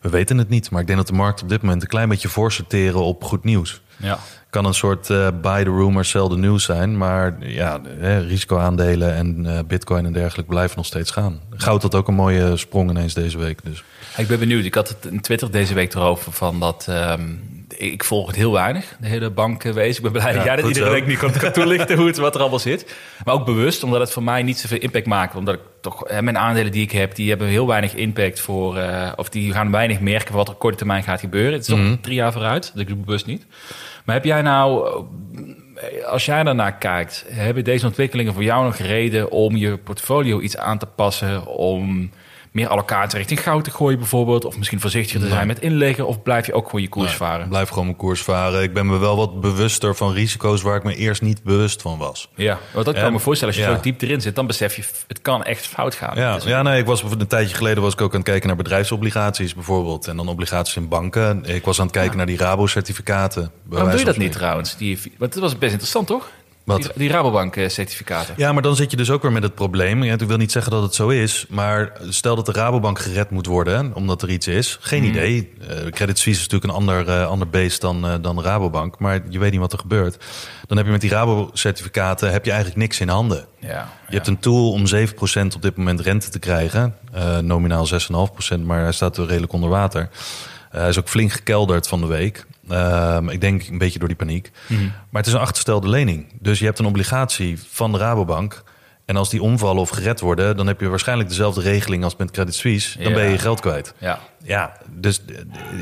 we 0.00 0.08
weten 0.08 0.38
het 0.38 0.48
niet, 0.48 0.70
maar 0.70 0.80
ik 0.80 0.86
denk 0.86 0.98
dat 0.98 1.08
de 1.08 1.14
markt 1.14 1.42
op 1.42 1.48
dit 1.48 1.62
moment 1.62 1.82
een 1.82 1.88
klein 1.88 2.08
beetje 2.08 2.28
voorsorteren 2.28 3.00
op 3.00 3.24
goed 3.24 3.44
nieuws. 3.44 3.80
Ja. 3.96 4.18
Kan 4.50 4.64
een 4.64 4.74
soort 4.74 5.10
eh, 5.10 5.28
buy 5.42 5.64
the 5.64 5.70
rumor, 5.70 6.04
sell 6.04 6.28
the 6.28 6.36
news 6.36 6.64
zijn. 6.64 6.96
Maar 6.96 7.36
ja, 7.40 7.80
hè, 7.98 8.18
risicoaandelen 8.18 9.14
en 9.14 9.66
bitcoin 9.66 10.06
en 10.06 10.12
dergelijke 10.12 10.50
blijven 10.50 10.76
nog 10.76 10.86
steeds 10.86 11.10
gaan. 11.10 11.40
Goud 11.50 11.82
had 11.82 11.94
ook 11.94 12.08
een 12.08 12.14
mooie 12.14 12.56
sprong 12.56 12.90
ineens 12.90 13.14
deze 13.14 13.38
week. 13.38 13.64
Dus. 13.64 13.84
Ik 14.16 14.26
ben 14.26 14.38
benieuwd. 14.38 14.64
Ik 14.64 14.74
had 14.74 14.88
het 14.88 15.06
in 15.10 15.20
Twitter 15.20 15.50
deze 15.50 15.74
week 15.74 15.94
erover 15.94 16.32
van 16.32 16.60
dat... 16.60 16.86
ehm, 16.88 17.22
ik 17.76 18.04
volg 18.04 18.26
het 18.26 18.36
heel 18.36 18.52
weinig, 18.52 18.96
de 19.00 19.06
hele 19.06 19.30
bankwezen. 19.30 20.04
Ik 20.04 20.12
ben 20.12 20.22
blij 20.22 20.32
dat 20.32 20.44
jij 20.44 20.56
dat 20.56 20.68
iedere 20.68 20.90
week 20.90 21.06
niet 21.06 21.18
kan, 21.18 21.52
toelichten 21.52 21.96
hoe 21.96 22.06
het, 22.06 22.16
wat 22.26 22.34
er 22.34 22.40
allemaal 22.40 22.58
zit. 22.58 22.96
Maar 23.24 23.34
ook 23.34 23.44
bewust, 23.44 23.82
omdat 23.82 24.00
het 24.00 24.12
voor 24.12 24.22
mij 24.22 24.42
niet 24.42 24.58
zoveel 24.58 24.78
impact 24.78 25.06
maakt. 25.06 25.34
Omdat 25.34 25.54
ik 25.54 25.60
toch, 25.80 26.10
mijn 26.20 26.38
aandelen 26.38 26.72
die 26.72 26.82
ik 26.82 26.92
heb, 26.92 27.14
die 27.14 27.28
hebben 27.28 27.48
heel 27.48 27.66
weinig 27.66 27.94
impact 27.94 28.40
voor... 28.40 28.76
eh, 28.76 29.12
of 29.16 29.28
die 29.28 29.52
gaan 29.52 29.70
weinig 29.70 30.00
merken 30.00 30.34
wat 30.34 30.48
er 30.48 30.54
op 30.54 30.58
korte 30.58 30.76
termijn 30.76 31.02
gaat 31.02 31.20
gebeuren. 31.20 31.52
Het 31.52 31.60
is 31.60 31.74
toch 31.74 31.96
drie 32.00 32.16
jaar 32.16 32.32
vooruit, 32.32 32.70
dat 32.72 32.82
ik 32.82 32.88
doe 32.88 32.96
bewust 32.96 33.26
niet. 33.26 33.46
Maar 34.04 34.14
heb 34.14 34.24
jij 34.24 34.42
nou, 34.42 34.88
als 36.06 36.24
jij 36.24 36.42
daarnaar 36.42 36.76
kijkt, 36.76 37.24
hebben 37.28 37.64
deze 37.64 37.86
ontwikkelingen 37.86 38.34
voor 38.34 38.42
jou 38.42 38.64
nog 38.64 38.76
reden 38.76 39.30
om 39.30 39.56
je 39.56 39.76
portfolio 39.76 40.40
iets 40.40 40.56
aan 40.56 40.78
te 40.78 40.86
passen, 40.86 41.46
om 41.46 42.10
meer 42.58 42.68
allocatie 42.68 43.18
richting 43.18 43.42
goud 43.42 43.64
te 43.64 43.70
gooien 43.70 43.98
bijvoorbeeld? 43.98 44.44
Of 44.44 44.56
misschien 44.56 44.80
voorzichtiger 44.80 45.20
te 45.20 45.28
zijn 45.28 45.46
met 45.46 45.60
inleggen? 45.60 46.06
Of 46.06 46.22
blijf 46.22 46.46
je 46.46 46.52
ook 46.52 46.64
gewoon 46.64 46.80
je 46.82 46.88
koers 46.88 47.12
varen? 47.12 47.48
Blijf 47.48 47.68
gewoon 47.68 47.84
mijn 47.84 47.96
koers 47.96 48.22
varen. 48.22 48.62
Ik 48.62 48.72
ben 48.72 48.86
me 48.86 48.98
wel 48.98 49.16
wat 49.16 49.40
bewuster 49.40 49.94
van 49.96 50.12
risico's 50.12 50.62
waar 50.62 50.76
ik 50.76 50.84
me 50.84 50.94
eerst 50.94 51.22
niet 51.22 51.42
bewust 51.42 51.82
van 51.82 51.98
was. 51.98 52.28
Ja, 52.34 52.58
want 52.72 52.84
dat 52.86 52.94
kan 52.94 53.04
En- 53.04 53.12
me 53.12 53.18
voorstellen. 53.18 53.54
Als 53.54 53.62
je 53.64 53.70
ja. 53.70 53.76
zo 53.76 53.82
diep 53.82 54.02
erin 54.02 54.20
zit, 54.20 54.34
dan 54.34 54.46
besef 54.46 54.76
je, 54.76 54.82
het 55.08 55.22
kan 55.22 55.44
echt 55.44 55.66
fout 55.66 55.94
gaan. 55.94 56.16
Ja, 56.16 56.34
Dus- 56.34 56.44
ja, 56.44 56.62
nee, 56.62 56.80
ik 56.80 56.86
was 56.86 57.02
een 57.02 57.26
tijdje 57.26 57.56
geleden 57.56 57.82
was 57.82 57.92
ik 57.92 58.00
ook 58.00 58.10
aan 58.12 58.20
het 58.20 58.28
kijken 58.28 58.46
naar 58.46 58.56
bedrijfsobligaties 58.56 59.54
bijvoorbeeld. 59.54 60.06
En 60.06 60.16
dan 60.16 60.28
obligaties 60.28 60.76
in 60.76 60.88
banken. 60.88 61.44
Ik 61.44 61.64
was 61.64 61.78
aan 61.78 61.86
het 61.86 61.94
kijken 61.94 62.16
naar 62.16 62.26
die 62.26 62.36
Rabo-certificaten. 62.36 63.50
Waarom 63.64 63.90
doe 63.90 63.98
je 63.98 64.04
dat 64.04 64.16
niet 64.16 64.32
trouwens? 64.32 64.76
Die, 64.76 64.98
want 65.18 65.32
dat 65.32 65.42
was 65.42 65.58
best 65.58 65.70
interessant, 65.72 66.06
toch? 66.06 66.28
Wat? 66.68 66.82
Die, 66.82 66.90
die 66.94 67.08
Rabobank-certificaten. 67.10 68.34
Ja, 68.36 68.52
maar 68.52 68.62
dan 68.62 68.76
zit 68.76 68.90
je 68.90 68.96
dus 68.96 69.10
ook 69.10 69.22
weer 69.22 69.32
met 69.32 69.42
het 69.42 69.54
probleem. 69.54 70.02
Ja, 70.04 70.12
ik 70.12 70.20
wil 70.20 70.36
niet 70.36 70.52
zeggen 70.52 70.72
dat 70.72 70.82
het 70.82 70.94
zo 70.94 71.08
is, 71.08 71.46
maar 71.48 71.92
stel 72.08 72.36
dat 72.36 72.46
de 72.46 72.52
Rabobank 72.52 72.98
gered 72.98 73.30
moet 73.30 73.46
worden, 73.46 73.94
omdat 73.94 74.22
er 74.22 74.30
iets 74.30 74.46
is. 74.46 74.76
Geen 74.80 75.02
Mhm. 75.02 75.10
idee. 75.10 75.52
Eh, 75.60 75.68
Credit 75.90 76.18
Suisse 76.18 76.40
is 76.40 76.48
natuurlijk 76.48 76.64
een 76.72 76.78
ander, 76.78 77.08
eh, 77.08 77.26
ander 77.26 77.48
beest 77.48 77.80
dan, 77.80 78.06
eh, 78.06 78.14
dan 78.20 78.42
Rabobank, 78.42 78.98
maar 78.98 79.20
je 79.28 79.38
weet 79.38 79.50
niet 79.50 79.60
wat 79.60 79.72
er 79.72 79.78
gebeurt. 79.78 80.16
Dan 80.66 80.76
heb 80.76 80.86
je 80.86 80.92
met 80.92 81.00
die 81.00 81.10
Rabo-certificaten 81.10 82.32
heb 82.32 82.44
je 82.44 82.50
eigenlijk 82.50 82.80
niks 82.80 83.00
in 83.00 83.08
handen. 83.08 83.46
Ja, 83.58 83.88
Je 84.08 84.14
hebt 84.14 84.26
een 84.26 84.38
tool 84.38 84.70
om 84.72 84.86
7% 84.86 85.54
op 85.54 85.62
dit 85.62 85.76
moment 85.76 86.00
rente 86.00 86.30
te 86.30 86.38
krijgen. 86.38 86.94
Eh, 87.12 87.38
nominaal 87.38 87.86
6,5%, 87.86 88.64
maar 88.64 88.82
hij 88.82 88.92
staat 88.92 89.16
er 89.16 89.26
redelijk 89.26 89.52
onder 89.52 89.68
water. 89.70 90.08
Eh, 90.78 90.84
hij 90.84 90.88
is 90.92 90.98
ook 90.98 91.08
flink 91.08 91.32
gekelderd 91.32 91.88
van 91.88 92.00
de 92.00 92.06
week. 92.06 92.46
Ehm, 92.68 93.28
ik 93.28 93.40
denk 93.40 93.62
een 93.68 93.78
beetje 93.78 93.98
door 93.98 94.08
die 94.08 94.16
paniek. 94.16 94.50
Mhm. 94.66 94.82
Maar 94.82 95.22
het 95.22 95.26
is 95.26 95.32
een 95.32 95.38
achterstelde 95.40 95.88
lening. 95.88 96.26
Dus 96.40 96.58
je 96.58 96.64
hebt 96.64 96.78
een 96.78 96.86
obligatie 96.86 97.58
van 97.68 97.92
de 97.92 97.98
Rabobank. 97.98 98.62
En 99.04 99.16
als 99.16 99.30
die 99.30 99.42
omvallen 99.42 99.80
of 99.82 99.88
gered 99.90 100.20
worden, 100.20 100.56
dan 100.56 100.66
heb 100.66 100.80
je 100.80 100.88
waarschijnlijk 100.88 101.28
dezelfde 101.28 101.60
regeling 101.60 102.04
als 102.04 102.16
met 102.16 102.30
Credit 102.30 102.54
Suisse. 102.54 102.98
Dan 102.98 103.08
Ja. 103.08 103.14
ben 103.14 103.24
je 103.24 103.30
je 103.30 103.38
geld 103.38 103.60
kwijt. 103.60 103.94
ja. 103.98 104.18
Ja, 104.44 104.72
dus 104.90 105.22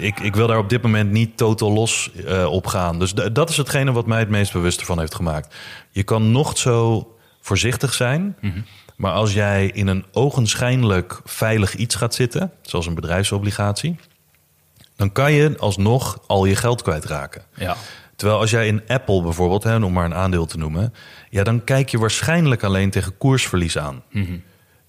ik, 0.00 0.20
ik 0.20 0.34
wil 0.36 0.46
daar 0.46 0.58
op 0.58 0.68
dit 0.68 0.82
moment 0.82 1.10
niet 1.10 1.36
totaal 1.36 1.72
los 1.72 2.10
eh, 2.26 2.44
op 2.52 2.66
gaan. 2.66 2.98
Dus 2.98 3.12
dat 3.12 3.50
is 3.50 3.56
hetgene 3.56 3.92
wat 3.92 4.06
mij 4.06 4.18
het 4.18 4.28
meest 4.28 4.52
bewust 4.52 4.80
ervan 4.80 4.98
heeft 4.98 5.14
gemaakt. 5.14 5.54
Je 5.90 6.02
kan 6.02 6.30
nog 6.32 6.58
zo 6.58 7.10
voorzichtig 7.40 7.94
zijn, 7.94 8.36
maar 8.96 9.12
als 9.12 9.32
jij 9.32 9.66
in 9.66 9.86
een 9.86 10.04
ogenschijnlijk 10.12 11.20
veilig 11.24 11.74
iets 11.74 11.94
gaat 11.94 12.14
zitten, 12.14 12.52
zoals 12.62 12.86
een 12.86 12.94
bedrijfsobligatie, 12.94 13.96
dan 14.96 15.12
kan 15.12 15.32
je 15.32 15.54
alsnog 15.58 16.18
al 16.26 16.44
je 16.44 16.56
geld 16.56 16.82
kwijtraken. 16.82 17.42
ja. 17.54 17.76
Terwijl 18.16 18.40
als 18.40 18.50
jij 18.50 18.66
in 18.66 18.82
Apple 18.86 19.22
bijvoorbeeld, 19.22 19.62
hè, 19.62 19.84
om 19.84 19.92
maar 19.92 20.04
een 20.04 20.14
aandeel 20.14 20.46
te 20.46 20.58
noemen, 20.58 20.94
ja, 21.30 21.42
dan 21.42 21.64
kijk 21.64 21.88
je 21.88 21.98
waarschijnlijk 21.98 22.62
alleen 22.62 22.90
tegen 22.90 23.16
koersverlies 23.16 23.78
aan. 23.78 24.02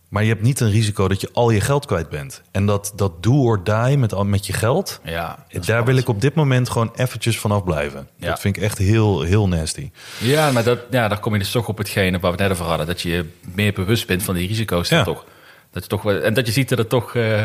Maar 0.10 0.24
je 0.24 0.30
hebt 0.30 0.41
niet 0.41 0.60
een 0.60 0.72
risico 0.72 1.08
dat 1.08 1.22
je 1.22 1.30
al 1.34 1.50
je 1.50 1.62
geld 1.62 1.86
kwijt 1.86 2.10
bent. 2.10 2.41
En 2.52 2.65
dat, 2.65 2.93
dat 2.96 3.24
do 3.24 3.34
or 3.34 3.63
die 3.63 3.98
met, 3.98 4.24
met 4.24 4.46
je 4.46 4.54
geld, 4.54 5.00
ja 5.04 5.46
daar 5.65 5.86
wil 5.86 5.98
ik 5.98 6.08
op 6.08 6.22
dit 6.22 6.36
moment 6.36 6.70
gewoon 6.70 6.91
eventjes 6.96 7.39
vanaf 7.39 7.63
blijven. 7.63 8.08
Ja. 8.17 8.28
Dat 8.28 8.39
vind 8.39 8.58
ik 8.58 8.63
echt 8.63 8.78
heel, 8.78 9.22
heel 9.22 9.48
nasty. 9.48 9.91
Ja, 10.20 10.52
maar 10.52 10.63
dat, 10.63 10.80
ja, 10.89 11.08
daar 11.08 11.20
kom 11.20 11.34
je 11.34 11.39
dus 11.39 11.52
toch 11.52 11.67
op 11.67 11.78
hetgene 11.78 12.20
waar 12.20 12.32
we 12.32 12.38
het 12.38 12.39
net 12.39 12.52
over 12.52 12.65
hadden. 12.65 12.88
Dat 12.88 13.02
je 13.02 13.26
meer 13.54 13.74
bewust 13.74 14.08
bent 14.08 14.24
van 14.24 14.36
die 14.36 14.48
risico's. 14.48 14.89
Ja. 14.89 15.04
Toch. 15.04 15.26
Dat 15.72 15.84
je 15.84 15.89
toch, 15.89 16.12
en 16.12 16.34
dat 16.34 16.46
je 16.46 16.52
ziet 16.52 16.70
dat 16.70 16.78
het 16.78 16.89
toch 16.89 17.15
eh, 17.15 17.43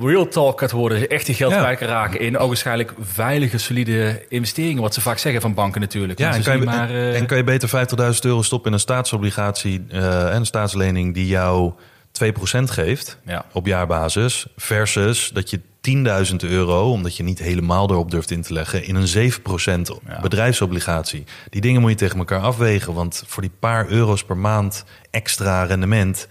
real 0.00 0.28
talk 0.28 0.60
gaat 0.60 0.70
worden. 0.70 1.08
Echt 1.08 1.26
je 1.26 1.34
geld 1.34 1.52
Ja. 1.52 1.74
raken 1.78 2.20
in 2.20 2.32
waarschijnlijk 2.32 2.92
veilige, 3.00 3.58
solide 3.58 4.24
investeringen. 4.28 4.82
Wat 4.82 4.94
ze 4.94 5.00
vaak 5.00 5.18
zeggen 5.18 5.40
van 5.40 5.54
banken 5.54 5.80
natuurlijk. 5.80 6.18
Ja, 6.18 6.26
en 6.26 6.32
Mensen 6.32 6.52
kan, 6.52 6.60
je, 6.60 6.66
maar, 6.66 6.90
eh, 6.90 7.16
en 7.16 7.26
kan 7.26 7.36
je 7.36 7.44
beter 7.44 7.68
50.000 7.68 8.24
euro 8.24 8.42
stoppen 8.42 8.68
in 8.68 8.74
een 8.74 8.80
staatsobligatie 8.82 9.84
eh, 9.88 10.28
en 10.30 10.36
een 10.36 10.46
staatslening 10.46 11.14
die 11.14 11.26
jou 11.26 11.72
2% 12.12 12.70
geeft 12.70 13.18
Ja. 13.26 13.44
op 13.52 13.66
jaarbasis. 13.66 14.46
Versus 14.56 15.30
dat 15.34 15.50
je 15.50 15.60
10.000 15.80 16.42
euro, 16.42 16.90
omdat 16.90 17.16
je 17.16 17.22
niet 17.22 17.38
helemaal 17.38 17.90
erop 17.90 18.10
durft 18.10 18.30
in 18.30 18.42
te 18.42 18.52
leggen, 18.52 18.84
in 18.84 18.94
een 18.94 19.06
7% 19.06 19.90
Ja. 20.08 20.20
bedrijfsobligatie. 20.20 21.24
Die 21.50 21.60
dingen 21.60 21.80
moet 21.80 21.90
je 21.90 21.96
tegen 21.96 22.18
elkaar 22.18 22.40
afwegen. 22.40 22.94
Want 22.94 23.22
voor 23.26 23.42
die 23.42 23.52
paar 23.60 23.88
euro's 23.88 24.24
per 24.24 24.36
maand 24.36 24.84
extra 25.10 25.62
rendement. 25.64 26.28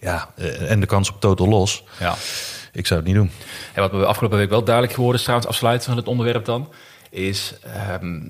Ja, 0.00 0.28
eh, 0.36 0.70
en 0.70 0.80
de 0.80 0.86
kans 0.86 1.10
op 1.10 1.20
totaal 1.20 1.48
los. 1.48 1.84
ja. 1.98 2.14
Ik 2.72 2.86
zou 2.86 3.00
het 3.00 3.08
niet 3.08 3.18
doen. 3.18 3.30
En 3.74 3.82
wat 3.82 3.92
me 3.92 4.04
afgelopen 4.04 4.38
week 4.38 4.50
wel 4.50 4.64
duidelijk 4.64 4.94
geworden 4.94 5.16
is, 5.16 5.22
trouwens 5.22 5.50
afsluiten 5.50 5.88
van 5.88 5.96
het 5.96 6.08
onderwerp 6.08 6.44
dan, 6.44 6.72
is... 7.10 7.54
ehm, 7.62 8.20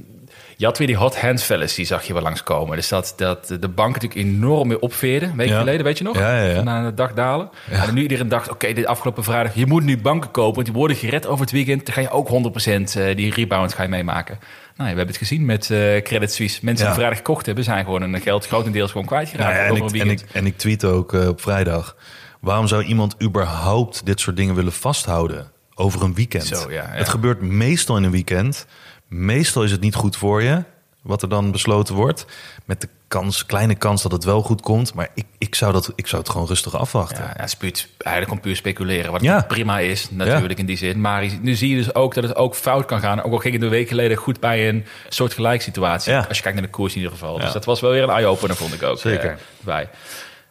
je 0.57 0.65
had 0.65 0.79
weer 0.79 0.87
die 0.87 0.97
hot 0.97 1.21
hand 1.21 1.43
fellas, 1.43 1.75
die 1.75 1.87
zag 1.87 2.05
je 2.05 2.13
wel 2.13 2.23
langskomen. 2.23 2.77
Dus 2.77 2.89
dat, 2.89 3.15
dat 3.17 3.47
de 3.61 3.69
bank 3.69 3.95
natuurlijk 4.01 4.29
enorm 4.29 4.69
weer 4.69 4.79
opveerden. 4.79 5.31
Een 5.31 5.37
week 5.37 5.49
Ja. 5.49 5.59
geleden, 5.59 5.85
weet 5.85 5.99
je 5.99 6.05
nog? 6.05 6.19
Ja, 6.19 6.43
ja, 6.43 6.51
ja. 6.51 6.63
Na 6.63 6.85
de 6.85 6.95
dag 6.95 7.15
dalen. 7.15 7.51
En 7.71 7.95
nu 7.95 8.03
iedereen 8.03 8.29
dacht, 8.29 8.51
oké, 8.51 8.73
dit 8.73 8.87
afgelopen 8.87 9.25
vrijdag... 9.25 9.55
je 9.55 9.67
moet 9.67 9.85
nu 9.85 9.99
banken 9.99 10.31
kopen, 10.31 10.55
want 10.55 10.67
die 10.67 10.75
worden 10.75 10.97
gered 10.97 11.27
over 11.27 11.41
het 11.41 11.51
weekend. 11.51 11.87
Dan 11.87 11.95
ga 11.95 12.01
je 12.01 12.11
ook 12.11 12.29
100% 12.29 12.31
eh, 12.33 13.17
die 13.17 13.35
rebound 13.35 13.75
ga 13.75 13.83
je 13.83 13.89
meemaken. 13.89 14.39
Nou, 14.77 14.91
ja, 14.91 14.97
we 14.97 15.01
hebben 15.01 15.07
het 15.07 15.17
gezien 15.17 15.45
met 15.45 15.71
eh, 15.71 16.03
Credit 16.03 16.33
Suisse. 16.33 16.59
Mensen 16.63 16.87
die 16.87 16.95
vrijdag 16.95 17.17
gekocht 17.17 17.47
hebben, 17.47 17.65
zijn 17.65 17.85
gewoon 17.85 18.03
hun 18.03 18.21
geld 18.21 18.47
grotendeels 18.47 18.91
gewoon 18.91 19.07
kwijtgeraakt 19.07 19.53
Nou 19.53 19.61
ja, 19.61 19.93
en, 19.95 20.01
een 20.01 20.11
ik, 20.11 20.25
en 20.33 20.47
ik 20.47 20.57
tweet 20.59 20.85
ook 20.85 21.15
eh, 21.15 21.29
op 21.29 21.41
vrijdag. 21.41 21.97
Waarom 22.41 22.67
zou 22.67 22.83
iemand 22.83 23.23
überhaupt 23.23 24.07
dit 24.07 24.21
soort 24.21 24.37
dingen 24.37 24.55
willen 24.55 24.73
vasthouden 24.73 25.51
over 25.75 26.03
een 26.03 26.15
weekend? 26.15 26.47
Zo, 26.47 26.71
ja, 26.71 26.83
ja. 26.83 26.89
Het 26.89 27.09
gebeurt 27.09 27.41
meestal 27.41 27.97
in 27.97 28.03
een 28.05 28.11
weekend. 28.11 28.67
Meestal 29.09 29.65
is 29.65 29.71
het 29.71 29.81
niet 29.81 29.95
goed 29.95 30.17
voor 30.17 30.43
je, 30.43 30.63
wat 31.03 31.23
er 31.23 31.29
dan 31.29 31.51
besloten 31.53 31.95
wordt. 31.95 32.27
Met 32.65 32.81
de 32.81 32.89
kans, 33.09 33.47
kleine 33.47 33.75
kans 33.75 34.03
dat 34.03 34.13
het 34.13 34.25
wel 34.25 34.43
goed 34.43 34.61
komt. 34.61 34.95
Maar 34.95 35.09
ik, 35.15 35.25
ik, 35.39 35.55
zou, 35.55 35.73
dat, 35.73 35.93
ik 35.95 36.07
zou 36.07 36.23
het 36.23 36.31
gewoon 36.31 36.47
rustig 36.47 36.77
afwachten. 36.77 37.19
Ja, 37.23 37.25
ja, 37.25 37.33
het 37.41 37.45
is 37.49 37.55
puur- 37.55 37.87
eigenlijk 37.99 38.37
om 38.37 38.41
puur 38.41 38.57
speculeren. 38.57 39.13
Wat 39.13 39.21
Ja. 39.23 39.41
prima 39.49 39.79
is, 39.79 40.11
natuurlijk 40.11 40.59
in 40.59 40.67
die 40.67 40.77
zin. 40.77 41.01
Maar 41.01 41.25
nu 41.41 41.55
zie 41.55 41.69
je 41.71 41.77
dus 41.77 41.95
ook 41.95 42.15
dat 42.15 42.25
het 42.25 42.37
ook 42.37 42.55
fout 42.55 42.85
kan 42.87 43.01
gaan. 43.01 43.23
Ook 43.23 43.33
al 43.33 43.39
ging 43.39 43.55
het 43.55 43.63
een 43.63 43.69
week 43.69 43.89
geleden 43.89 44.17
goed 44.17 44.41
bij 44.41 44.69
een 44.69 44.85
soort 45.09 45.33
situatie. 45.63 46.13
Ja. 46.13 46.25
Als 46.29 46.37
je 46.37 46.43
kijkt 46.43 46.59
naar 46.59 46.67
de 46.67 46.73
koers 46.73 46.93
in 46.93 46.99
ieder 46.99 47.13
geval. 47.13 47.39
Dus 47.39 47.53
dat 47.53 47.65
was 47.65 47.81
wel 47.81 47.91
weer 47.91 48.03
een 48.03 48.11
eye-opener, 48.11 48.57
vond 48.57 48.75
ik 48.75 48.83
ook. 48.83 48.99
Zeker. 48.99 49.31
eh, 49.31 49.37
bij. 49.61 49.89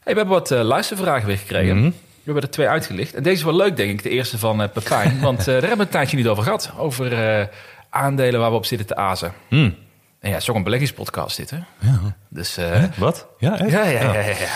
Hey, 0.07 0.15
we 0.15 0.21
hebben 0.21 0.39
wat 0.39 0.51
eh, 0.51 0.61
luistervragen 0.61 1.27
weer 1.27 1.37
gekregen. 1.37 1.77
Mhm. 1.77 1.85
We 1.89 2.23
hebben 2.23 2.43
er 2.43 2.49
twee 2.49 2.67
uitgelicht. 2.67 3.13
En 3.13 3.23
deze 3.23 3.35
is 3.35 3.43
wel 3.43 3.55
leuk, 3.55 3.75
denk 3.75 3.89
ik. 3.91 4.03
De 4.03 4.09
eerste 4.09 4.37
van 4.37 4.61
eh 4.61 4.69
Pepijn. 4.73 5.19
want 5.27 5.39
eh, 5.39 5.45
daar 5.45 5.53
hebben 5.53 5.77
we 5.77 5.83
een 5.83 5.89
tijdje 5.89 6.17
niet 6.17 6.27
over 6.27 6.43
gehad. 6.43 6.71
Over 6.77 7.49
aandelen 7.89 8.39
waar 8.39 8.49
we 8.49 8.55
op 8.55 8.65
zitten 8.65 8.87
te 8.87 8.95
azen. 8.95 9.33
Hmm. 9.47 9.75
En 10.19 10.29
ja, 10.29 10.33
het 10.33 10.41
is 10.41 10.49
ook 10.49 10.55
een 10.55 10.63
beleggingspodcast 10.63 11.37
dit, 11.37 11.49
hè? 11.49 11.57
Ja. 11.79 12.15
Dus... 12.29 12.57
eh, 12.57 12.69
Hè? 12.71 12.87
Wat? 12.97 13.27
Ja, 13.37 13.59
echt? 13.59 13.71
ja, 13.71 13.85
ja, 13.85 14.01
ja. 14.01 14.13
ja, 14.13 14.21
ja. 14.21 14.47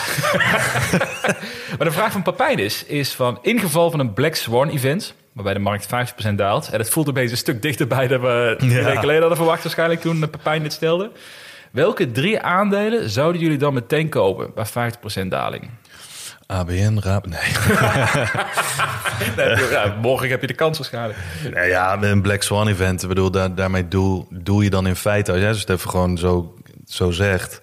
maar 1.77 1.87
de 1.87 1.91
vraag 1.91 2.11
van 2.11 2.21
Papijn 2.21 2.57
is, 2.59 2.85
is 2.85 3.13
van... 3.13 3.39
in 3.41 3.59
geval 3.59 3.91
van 3.91 3.99
een 3.99 4.13
Black 4.13 4.35
Swan 4.35 4.69
event... 4.69 5.13
waarbij 5.33 5.53
de 5.53 5.59
markt 5.59 5.87
50% 6.31 6.33
daalt... 6.35 6.69
en 6.71 6.79
het 6.79 6.89
voelt 6.89 7.09
opeens 7.09 7.31
een 7.31 7.37
stuk 7.37 7.61
dichterbij... 7.61 8.07
dan 8.07 8.21
we 8.21 8.55
een 8.57 8.69
week 8.83 8.99
geleden 8.99 9.19
hadden 9.19 9.37
verwacht... 9.37 9.63
waarschijnlijk 9.63 10.01
toen 10.01 10.29
Papijn 10.29 10.63
dit 10.63 10.73
stelde. 10.73 11.11
Welke 11.71 12.11
drie 12.11 12.39
aandelen 12.39 13.09
zouden 13.09 13.41
jullie 13.41 13.57
dan 13.57 13.73
meteen 13.73 14.09
kopen... 14.09 14.51
bij 14.55 14.91
50% 15.23 15.27
daling? 15.27 15.69
ABN, 16.45 16.97
Raab... 16.97 17.27
Nee. 17.27 17.39
Nee, 19.35 19.69
ja, 19.69 19.97
morgen 20.01 20.29
heb 20.29 20.41
je 20.41 20.47
de 20.47 20.53
kans 20.53 20.77
waarschijnlijk. 20.77 21.19
Nou 21.53 21.67
ja, 21.67 22.01
een 22.01 22.21
Black 22.21 22.41
Swan 22.41 22.67
event. 22.67 23.01
Ik 23.01 23.07
bedoel, 23.07 23.31
daar, 23.31 23.55
daarmee 23.55 23.87
doel, 23.87 24.27
doel 24.29 24.61
je 24.61 24.69
dan 24.69 24.87
in 24.87 24.95
feite, 24.95 25.31
als 25.31 25.39
jij 25.39 25.49
het 25.49 25.69
even 25.69 25.89
gewoon 25.89 26.17
zo, 26.17 26.55
zo 26.85 27.11
zegt, 27.11 27.61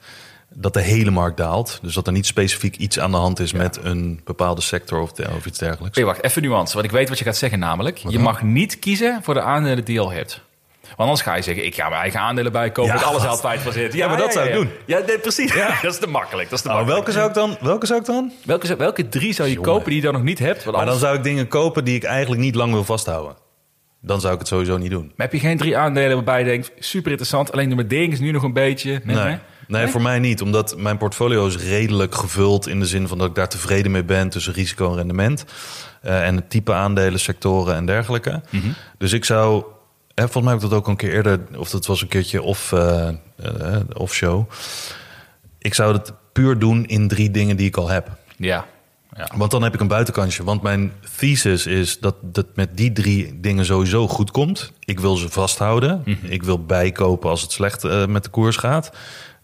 dat 0.55 0.75
de 0.75 0.81
hele 0.81 1.11
markt 1.11 1.37
daalt. 1.37 1.79
Dus 1.83 1.95
dat 1.95 2.07
er 2.07 2.13
niet 2.13 2.27
specifiek 2.27 2.77
iets 2.77 2.99
aan 2.99 3.11
de 3.11 3.17
hand 3.17 3.41
is 3.41 3.53
met 3.53 3.79
een 3.83 4.21
bepaalde 4.25 4.61
sector 4.61 5.01
of, 5.01 5.13
of 5.37 5.47
iets 5.47 5.59
dergelijks. 5.59 5.99
Oké, 5.99 6.07
wacht, 6.07 6.25
even 6.25 6.43
nuance. 6.43 6.75
Want 6.75 6.87
ik 6.87 6.93
weet 6.93 7.09
wat 7.09 7.19
je 7.19 7.25
gaat 7.25 7.37
zeggen 7.37 7.59
namelijk. 7.59 7.97
Je 7.97 8.11
dan? 8.11 8.23
mag 8.23 8.43
niet 8.43 8.79
kiezen 8.79 9.21
voor 9.23 9.35
de 9.35 9.43
aandelen 9.43 9.85
die 9.85 9.95
je 9.95 10.01
al 10.01 10.13
hebt. 10.13 10.47
Want 10.89 10.99
anders 10.99 11.21
ga 11.21 11.35
je 11.35 11.43
zeggen, 11.43 11.65
ik 11.65 11.75
ga 11.75 11.89
mijn 11.89 12.01
eigen 12.01 12.21
aandelen 12.21 12.53
bijkopen... 12.53 12.93
Ja, 12.93 12.99
met 12.99 13.05
alles 13.09 13.27
altijd 13.27 13.61
van 13.61 13.73
zitten. 13.73 13.99
Ja, 13.99 14.09
maar 14.09 14.19
dat 14.19 14.33
zou 14.33 14.47
ik 14.49 14.55
doen. 14.55 14.71
Ja, 14.87 14.99
nee, 15.07 15.19
precies. 15.19 15.53
dat 15.83 15.93
is 15.93 15.99
te 15.99 16.07
makkelijk. 16.09 16.49
Dat 16.51 16.59
is 16.59 16.65
te 16.65 16.69
Nou, 16.71 16.85
makkelijk. 16.87 17.07
welke 17.07 17.13
zou 17.13 17.29
ik 17.29 17.59
dan? 17.59 17.69
Welke 17.69 17.87
zou 17.87 18.01
ik 18.01 18.07
dan? 18.07 18.33
Welke, 18.45 18.77
welke 18.77 19.09
drie 19.09 19.33
zou 19.33 19.49
je 19.49 19.55
Jongen. 19.55 19.71
kopen 19.71 19.87
die 19.87 19.97
je 19.97 20.03
dan 20.03 20.13
nog 20.13 20.23
niet 20.23 20.39
hebt? 20.39 20.65
Want 20.65 20.77
Maar 20.77 20.87
dan 20.87 20.99
zou 20.99 21.17
ik 21.17 21.23
dingen 21.23 21.49
kopen 21.49 21.85
die 21.85 21.95
ik 21.97 22.05
eigenlijk 22.05 22.41
niet 22.41 22.55
lang 22.55 22.73
wil 22.73 22.85
vasthouden. 22.85 23.37
Dan 24.01 24.21
zou 24.21 24.33
ik 24.33 24.39
het 24.39 24.49
sowieso 24.49 24.77
niet 24.77 24.91
doen. 24.91 25.13
Maar 25.17 25.27
heb 25.27 25.33
je 25.33 25.39
geen 25.47 25.57
drie 25.57 25.77
aandelen 25.77 26.15
waarbij 26.17 26.39
je 26.39 26.45
denkt, 26.45 26.73
super 26.79 27.11
interessant, 27.11 27.53
alleen 27.53 27.69
de 27.69 27.75
waardering 27.75 28.13
is 28.13 28.21
nu 28.21 28.31
nog 28.31 28.43
een 28.43 28.53
beetje... 28.53 29.01
Nee, 29.05 29.17
Nee, 29.17 29.39
nee? 29.67 29.87
voor 29.87 30.03
mij 30.03 30.19
niet. 30.19 30.43
Omdat 30.43 30.77
mijn 30.77 30.97
portfolio 30.99 31.47
is 31.47 31.57
redelijk 31.57 32.15
gevuld 32.15 32.69
in 32.69 32.81
de 32.81 32.87
zin 32.87 33.09
van 33.09 33.19
dat 33.19 33.29
ik 33.29 33.35
daar 33.35 33.49
tevreden 33.49 33.91
mee 33.91 34.05
ben 34.05 34.29
tussen 34.29 34.53
risico 34.53 34.91
en 34.91 34.97
rendement. 34.97 35.45
Eh, 36.03 36.27
en 36.27 36.37
het 36.37 36.51
type 36.51 36.73
aandelen, 36.73 37.21
sectoren 37.21 37.75
en 37.75 37.87
dergelijke. 37.87 38.43
Dus 38.99 39.13
ik 39.13 39.25
zou, 39.25 39.65
volgens 40.23 40.45
mij 40.45 40.53
heb 40.53 40.63
ik 40.63 40.69
dat 40.69 40.79
ook 40.79 40.89
een 40.89 40.97
keer 40.97 41.13
eerder, 41.13 41.41
of 41.57 41.71
dat 41.71 41.87
was 41.87 42.03
een 42.03 42.09
keertje 42.09 42.43
off, 42.43 42.73
eh, 42.73 43.09
eh, 43.09 43.81
off 43.93 44.15
show. 44.15 44.51
Ik 45.59 45.75
zou 45.75 45.93
het 45.93 46.13
puur 46.33 46.59
doen 46.59 46.87
in 46.87 47.09
drie 47.09 47.31
dingen 47.31 47.57
die 47.57 47.67
ik 47.67 47.77
al 47.77 47.89
heb. 47.89 48.11
Ja. 48.37 48.67
ja. 49.17 49.29
Want 49.37 49.51
dan 49.51 49.63
heb 49.63 49.75
ik 49.75 49.81
een 49.81 49.89
buitenkansje. 49.89 50.45
Want 50.45 50.63
mijn 50.63 50.93
thesis 51.17 51.67
is 51.67 51.99
dat 51.99 52.15
het 52.33 52.57
met 52.57 52.77
die 52.77 52.93
drie 52.93 53.41
dingen 53.41 53.65
sowieso 53.65 54.09
goed 54.09 54.31
komt. 54.31 54.73
Ik 54.85 55.01
wil 55.01 55.17
ze 55.17 55.29
vasthouden. 55.29 56.03
Ik 56.23 56.43
wil 56.43 56.65
bijkopen 56.65 57.31
als 57.31 57.43
het 57.43 57.53
slecht 57.53 57.85
eh, 57.85 58.07
met 58.07 58.25
de 58.25 58.31
koers 58.31 58.57
gaat. 58.57 58.91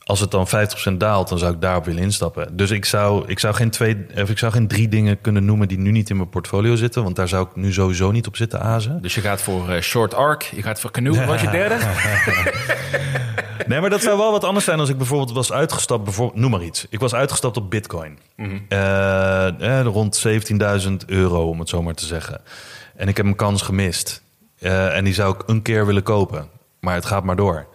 Als 0.05 0.21
het 0.21 0.31
dan 0.31 0.47
50% 0.93 0.93
daalt, 0.97 1.29
dan 1.29 1.39
zou 1.39 1.55
ik 1.55 1.61
daarop 1.61 1.85
willen 1.85 2.03
instappen. 2.03 2.57
Dus 2.57 2.71
ik 2.71 2.85
zou, 2.85 3.25
ik 3.27 3.39
zou, 3.39 3.55
geen, 3.55 3.71
twee, 3.71 4.07
of 4.17 4.31
ik 4.31 4.39
zou 4.39 4.53
geen 4.53 4.69
drie 4.69 4.89
dingen 4.89 5.21
kunnen 5.21 5.45
noemen 5.45 5.69
die 5.69 5.79
nu 5.79 5.91
niet 5.91 6.11
in 6.11 6.17
mijn 6.17 6.29
portfolio 6.29 6.77
zitten. 6.77 7.03
Want 7.03 7.17
daar 7.17 7.29
zou 7.29 7.47
ik 7.47 7.57
nu 7.57 7.73
sowieso 7.73 8.11
niet 8.11 8.27
op 8.27 8.37
zitten 8.37 8.61
azen. 8.61 9.03
Dus 9.03 9.15
je 9.15 9.21
gaat 9.21 9.41
voor 9.41 9.71
eh, 9.71 9.81
Short 9.81 10.15
Arc, 10.15 10.43
je 10.43 10.63
gaat 10.63 10.81
voor 10.81 10.91
Canoe. 10.91 11.25
Wat 11.25 11.41
je 11.41 11.51
derde? 11.51 11.79
Nee, 13.67 13.81
maar 13.81 13.91
dat 13.91 14.03
zou 14.03 14.19
wel 14.19 14.31
wat 14.31 14.45
anders 14.45 14.65
zijn 14.65 14.79
als 14.79 14.89
ik 14.89 14.97
bijvoorbeeld 14.97 15.33
was 15.33 15.53
uitgestapt. 15.53 16.05
Bijvoorbeeld, 16.05 16.41
noem 16.41 16.51
maar 16.51 16.63
iets. 16.63 16.87
Ik 16.91 17.01
was 17.01 17.15
uitgestapt 17.15 17.57
op 17.57 17.71
Bitcoin. 17.71 18.19
Eh, 18.69 19.79
eh, 19.79 19.87
rond 19.87 20.17
17.000 20.17 20.97
euro, 21.07 21.49
om 21.49 21.59
het 21.59 21.69
zo 21.69 21.83
maar 21.83 21.95
te 21.95 22.07
zeggen. 22.07 22.41
En 22.97 23.09
ik 23.09 23.17
heb 23.17 23.27
een 23.27 23.37
kans 23.37 23.63
gemist. 23.63 24.23
Eh, 24.59 24.97
en 24.97 25.05
die 25.05 25.15
zou 25.15 25.35
ik 25.35 25.43
een 25.47 25.63
keer 25.63 25.87
willen 25.87 26.03
kopen. 26.03 26.49
Maar 26.81 26.95
het 26.95 27.05
gaat 27.05 27.25
maar 27.25 27.37
door. 27.37 27.67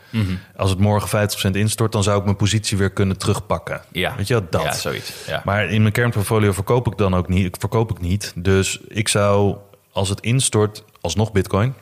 Als 0.55 0.69
het 0.69 0.79
morgen 0.79 1.29
50% 1.47 1.51
instort, 1.51 1.91
dan 1.91 2.03
zou 2.03 2.17
ik 2.19 2.23
mijn 2.23 2.35
positie 2.35 2.77
weer 2.77 2.89
kunnen 2.89 3.17
terugpakken. 3.17 3.81
Ja. 3.91 4.15
Weet 4.15 4.27
je 4.27 4.33
wel, 4.33 4.47
dat. 4.49 4.61
Ja, 4.61 4.73
zoiets. 4.73 5.13
Ja. 5.27 5.41
Maar 5.45 5.69
in 5.69 5.81
mijn 5.81 5.93
kernportfolio 5.93 6.51
verkoop 6.51 6.87
ik 6.87 6.97
dan 6.97 7.13
ook 7.15 7.27
niet. 7.27 7.45
Ik 7.45 7.55
verkoop 7.59 7.91
ik 7.91 7.99
niet. 7.99 8.33
Dus 8.35 8.79
ik 8.87 9.07
zou, 9.07 9.57
als 9.91 10.09
het 10.09 10.19
instort, 10.19 10.83
alsnog 11.01 11.31
Bitcoin. 11.31 11.73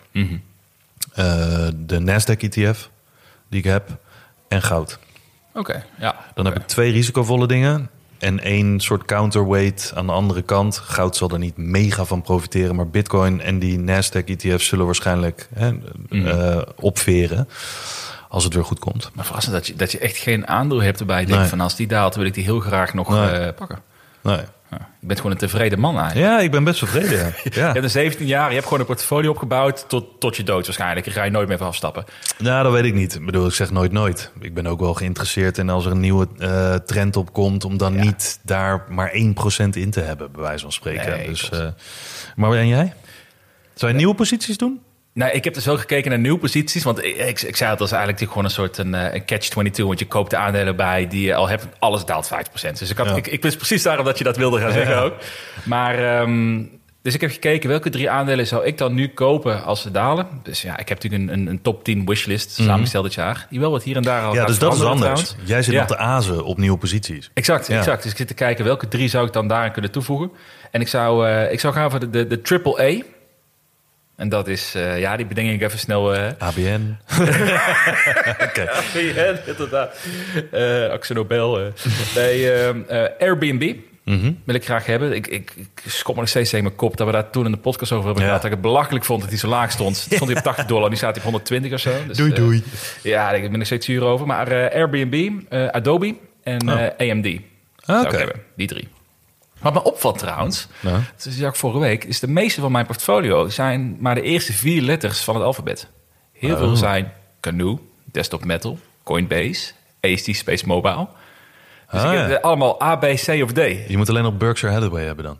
Eh, 1.13 1.67
de 1.75 1.99
Nasdaq 1.99 2.39
ETF 2.39 2.89
die 3.49 3.59
ik 3.59 3.63
heb. 3.63 3.97
En 4.47 4.61
goud. 4.61 4.99
Oké, 5.53 5.85
ja. 5.99 6.15
Dan 6.33 6.45
heb 6.45 6.55
ik 6.55 6.67
twee 6.67 6.91
risicovolle 6.91 7.47
dingen. 7.47 7.89
En 8.19 8.39
één 8.39 8.79
soort 8.79 9.05
counterweight 9.05 9.91
aan 9.95 10.05
de 10.05 10.11
andere 10.11 10.41
kant. 10.41 10.77
Goud 10.77 11.15
zal 11.15 11.29
er 11.29 11.39
niet 11.39 11.57
mega 11.57 12.05
van 12.05 12.21
profiteren. 12.21 12.75
Maar 12.75 12.87
Bitcoin 12.87 13.41
en 13.41 13.59
die 13.59 13.79
Nasdaq 13.79 14.25
ETF 14.25 14.61
zullen 14.61 14.85
waarschijnlijk 14.85 15.49
hè, 15.53 15.71
eh, 16.09 16.61
opveren. 16.75 17.47
Als 18.29 18.43
het 18.43 18.53
weer 18.53 18.63
goed 18.65 18.79
komt. 18.79 19.09
Maar 19.13 19.25
verrassend 19.25 19.55
dat 19.55 19.67
je, 19.67 19.75
dat 19.75 19.91
je 19.91 19.99
echt 19.99 20.17
geen 20.17 20.47
aandeel 20.47 20.81
hebt 20.81 20.99
erbij. 20.99 21.19
Je 21.19 21.25
denkt 21.25 21.41
Nee. 21.41 21.49
van 21.49 21.61
als 21.61 21.75
die 21.75 21.87
daalt, 21.87 22.15
wil 22.15 22.25
ik 22.25 22.33
die 22.33 22.43
heel 22.43 22.59
graag 22.59 22.93
nog 22.93 23.09
Nee. 23.09 23.29
eh, 23.29 23.53
pakken. 23.53 23.79
Nee. 24.21 24.39
Ja. 24.71 24.77
Je 24.99 25.07
bent 25.07 25.19
gewoon 25.19 25.31
een 25.31 25.41
tevreden 25.41 25.79
man 25.79 25.97
eigenlijk. 25.99 26.27
Ja, 26.27 26.39
ik 26.39 26.51
ben 26.51 26.63
best 26.63 26.79
tevreden. 26.79 27.17
Ja. 27.17 27.25
Je 27.43 27.51
ja. 27.53 27.71
hebt 27.71 27.83
een 27.83 27.89
17 27.89 28.25
jaar, 28.25 28.47
je 28.47 28.53
hebt 28.53 28.63
gewoon 28.63 28.79
een 28.79 28.85
portfolio 28.85 29.29
opgebouwd 29.31 29.89
tot, 29.89 30.19
tot 30.19 30.35
je 30.35 30.43
dood 30.43 30.65
waarschijnlijk. 30.65 31.05
Je 31.05 31.11
ga 31.11 31.23
je 31.23 31.31
nooit 31.31 31.47
meer 31.47 31.57
van 31.57 31.67
afstappen. 31.67 32.05
Nou, 32.37 32.63
dat 32.63 32.71
weet 32.71 32.83
ik 32.85 32.93
niet. 32.93 33.15
Ik 33.15 33.25
bedoel, 33.25 33.47
ik 33.47 33.53
zeg 33.53 33.71
nooit 33.71 33.91
nooit. 33.91 34.31
Ik 34.39 34.53
ben 34.53 34.67
ook 34.67 34.79
wel 34.79 34.93
geïnteresseerd 34.93 35.57
in 35.57 35.69
als 35.69 35.85
er 35.85 35.91
een 35.91 35.99
nieuwe 35.99 36.27
eh, 36.37 36.73
trend 36.75 37.15
op 37.15 37.33
komt... 37.33 37.65
om 37.65 37.77
dan 37.77 37.93
Ja. 37.93 38.01
niet 38.03 38.39
daar 38.43 38.85
maar 38.89 39.11
1% 39.13 39.69
in 39.77 39.91
te 39.91 39.99
hebben, 40.01 40.31
bij 40.31 40.41
wijze 40.41 40.63
van 40.63 40.71
spreken. 40.71 41.09
Nee, 41.09 41.27
dus, 41.27 41.49
eh, 41.49 41.67
maar 42.35 42.51
en 42.51 42.67
jij? 42.67 42.93
Zou 43.73 43.91
je 43.91 43.97
nieuwe 43.97 44.15
posities 44.15 44.57
doen? 44.57 44.81
Nou, 45.17 45.31
ik 45.31 45.43
heb 45.43 45.53
dus 45.53 45.65
wel 45.65 45.77
gekeken 45.77 46.09
naar 46.09 46.19
nieuwe 46.19 46.37
posities. 46.37 46.83
Want 46.83 47.03
ik, 47.03 47.15
ik, 47.15 47.41
ik 47.41 47.55
zei 47.55 47.71
het, 47.71 47.79
is 47.79 47.91
eigenlijk 47.91 48.27
gewoon 48.27 48.43
een 48.43 48.49
soort 48.49 48.77
een, 48.77 48.93
eh, 48.95 49.13
een 49.13 49.25
catch-22. 49.25 49.83
Want 49.85 49.99
je 49.99 50.07
koopt 50.07 50.29
de 50.29 50.37
aandelen 50.37 50.75
bij 50.75 51.07
die 51.07 51.25
je 51.25 51.35
al 51.35 51.49
hebt. 51.49 51.67
Alles 51.79 52.05
daalt 52.05 52.27
5%. 52.27 52.79
Dus 52.79 52.89
ik, 52.89 52.97
had, 52.97 53.07
Ja. 53.07 53.15
ik, 53.15 53.27
ik 53.27 53.41
wist 53.41 53.57
precies 53.57 53.83
daarom 53.83 54.05
dat 54.05 54.17
je 54.17 54.23
dat 54.23 54.37
wilde 54.37 54.59
gaan 54.59 54.71
zeggen 54.71 55.01
ook. 55.03 55.13
Maar, 55.63 56.19
ehm, 56.19 56.63
dus 57.01 57.13
ik 57.13 57.21
heb 57.21 57.31
gekeken 57.31 57.69
welke 57.69 57.89
drie 57.89 58.09
aandelen 58.09 58.47
zou 58.47 58.65
ik 58.65 58.77
dan 58.77 58.93
nu 58.93 59.07
kopen 59.07 59.63
als 59.63 59.81
ze 59.81 59.91
dalen. 59.91 60.27
Dus 60.43 60.61
ja, 60.61 60.77
ik 60.77 60.89
heb 60.89 61.03
natuurlijk 61.03 61.31
een, 61.31 61.39
een, 61.39 61.47
een 61.47 61.61
top 61.61 61.83
10 61.83 62.05
wishlist 62.05 62.51
samengesteld 62.51 63.03
dit 63.03 63.13
jaar. 63.13 63.47
Die 63.49 63.59
wel 63.59 63.71
wat 63.71 63.83
hier 63.83 63.95
en 63.95 64.01
daar 64.01 64.23
al 64.23 64.33
Ja, 64.33 64.45
dus 64.45 64.59
dat 64.59 64.73
is 64.73 64.81
anders. 64.81 64.99
trouwens. 64.99 65.35
Jij 65.43 65.61
zit 65.63 65.73
Ja. 65.73 65.85
te 65.85 65.97
azen 65.97 66.43
op 66.43 66.57
nieuwe 66.57 66.77
posities. 66.77 67.29
Exact, 67.33 67.67
Ja. 67.67 67.77
exact. 67.77 68.01
Dus 68.03 68.11
ik 68.11 68.17
zit 68.17 68.27
te 68.27 68.33
kijken 68.33 68.65
welke 68.65 68.87
drie 68.87 69.07
zou 69.07 69.25
ik 69.27 69.33
dan 69.33 69.47
daarin 69.47 69.71
kunnen 69.71 69.91
toevoegen. 69.91 70.31
En 70.71 70.81
ik 70.81 70.87
zou, 70.87 71.27
eh, 71.27 71.51
ik 71.51 71.59
zou 71.59 71.73
gaan 71.73 71.89
voor 71.91 71.99
de, 71.99 72.09
de, 72.09 72.27
de 72.27 72.41
triple 72.41 72.81
A. 72.81 73.15
En 74.17 74.29
dat 74.29 74.47
is, 74.47 74.73
eh, 74.75 74.99
ja, 74.99 75.17
die 75.17 75.25
bedenk 75.25 75.49
ik 75.51 75.61
even 75.61 75.79
snel. 75.79 76.15
eh 76.15 76.31
ABN. 76.37 76.97
Oké. 78.47 78.69
ja, 79.15 79.35
inderdaad. 79.45 79.97
Eh 80.51 80.89
Axel 80.89 81.15
Nobel. 81.15 81.59
eh, 81.59 83.05
Airbnb 83.19 83.75
Mhm. 84.03 84.31
wil 84.43 84.55
ik 84.55 84.63
graag 84.65 84.85
hebben. 84.85 85.13
Ik, 85.13 85.27
ik, 85.27 85.53
ik 85.55 85.83
schop 85.85 86.13
me 86.15 86.19
nog 86.21 86.29
steeds 86.29 86.49
tegen 86.49 86.65
mijn 86.65 86.77
kop 86.77 86.97
dat 86.97 87.05
we 87.07 87.13
daar 87.13 87.29
toen 87.29 87.45
in 87.45 87.51
de 87.51 87.57
podcast 87.57 87.91
over 87.91 88.05
hebben 88.05 88.23
Ja. 88.23 88.27
gehad. 88.29 88.41
Dat 88.43 88.51
ik 88.51 88.57
het 88.57 88.67
belachelijk 88.67 89.05
vond 89.05 89.21
dat 89.21 89.29
hij 89.29 89.39
zo 89.39 89.47
laag 89.47 89.71
stond. 89.71 89.95
Stond 90.11 90.25
hij 90.29 90.35
op 90.37 90.43
80 90.43 90.65
dollar, 90.65 90.89
nu 90.89 90.95
staat 90.95 91.09
hij 91.09 91.17
op 91.17 91.23
120 91.23 91.73
of 91.73 91.79
zo. 91.79 91.91
Dus, 92.07 92.17
Doei, 92.17 92.33
doei. 92.33 92.63
ja, 93.03 93.31
ik 93.31 93.51
ben 93.51 93.59
er 93.59 93.65
steeds 93.65 93.85
zuur 93.85 94.03
over. 94.03 94.27
Maar 94.27 94.71
Airbnb, 94.73 95.31
Adobe 95.71 96.15
en 96.43 96.69
Oh. 96.69 96.87
AMD 96.97 97.39
Oké. 97.87 98.17
ik. 98.21 98.35
Die 98.55 98.67
drie. 98.67 98.87
Wat 99.61 99.73
me 99.73 99.83
opvalt 99.83 100.17
trouwens, 100.17 100.67
Nou. 100.79 101.01
dat 101.15 101.25
is 101.25 101.43
ook 101.43 101.55
vorige 101.55 101.79
week, 101.79 102.03
is 102.03 102.19
de 102.19 102.27
meeste 102.27 102.61
van 102.61 102.71
mijn 102.71 102.85
portfolio 102.85 103.49
zijn 103.49 103.97
maar 103.99 104.15
de 104.15 104.21
eerste 104.21 104.53
vier 104.53 104.81
letters 104.81 105.19
van 105.23 105.35
het 105.35 105.43
alfabet. 105.43 105.87
Heel 106.33 106.51
Oh. 106.53 106.57
veel 106.57 106.75
zijn 106.75 107.11
Canoe, 107.39 107.79
Desktop 108.11 108.45
Metal, 108.45 108.79
Coinbase, 109.03 109.71
AST 110.01 110.35
Space 110.35 110.65
Mobile. 110.67 111.07
Dus 111.91 112.01
Ah, 112.01 112.11
ik 112.13 112.17
heb 112.19 112.29
ja. 112.29 112.35
eh, 112.35 112.43
allemaal 112.43 112.83
A, 112.83 112.95
B, 112.95 113.01
C 113.05 113.27
of 113.43 113.51
D. 113.51 113.57
Je 113.87 113.93
moet 113.97 114.09
alleen 114.09 114.23
nog 114.23 114.37
Berkshire 114.37 114.73
Hathaway 114.73 115.03
hebben 115.05 115.25
dan. 115.25 115.39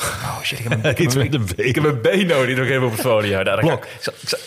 Oh 0.00 0.40
shit, 0.42 0.58
ik 0.58 0.68
heb 0.68 0.84
een, 0.84 1.02
Iets 1.02 1.14
een, 1.14 1.20
met 1.22 1.34
een 1.34 1.44
B. 1.44 1.58
ik 1.60 1.74
heb 1.74 1.84
een 1.84 2.00
B 2.00 2.04
nodig 2.28 2.56
nog 2.56 2.66
even 2.66 2.82
op 2.84 2.92
het 2.92 3.02
portfolio. 3.02 3.42
Nou, 3.42 3.60
Blok. 3.60 3.86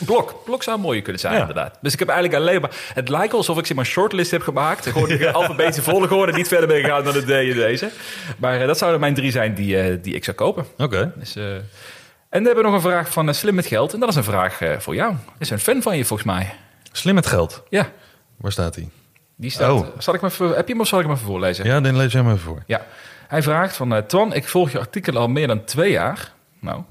blok. 0.06 0.42
Blok 0.46 0.64
zou 0.64 0.76
een 0.76 0.82
mooie 0.82 1.02
kunnen 1.02 1.22
zijn, 1.22 1.34
Ja. 1.34 1.40
inderdaad. 1.40 1.78
Dus 1.82 1.94
ik 1.94 2.00
heb 2.00 2.10
eigenlijk 2.10 2.40
alleen 2.44 2.62
maar... 2.62 2.70
Het 2.94 3.10
lijkt 3.10 3.34
alsof 3.34 3.58
ik 3.58 3.66
zeg 3.66 3.76
maar 3.76 3.86
shortlist 3.86 4.32
heb 4.32 4.42
gemaakt. 4.42 4.86
Gewoon 4.88 5.08
de 5.18 5.32
alfabetische 5.32 5.82
volgorde. 5.82 6.32
Niet 6.32 6.48
verder 6.48 6.68
ben 6.68 6.82
gegaan 6.82 7.04
dan 7.04 7.14
de 7.14 7.22
D 7.26 7.30
en 7.30 7.54
deze. 7.56 7.90
Maar 8.38 8.62
eh, 8.62 8.68
dat 8.68 8.78
zouden 8.78 9.00
mijn 9.00 9.14
drie 9.14 9.32
zijn 9.32 9.54
die, 9.54 9.78
eh, 9.82 9.98
die 10.02 10.14
ik 10.16 10.24
zou 10.24 10.38
kopen. 10.38 10.66
Oké. 10.78 11.12
Dus, 11.16 11.36
eh, 11.36 11.44
en 11.54 11.64
dan 12.30 12.44
hebben 12.46 12.56
we 12.64 12.70
nog 12.70 12.74
een 12.74 12.90
vraag 12.92 13.10
van 13.12 13.34
Slim 13.34 13.56
met 13.56 13.66
Geld. 13.66 13.94
En 13.94 14.00
dat 14.00 14.10
is 14.10 14.16
een 14.16 14.24
vraag 14.24 14.60
voor 14.78 14.96
jou. 14.96 15.16
Is 15.40 15.50
een 15.50 15.60
fan 15.60 15.82
van 15.82 15.98
je 15.98 16.06
volgens 16.06 16.28
mij. 16.28 16.54
Slim 16.92 17.16
met 17.16 17.26
geld. 17.26 17.64
Ja, 17.70 17.90
Waar 18.38 18.52
staat 18.52 18.76
hij? 18.76 18.90
die 19.36 19.52
staat... 19.52 19.72
Oh. 19.72 19.88
Zal 19.98 20.14
ik 20.14 20.22
hem 20.22 20.30
heb 20.54 20.68
je 20.68 20.72
hem 20.74 20.82
of 20.82 20.88
zal 20.88 21.00
ik 21.00 21.06
hem 21.06 21.14
even 21.16 21.26
voorlezen? 21.28 21.66
Ja, 21.66 21.82
dan 21.82 21.98
lees 21.98 22.12
jij 22.12 22.22
maar 22.22 22.34
even 22.34 22.46
voor. 22.46 22.64
Ja, 22.66 22.86
hij 23.32 23.42
vraagt 23.42 23.76
van... 23.76 23.96
eh, 23.96 24.02
Twan, 24.02 24.34
ik 24.34 24.48
volg 24.48 24.72
je 24.72 24.80
artikel 24.80 25.18
al 25.18 25.28
meer 25.28 25.48
dan 25.48 25.64
twee 25.64 25.92
jaar. 25.92 26.32
Nou... 26.60 26.82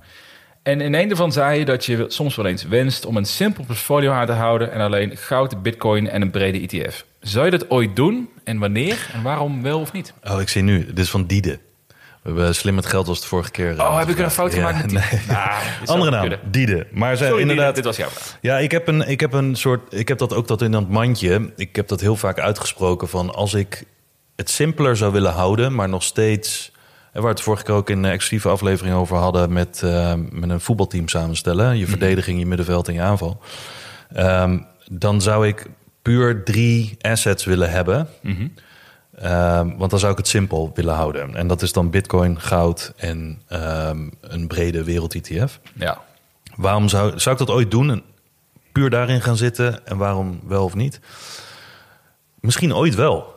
En 0.63 0.81
in 0.81 0.95
een 0.95 1.09
daarvan 1.09 1.33
zei 1.33 1.59
je 1.59 1.65
dat 1.65 1.85
je 1.85 2.05
soms 2.09 2.37
wel 2.37 2.47
eens 2.47 2.63
wenst 2.63 3.07
om 3.07 3.17
een 3.17 3.25
simpel 3.25 3.65
portfolio 3.65 4.13
aan 4.13 4.27
te 4.27 4.33
houden 4.33 4.73
en 4.73 4.81
alleen 4.81 5.17
goud, 5.17 5.63
bitcoin 5.63 6.09
en 6.09 6.23
een 6.23 6.31
brede 6.31 6.59
ETF. 6.61 7.05
Zou 7.21 7.45
je 7.45 7.51
dat 7.51 7.71
ooit 7.71 7.97
doen 7.97 8.29
en 8.45 8.59
wanneer 8.59 9.11
en 9.13 9.23
waarom 9.23 9.63
wel 9.63 9.81
of 9.81 9.93
niet? 9.93 10.13
Oh, 10.25 10.41
ik 10.41 10.49
zie 10.49 10.63
nu. 10.63 10.85
Dit 10.87 10.99
is 10.99 11.11
van 11.11 11.27
Diede. 11.27 11.59
We 12.23 12.29
hebben 12.29 12.55
Slim 12.55 12.75
met 12.75 12.87
geld 12.87 13.07
was 13.07 13.21
de 13.21 13.27
vorige 13.27 13.51
keer. 13.51 13.73
Oh, 13.73 13.87
eh, 13.87 13.99
heb 13.99 14.09
ik 14.09 14.19
er 14.19 14.25
een 14.25 14.31
fout 14.31 14.53
ja, 14.55 14.59
gemaakt 14.59 14.83
met 14.83 14.93
nee. 14.93 15.21
Zou 15.85 15.99
Andere 15.99 16.11
naam, 16.11 16.21
kunnen. 16.21 16.41
Diede. 16.51 16.87
Maar 16.91 17.17
Sorry, 17.17 17.41
inderdaad, 17.41 17.75
dit 17.75 17.85
was 17.85 17.97
jouw 17.97 18.09
vraag. 18.09 18.39
Ja, 18.41 18.59
ik 18.59 18.71
heb 18.71 18.89
een, 18.89 19.09
ik 19.09 19.21
heb 19.21 19.33
een 19.33 19.57
soort. 19.57 19.95
Ik 19.95 20.09
heb 20.09 20.19
dat 20.19 20.35
ook 20.35 20.49
dat 20.49 20.63
in 20.63 20.71
dat 20.71 20.89
mandje. 20.89 21.53
Ik 21.57 21.77
heb 21.77 21.89
dat 21.89 22.01
heel 22.01 22.17
vaak 22.17 22.39
uitgesproken 22.39 23.09
van 23.09 23.35
als 23.35 23.55
ik 23.55 23.85
het 24.41 24.51
simpeler 24.51 24.97
zou 24.97 25.13
willen 25.13 25.33
houden, 25.33 25.75
maar 25.75 25.89
nog 25.89 26.03
steeds. 26.03 26.73
En 27.13 27.23
waar 27.23 27.23
we 27.23 27.29
het 27.29 27.41
vorige 27.41 27.65
keer 27.65 27.75
ook 27.75 27.91
in 27.91 27.99
een 27.99 28.11
exclusieve 28.11 28.49
aflevering 28.49 28.95
over 28.95 29.17
hadden 29.17 29.53
met, 29.53 29.83
eh, 29.83 30.15
met 30.31 30.51
een 30.51 30.61
voetbalteam 30.61 31.09
samenstellen. 31.09 31.79
Je 31.79 31.87
verdediging, 31.87 32.39
je 32.39 32.47
middenveld 32.47 32.89
en 32.89 32.95
je 32.95 33.01
aanval. 33.01 33.41
Ehm, 34.13 34.59
dan 34.91 35.21
zou 35.21 35.47
ik 35.47 35.67
puur 36.03 36.45
drie 36.45 36.97
assets 37.01 37.45
willen 37.45 37.71
hebben. 37.71 38.09
Ehm, 39.19 39.77
want 39.77 39.91
dan 39.91 39.99
zou 39.99 40.13
ik 40.13 40.19
het 40.19 40.29
simpel 40.29 40.71
willen 40.75 40.95
houden. 40.95 41.35
En 41.35 41.47
dat 41.47 41.63
is 41.63 41.73
dan 41.73 41.91
bitcoin, 41.91 42.41
goud 42.41 42.93
en 42.97 43.43
ehm, 43.49 44.09
een 44.21 44.47
brede 44.47 44.85
wereld-ETF. 44.85 45.61
Ja. 45.75 46.01
Waarom 46.57 46.89
zou, 46.89 47.19
zou 47.19 47.37
ik 47.39 47.47
dat 47.47 47.57
ooit 47.57 47.71
doen? 47.71 47.91
En 47.91 48.03
puur 48.73 48.91
daarin 48.91 49.21
gaan 49.21 49.37
zitten 49.37 49.87
en 49.87 49.97
waarom 49.97 50.41
wel 50.47 50.65
of 50.65 50.75
niet? 50.75 51.01
Misschien 52.41 52.75
ooit 52.75 52.95
wel. 52.95 53.35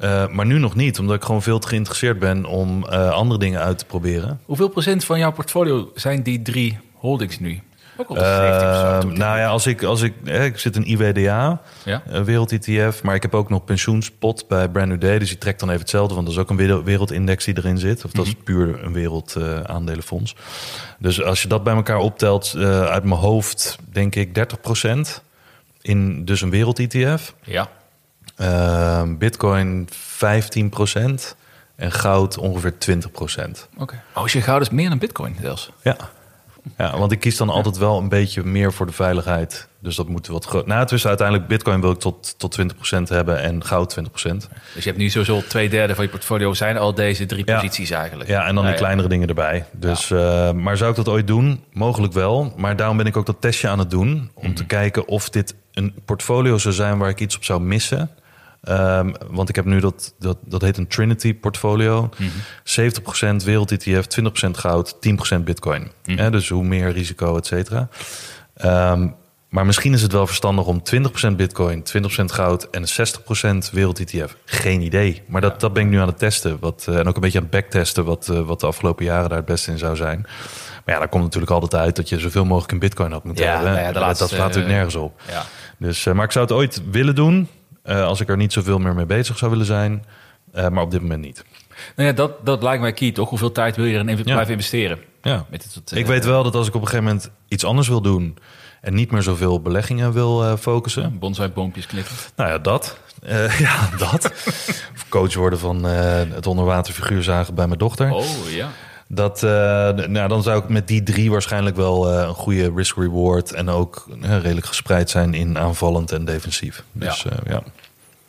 Eh, 0.00 0.28
maar 0.28 0.46
nu 0.46 0.58
nog 0.58 0.74
niet, 0.74 0.98
omdat 0.98 1.16
ik 1.16 1.24
gewoon 1.24 1.42
veel 1.42 1.58
te 1.58 1.68
geïnteresseerd 1.68 2.18
ben 2.18 2.44
om 2.44 2.86
eh, 2.88 3.10
andere 3.10 3.40
dingen 3.40 3.60
uit 3.60 3.78
te 3.78 3.84
proberen. 3.84 4.40
Hoeveel 4.44 4.68
procent 4.68 5.04
van 5.04 5.18
jouw 5.18 5.32
portfolio 5.32 5.90
zijn 5.94 6.22
die 6.22 6.42
drie 6.42 6.78
holdings 6.94 7.38
nu? 7.38 7.60
Ook 7.98 8.08
al 8.08 8.16
70% 8.16 9.00
toen. 9.00 9.18
nou 9.18 9.38
ja, 9.38 9.46
als 9.48 9.66
ik, 9.66 9.82
als 9.82 10.02
ik, 10.02 10.14
ik 10.24 10.58
zit 10.58 10.76
in 10.76 10.90
IWDA, 10.90 11.60
Ja? 11.84 12.02
eh, 12.10 12.20
wereld-ETF, 12.22 13.02
maar 13.02 13.14
ik 13.14 13.22
heb 13.22 13.34
ook 13.34 13.48
nog 13.50 13.64
pensioenspot 13.64 14.48
bij 14.48 14.68
Brand 14.68 14.88
New 14.88 15.00
Day. 15.00 15.18
Dus 15.18 15.28
die 15.28 15.38
trekt 15.38 15.60
dan 15.60 15.68
even 15.68 15.80
hetzelfde, 15.80 16.14
want 16.14 16.26
dat 16.26 16.34
is 16.36 16.42
ook 16.42 16.50
een 16.50 16.56
wereld- 16.56 16.84
wereldindex 16.84 17.44
die 17.44 17.56
erin 17.58 17.78
zit. 17.78 18.04
Of 18.04 18.10
dat 18.10 18.26
is 18.26 18.34
puur 18.44 18.84
een 18.84 18.92
wereldaandelenfonds. 18.92 20.34
dus 20.98 21.22
als 21.22 21.42
je 21.42 21.48
dat 21.48 21.64
bij 21.64 21.74
elkaar 21.74 21.98
optelt, 21.98 22.54
uit 22.88 23.04
mijn 23.04 23.20
hoofd 23.20 23.78
denk 23.92 24.14
ik 24.14 24.34
30% 24.34 25.22
in 25.82 26.24
dus 26.24 26.40
een 26.40 26.50
wereld-ETF. 26.50 27.34
Ja. 27.42 27.68
Ehm, 28.36 29.16
Bitcoin 29.16 29.88
15% 29.90 31.36
en 31.76 31.92
goud 31.92 32.38
ongeveer 32.38 32.78
20%. 32.78 33.68
Oké. 33.78 33.94
Oh, 34.14 34.22
als 34.22 34.32
je 34.32 34.40
goud 34.40 34.60
is 34.60 34.70
meer 34.70 34.88
dan 34.88 34.98
bitcoin 34.98 35.36
zelfs. 35.40 35.70
Ja. 35.82 35.96
ja, 36.78 36.98
want 36.98 37.12
ik 37.12 37.20
kies 37.20 37.36
dan 37.36 37.48
altijd 37.50 37.76
wel 37.78 37.98
een 37.98 38.08
beetje 38.08 38.44
meer 38.44 38.72
voor 38.72 38.86
de 38.86 38.92
veiligheid. 38.92 39.68
Dus 39.78 39.96
dat 39.96 40.08
moet 40.08 40.26
wat 40.26 40.44
groot. 40.44 40.66
Nou, 40.66 40.80
het 40.80 40.92
is 40.92 41.06
uiteindelijk 41.06 41.48
Bitcoin 41.48 41.80
wil 41.80 41.90
ik 41.90 41.98
tot, 41.98 42.38
tot 42.38 42.58
20% 42.60 43.08
hebben 43.08 43.40
en 43.42 43.64
goud 43.64 43.96
20%. 44.00 44.02
Dus 44.74 44.84
je 44.84 44.90
hebt 44.90 44.96
nu 44.96 45.08
sowieso 45.10 45.42
twee 45.48 45.68
derde 45.68 45.94
van 45.94 46.04
je 46.04 46.10
portfolio 46.10 46.54
zijn 46.54 46.76
al 46.78 46.94
deze 46.94 47.26
drie 47.26 47.42
Ja. 47.46 47.54
posities 47.54 47.90
eigenlijk. 47.90 48.28
Ja, 48.30 48.46
en 48.46 48.54
dan 48.54 48.64
die 48.64 48.72
Ja, 48.72 48.78
kleinere 48.78 49.08
dingen 49.08 49.28
erbij. 49.28 49.64
Dus, 49.72 50.10
eh, 50.10 50.52
maar 50.52 50.76
zou 50.76 50.90
ik 50.90 50.96
dat 50.96 51.08
ooit 51.08 51.26
doen? 51.26 51.64
Mogelijk 51.72 52.12
wel. 52.12 52.52
Maar 52.56 52.76
daarom 52.76 52.96
ben 52.96 53.06
ik 53.06 53.16
ook 53.16 53.26
dat 53.26 53.40
testje 53.40 53.68
aan 53.68 53.78
het 53.78 53.90
doen. 53.90 54.30
Om 54.34 54.54
te 54.54 54.64
kijken 54.64 55.08
of 55.08 55.28
dit 55.30 55.54
een 55.72 55.94
portfolio 56.04 56.58
zou 56.58 56.74
zijn 56.74 56.98
waar 56.98 57.08
ik 57.08 57.20
iets 57.20 57.36
op 57.36 57.44
zou 57.44 57.60
missen. 57.60 58.10
Ehm, 58.66 59.12
want 59.30 59.48
ik 59.48 59.54
heb 59.54 59.64
nu 59.64 59.80
dat, 59.80 60.14
dat, 60.18 60.38
dat 60.44 60.60
heet 60.62 60.76
een 60.76 60.86
Trinity 60.86 61.34
portfolio. 61.34 62.08
70% 62.62 63.44
wereld 63.44 63.72
ETF, 63.72 64.06
20% 64.46 64.50
goud, 64.50 64.96
10% 65.34 65.44
bitcoin. 65.44 65.90
Hè, 66.04 66.30
dus 66.30 66.48
hoe 66.48 66.64
meer 66.64 66.92
risico, 66.92 67.36
et 67.36 67.46
cetera. 67.46 67.88
Ehm, 68.56 69.08
maar 69.48 69.66
misschien 69.66 69.92
is 69.92 70.02
het 70.02 70.12
wel 70.12 70.26
verstandig 70.26 70.66
om 70.66 70.82
20% 70.82 71.36
bitcoin, 71.36 71.82
20% 71.82 72.32
goud 72.32 72.68
en 72.70 72.84
60% 72.88 73.70
wereld 73.72 74.00
ETF. 74.00 74.36
Geen 74.44 74.80
idee. 74.80 75.22
Maar 75.26 75.40
dat, 75.40 75.60
dat 75.60 75.72
ben 75.72 75.82
ik 75.82 75.88
nu 75.88 75.98
aan 75.98 76.06
het 76.06 76.18
testen. 76.18 76.56
Wat, 76.60 76.86
eh, 76.88 76.98
en 76.98 77.08
ook 77.08 77.14
een 77.14 77.20
beetje 77.20 77.38
aan 77.38 77.44
het 77.44 77.52
backtesten 77.52 78.04
wat, 78.04 78.28
eh, 78.28 78.40
wat 78.40 78.60
de 78.60 78.66
afgelopen 78.66 79.04
jaren 79.04 79.28
daar 79.28 79.38
het 79.38 79.46
beste 79.46 79.70
in 79.70 79.78
zou 79.78 79.96
zijn. 79.96 80.20
Maar 80.84 80.94
ja, 80.94 80.98
daar 80.98 81.08
komt 81.08 81.22
natuurlijk 81.22 81.52
altijd 81.52 81.74
uit 81.74 81.96
dat 81.96 82.08
je 82.08 82.18
zoveel 82.18 82.44
mogelijk 82.44 82.72
in 82.72 82.78
bitcoin 82.78 83.12
had 83.12 83.24
moeten 83.24 83.44
Ja, 83.44 83.52
hebben. 83.54 83.72
nou 83.72 83.84
ja, 83.84 83.92
dat, 83.92 84.16
slaat 84.16 84.30
natuurlijk 84.30 84.66
eh, 84.66 84.72
nergens 84.72 84.94
op. 84.94 85.20
Ja. 85.28 85.42
Dus, 85.78 86.04
maar 86.04 86.24
ik 86.24 86.32
zou 86.32 86.44
het 86.44 86.54
ooit 86.54 86.82
willen 86.90 87.14
doen. 87.14 87.48
Eh, 87.86 88.04
als 88.04 88.20
ik 88.20 88.28
er 88.28 88.36
niet 88.36 88.52
zoveel 88.52 88.78
meer 88.78 88.94
mee 88.94 89.06
bezig 89.06 89.38
zou 89.38 89.50
willen 89.50 89.66
zijn. 89.66 90.04
Eh, 90.52 90.68
maar 90.68 90.82
op 90.82 90.90
dit 90.90 91.00
moment 91.00 91.20
niet. 91.20 91.44
Nou 91.96 92.08
ja, 92.08 92.14
dat, 92.14 92.46
dat 92.46 92.62
lijkt 92.62 92.80
mij 92.82 92.92
key, 92.92 93.12
toch? 93.12 93.28
Hoeveel 93.28 93.52
tijd 93.52 93.76
wil 93.76 93.84
je 93.84 93.94
erin 93.94 94.16
Ja. 94.16 94.22
blijven 94.22 94.52
investeren? 94.52 94.98
Ja. 95.22 95.46
Met 95.50 95.62
dit 95.62 95.72
soort, 95.72 95.92
eh, 95.92 95.98
Ik 95.98 96.06
weet 96.06 96.24
wel 96.24 96.42
dat 96.42 96.54
als 96.54 96.68
ik 96.68 96.74
op 96.74 96.80
een 96.80 96.86
gegeven 96.88 97.08
moment 97.08 97.30
iets 97.48 97.64
anders 97.64 97.88
wil 97.88 98.00
doen. 98.00 98.38
en 98.80 98.94
niet 98.94 99.10
meer 99.10 99.22
zoveel 99.22 99.60
beleggingen 99.60 100.12
wil 100.12 100.56
focussen. 100.56 101.02
Ja, 101.02 101.08
bonsai-boompjes 101.08 101.86
knippen. 101.86 102.12
Nou 102.36 102.50
ja, 102.50 102.58
dat. 102.58 102.98
Ja, 103.58 103.88
dat. 103.98 104.24
Of 104.94 105.06
coach 105.08 105.34
worden 105.34 105.58
van 105.58 105.84
het 105.84 106.46
onderwaterfiguur 106.46 107.22
zagen 107.22 107.54
bij 107.54 107.66
mijn 107.66 107.78
dochter. 107.78 108.10
Oh, 108.12 108.24
ja. 108.50 108.68
Dat, 109.08 109.42
eh, 109.42 109.50
nou, 109.92 110.28
dan 110.28 110.42
zou 110.42 110.62
ik 110.62 110.68
met 110.68 110.88
die 110.88 111.02
drie 111.02 111.30
waarschijnlijk 111.30 111.76
wel 111.76 112.10
eh, 112.12 112.26
een 112.28 112.34
goede 112.34 112.72
risk-reward... 112.76 113.52
en 113.52 113.68
ook 113.68 114.06
eh, 114.22 114.38
redelijk 114.40 114.66
gespreid 114.66 115.10
zijn 115.10 115.34
in 115.34 115.58
aanvallend 115.58 116.12
en 116.12 116.24
defensief. 116.24 116.82
Dus 116.92 117.22
Ja. 117.22 117.30
ja, 117.44 117.52
ja. 117.52 117.62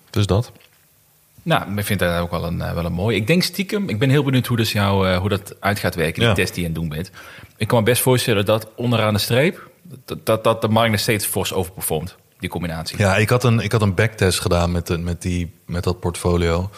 Dus 0.10 0.26
dat. 0.26 0.52
Nou, 1.44 1.78
ik 1.78 1.86
vind 1.86 2.00
dat 2.00 2.20
ook 2.20 2.32
wel 2.32 2.44
een, 2.46 2.62
eh, 2.62 2.74
wel 2.74 2.86
een 2.86 2.94
mooi. 2.94 3.16
Ik 3.16 3.28
denk 3.28 3.44
stiekem, 3.44 3.90
ik 3.90 4.00
ben 4.00 4.10
heel 4.10 4.24
benieuwd 4.24 4.46
hoe, 4.46 4.58
dus 4.58 4.72
jou, 4.72 5.08
eh, 5.10 5.18
hoe 5.18 5.30
dat 5.30 5.56
uit 5.60 5.80
gaat 5.80 5.96
werken, 5.96 6.20
die 6.20 6.28
Ja. 6.28 6.34
test 6.34 6.54
die 6.54 6.64
je 6.64 6.70
aan 6.70 6.74
het 6.74 6.82
doen 6.84 6.90
bent. 6.98 7.12
Ik 7.58 7.68
kan 7.68 7.80
me 7.80 7.86
best 7.86 8.02
voorstellen 8.02 8.46
dat 8.46 8.68
onderaan 8.76 9.14
de 9.14 9.20
streep, 9.20 9.70
dat, 10.06 10.26
dat, 10.26 10.44
dat 10.44 10.62
de 10.62 10.68
markt 10.68 10.92
nog 10.92 11.00
steeds 11.00 11.26
fors 11.26 11.54
overperformt, 11.54 12.16
die 12.40 12.50
combinatie. 12.50 12.98
Ja, 12.98 13.16
ik 13.18 13.30
had 13.30 13.44
een, 13.44 13.60
ik 13.60 13.72
had 13.72 13.82
een 13.82 13.94
backtest 13.96 14.40
gedaan 14.40 14.72
met, 14.72 15.04
met, 15.04 15.22
die, 15.22 15.52
met 15.66 15.84
dat 15.84 16.00
portfolio. 16.00 16.70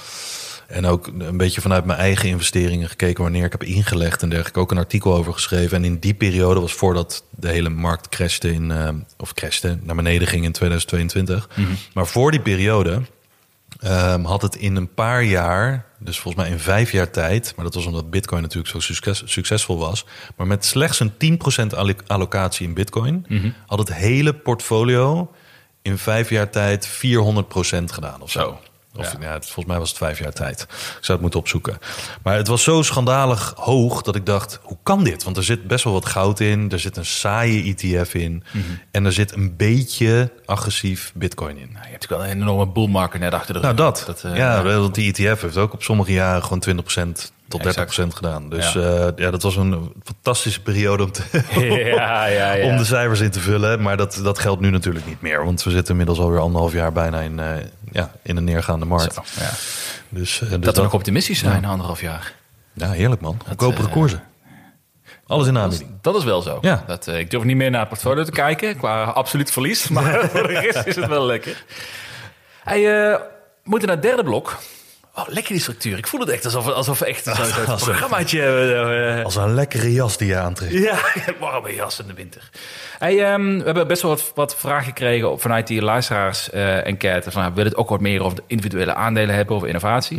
En 0.70 0.86
ook 0.86 1.08
een 1.20 1.38
beetje 1.38 1.62
vanuit 1.62 1.86
mijn 1.86 2.00
eigen 2.00 2.30
investeringen 2.30 2.90
gekeken 2.90 3.24
wanneer 3.24 3.46
ik 3.46 3.52
heb 3.52 3.64
ingelegd 3.64 4.22
en 4.22 4.30
dergelijke. 4.30 4.60
Ook 4.60 4.72
een 4.72 4.78
artikel 4.78 5.16
over 5.16 5.34
geschreven. 5.34 5.78
En 5.78 5.84
in 5.86 6.00
die 6.00 6.14
periode 6.14 6.60
was 6.60 6.74
voordat 6.74 7.24
de 7.30 7.50
hele 7.50 7.70
markt 7.70 8.10
crashte 8.10 8.54
in, 8.54 8.72
eh, 8.72 8.90
of 9.18 9.34
crashte, 9.34 9.78
naar 9.84 9.96
beneden 9.96 10.28
ging 10.28 10.44
in 10.46 10.52
2022. 10.52 11.50
Maar 11.94 12.08
voor 12.08 12.32
die 12.32 12.40
periode 12.42 13.02
ehm, 13.80 14.24
had 14.24 14.42
het 14.42 14.56
in 14.56 14.76
een 14.76 14.94
paar 14.94 15.24
jaar, 15.24 15.86
dus 16.00 16.20
volgens 16.20 16.44
mij 16.44 16.54
in 16.54 16.60
vijf 16.60 16.92
jaar 16.92 17.10
tijd, 17.12 17.54
maar 17.56 17.66
dat 17.66 17.74
was 17.74 17.86
omdat 17.86 18.10
Bitcoin 18.10 18.42
natuurlijk 18.42 18.70
zo 18.70 18.80
succes, 18.80 19.22
succesvol 19.26 19.78
was, 19.78 20.06
maar 20.36 20.48
met 20.48 20.66
slechts 20.66 21.00
een 21.00 21.12
10% 21.18 21.74
allo- 21.76 21.94
allocatie 22.08 22.68
in 22.68 22.74
Bitcoin, 22.74 23.26
had 23.68 23.80
het 23.80 23.94
hele 23.94 24.34
portfolio 24.34 25.32
in 25.82 25.98
vijf 25.98 26.30
jaar 26.30 26.50
tijd 26.50 26.88
400% 26.88 27.92
gedaan 27.92 28.22
of 28.22 28.32
zo. 28.32 28.60
Of, 28.98 29.12
Ja. 29.12 29.18
ja. 29.28 29.34
het- 29.34 29.44
volgens 29.46 29.66
mij 29.66 29.78
was 29.78 29.90
het 29.90 29.98
vijf 29.98 30.20
jaar 30.20 30.34
tijd. 30.34 30.62
Ik 30.62 30.68
zou 30.92 31.12
het 31.12 31.22
moeten 31.22 31.40
opzoeken. 31.40 31.78
Maar 32.24 32.36
het 32.36 32.48
was 32.48 32.64
zo 32.64 32.82
schandalig 32.82 33.54
hoog 33.56 34.02
dat 34.02 34.16
ik 34.16 34.26
dacht: 34.26 34.60
hoe 34.62 34.78
kan 34.84 35.04
dit? 35.04 35.24
Want 35.24 35.38
er 35.38 35.44
zit 35.44 35.68
best 35.68 35.84
wel 35.84 35.94
wat 35.94 36.06
goud 36.06 36.40
in. 36.40 36.72
Er 36.72 36.80
zit 36.80 36.98
een 36.98 37.06
saaie 37.06 37.64
ETF 37.76 38.14
in. 38.14 38.44
Mhm. 38.52 38.64
En 38.92 39.06
er 39.06 39.14
zit 39.14 39.32
een 39.36 39.56
beetje 39.56 40.32
agressief 40.46 41.12
Bitcoin 41.16 41.58
in. 41.58 41.70
Nou, 41.72 41.72
je 41.72 41.78
hebt 41.80 41.92
natuurlijk 41.92 42.22
wel 42.22 42.32
een 42.32 42.42
enorme 42.42 42.68
bullmarket 42.72 43.20
net 43.22 43.34
achter 43.34 43.54
de 43.54 43.60
Nou, 43.60 43.76
rug. 43.76 44.06
dat. 44.06 44.24
eh, 44.24 44.36
ja, 44.36 44.64
want 44.64 44.96
die 44.96 45.14
ETF 45.14 45.42
heeft 45.42 45.58
ook 45.58 45.74
op 45.74 45.84
sommige 45.84 46.14
jaren 46.14 46.44
gewoon 46.44 46.60
20% 46.60 47.32
tot 47.48 47.64
Ja, 47.64 47.72
30% 47.72 48.14
gedaan. 48.16 48.50
Dus 48.50 48.74
Ja. 48.74 48.82
ja. 48.82 49.12
ja, 49.16 49.32
dat 49.32 49.42
was 49.42 49.56
een 49.56 49.92
fantastische 50.04 50.62
periode 50.62 51.04
om, 51.04 51.12
te, 51.12 51.24
ja, 51.96 52.26
ja, 52.26 52.54
ja. 52.54 52.66
om 52.72 52.78
de 52.78 52.86
cijfers 52.86 53.20
in 53.20 53.32
te 53.32 53.40
vullen. 53.40 53.82
Maar 53.82 53.98
dat, 53.98 54.20
dat 54.24 54.40
geldt 54.40 54.62
nu 54.62 54.70
natuurlijk 54.70 55.06
niet 55.06 55.22
meer. 55.22 55.46
Want 55.46 55.64
we 55.64 55.70
zitten 55.72 55.92
inmiddels 55.92 56.20
alweer 56.20 56.40
anderhalf 56.40 56.74
jaar 56.74 56.92
bijna 56.92 57.20
in, 57.20 57.40
eh, 57.40 57.48
ja, 57.92 58.12
in 58.22 58.38
een 58.38 58.44
neergaande 58.44 58.86
markt. 58.86 59.14
Zo, 59.14 59.22
ja. 59.40 59.50
Dus, 60.10 60.42
eh, 60.42 60.50
dus 60.50 60.60
Dat 60.60 60.76
we 60.76 60.82
nog 60.82 60.94
optimistisch 60.94 61.40
zijn, 61.40 61.66
anderhalf 61.66 62.02
jaar. 62.02 62.34
Ja, 62.74 62.92
heerlijk 62.92 63.22
man. 63.22 63.38
Goedkopere 63.48 63.88
eh, 63.88 63.94
koersen. 63.94 64.24
Alles 65.28 65.48
in 65.48 65.58
aanbieding. 65.58 65.90
dat 66.02 66.16
is 66.16 66.24
wel 66.24 66.42
zo. 66.42 66.58
Ja. 66.62 66.84
Dat, 66.88 67.08
eh, 67.08 67.20
ik 67.20 67.32
durf 67.32 67.44
niet 67.44 67.56
meer 67.56 67.70
naar 67.70 67.80
het 67.80 67.90
portfolio 67.90 68.24
te 68.24 68.32
kijken 68.32 68.78
qua 68.78 69.04
absoluut 69.04 69.52
verlies. 69.52 69.88
Maar 69.88 70.20
voor 70.30 70.48
de 70.48 70.60
rest 70.60 70.86
is 70.86 70.96
het 70.96 71.08
wel 71.08 71.26
lekker. 71.26 71.64
Hey, 72.64 72.78
eh, 72.78 73.20
we 73.64 73.70
moeten 73.70 73.88
naar 73.88 73.98
het 73.98 74.06
derde 74.06 74.24
blok. 74.24 74.58
Oh, 75.20 75.28
lekker 75.28 75.52
die 75.52 75.62
structuur. 75.62 75.98
Ik 75.98 76.08
voel 76.08 76.20
het 76.20 76.30
echt 76.30 76.46
alsof, 76.46 76.68
alsof 76.68 77.00
we 77.00 77.06
echt 77.06 77.24
zo'n 77.24 77.34
Alsof- 77.34 77.84
programmaatje... 77.90 78.42
eh, 78.42 79.18
eh, 79.20 79.26
Als 79.26 79.36
een 79.36 79.54
lekkere 79.54 79.94
jas 79.94 80.18
die 80.18 80.28
je 80.28 80.38
aantrekt. 80.38 80.74
ja, 80.74 80.98
warme 81.40 81.76
jas 81.76 82.00
in 82.00 82.08
de 82.08 82.14
winter. 82.14 82.50
Hey, 83.00 83.24
ehm, 83.26 83.58
we 83.58 83.64
hebben 83.64 83.88
best 83.88 84.02
wel 84.02 84.12
wat, 84.12 84.32
wat 84.36 84.56
vragen 84.56 84.86
gekregen 84.86 85.32
op- 85.32 85.42
vanuit 85.42 85.68
die 85.68 85.82
luisteraars 85.82 86.50
eh 86.50 86.86
enquête. 86.88 87.32
Van, 87.32 87.40
nou, 87.42 87.50
we 87.54 87.56
willen 87.58 87.72
het 87.72 87.82
ook 87.82 87.90
wat 87.90 88.02
meer 88.02 88.24
over 88.24 88.36
de 88.38 88.44
individuele 88.48 88.94
aandelen 88.94 89.36
hebben, 89.36 89.56
over 89.56 89.68
innovatie. 89.68 90.18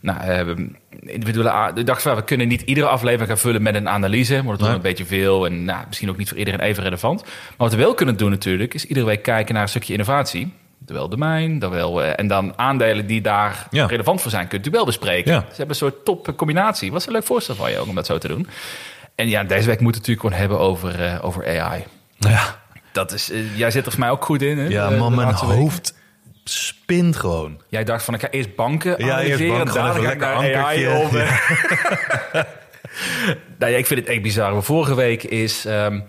Nou, 0.00 0.20
eh, 0.20 0.64
individuele 1.00 1.72
ik 1.74 1.86
dacht 1.86 2.02
van, 2.02 2.16
we 2.16 2.24
kunnen 2.24 2.48
niet 2.48 2.60
iedere 2.62 2.86
aflevering 2.86 3.28
gaan 3.28 3.38
vullen 3.38 3.62
met 3.62 3.74
een 3.74 3.88
analyse. 3.88 4.30
Want 4.34 4.36
het 4.38 4.46
wordt 4.46 4.62
Nee. 4.62 4.72
een 4.74 4.80
beetje 4.80 5.04
veel 5.04 5.46
en 5.46 5.64
nou, 5.64 5.84
misschien 5.86 6.10
ook 6.10 6.16
niet 6.16 6.28
voor 6.28 6.38
iedereen 6.38 6.60
even 6.60 6.82
relevant. 6.82 7.22
Maar 7.22 7.32
wat 7.56 7.70
we 7.70 7.76
wel 7.76 7.94
kunnen 7.94 8.16
doen 8.16 8.30
natuurlijk, 8.30 8.74
is 8.74 8.84
iedere 8.84 9.06
week 9.06 9.22
kijken 9.22 9.54
naar 9.54 9.62
een 9.62 9.68
stukje 9.68 9.92
innovatie. 9.92 10.52
Terwijl 10.86 11.08
domein, 11.08 11.58
terwijl, 11.58 12.02
eh, 12.02 12.12
en 12.16 12.26
dan 12.26 12.52
aandelen 12.56 13.06
die 13.06 13.20
daar 13.20 13.66
Ja. 13.70 13.86
relevant 13.86 14.20
voor 14.22 14.30
zijn, 14.30 14.48
kunt 14.48 14.66
u 14.66 14.70
wel 14.70 14.84
bespreken. 14.84 15.32
Ja. 15.32 15.40
Ze 15.40 15.46
hebben 15.48 15.68
een 15.68 15.74
soort 15.74 16.04
top 16.04 16.32
combinatie. 16.36 16.92
Was 16.92 17.06
een 17.06 17.12
leuk 17.12 17.24
voorstel 17.24 17.54
van 17.54 17.70
je 17.70 17.78
ook 17.78 17.88
om 17.88 17.94
dat 17.94 18.06
zo 18.06 18.18
te 18.18 18.28
doen. 18.28 18.48
En 19.14 19.28
ja, 19.28 19.44
deze 19.44 19.66
week 19.66 19.80
moeten 19.80 20.02
we 20.02 20.08
het 20.08 20.18
natuurlijk 20.18 20.20
gewoon 20.20 20.40
hebben 20.40 20.58
over, 20.58 21.04
eh, 21.04 21.24
over 21.24 21.60
AI. 21.60 21.84
Ja, 22.18 22.60
Dat 22.92 23.12
is, 23.12 23.30
eh, 23.30 23.56
jij 23.58 23.70
zit 23.70 23.84
er 23.86 23.90
voor 23.90 24.00
mij 24.00 24.10
ook 24.10 24.24
goed 24.24 24.42
in. 24.42 24.58
Hè? 24.58 24.66
ja 24.66 24.88
De- 24.88 24.96
man, 24.96 25.10
de 25.10 25.16
mijn 25.16 25.34
hoofd 25.34 25.94
spint 26.44 27.16
gewoon. 27.16 27.60
Jij 27.68 27.84
dacht 27.84 28.04
van, 28.04 28.14
ik 28.14 28.20
ga 28.20 28.28
eerst 28.30 28.54
banken 28.56 29.04
Ja, 29.04 29.20
eerst 29.20 29.46
banken, 29.48 29.66
even 29.90 30.02
ga 30.02 30.10
ik 30.12 30.18
naar 30.18 30.56
AI 30.64 30.88
over. 30.88 31.20
nou 33.58 33.72
ja, 33.72 33.78
ik 33.78 33.86
vind 33.86 34.00
het 34.00 34.08
echt 34.08 34.22
bizar. 34.22 34.52
Maar 34.52 34.62
Vorige 34.62 34.94
week 34.94 35.22
is 35.22 35.64
ehm, 35.64 35.94
eh, 35.94 36.00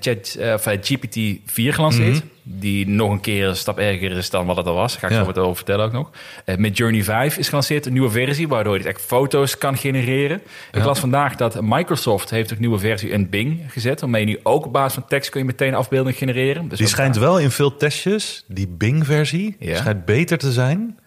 Chat, 0.00 0.34
eh, 0.38 0.52
of, 0.52 0.66
eh, 0.66 0.78
GPT-4 0.82 1.72
gelanceerd. 1.74 2.22
Die 2.42 2.88
nog 2.88 3.10
een 3.10 3.20
keer 3.20 3.46
een 3.48 3.56
stap 3.56 3.78
erger 3.78 4.10
is 4.10 4.30
dan 4.30 4.46
wat 4.46 4.56
het 4.56 4.66
al 4.66 4.74
was. 4.74 4.90
Daar 4.92 5.00
ga 5.00 5.06
ik 5.06 5.12
Ja. 5.12 5.18
zo 5.18 5.24
wat 5.26 5.38
over 5.38 5.56
vertellen 5.56 5.84
ook 5.86 5.92
nog. 5.92 6.10
Eh 6.44 6.56
met 6.56 6.76
Journey 6.76 7.02
5 7.02 7.36
is 7.38 7.48
gelanceerd, 7.48 7.86
een 7.86 7.92
nieuwe 7.92 8.10
versie... 8.10 8.48
waardoor 8.48 8.78
je 8.78 8.84
echt 8.88 9.00
foto's 9.00 9.58
kan 9.58 9.76
genereren. 9.76 10.42
Ik 10.72 10.84
las 10.84 10.98
vandaag 11.00 11.36
dat 11.36 11.60
Microsoft 11.62 12.30
heeft 12.30 12.50
een 12.50 12.56
nieuwe 12.60 12.78
versie 12.78 13.08
in 13.10 13.28
Bing 13.28 13.60
gezet... 13.68 14.00
waarmee 14.00 14.20
je 14.20 14.26
nu 14.26 14.38
ook 14.42 14.66
op 14.66 14.72
basis 14.72 14.94
van 14.94 15.04
tekst 15.08 15.30
kun 15.30 15.40
je 15.40 15.46
meteen 15.46 15.74
afbeeldingen 15.74 16.18
genereren. 16.18 16.68
Dus 16.68 16.78
Die 16.78 16.86
schijnt 16.86 17.16
wel 17.16 17.38
in 17.38 17.50
veel 17.50 17.76
testjes, 17.76 18.44
die 18.48 18.68
Bing-versie, 18.68 19.56
Ja. 19.58 19.76
schijnt 19.76 20.04
beter 20.04 20.38
te 20.38 20.52
zijn 20.52 20.98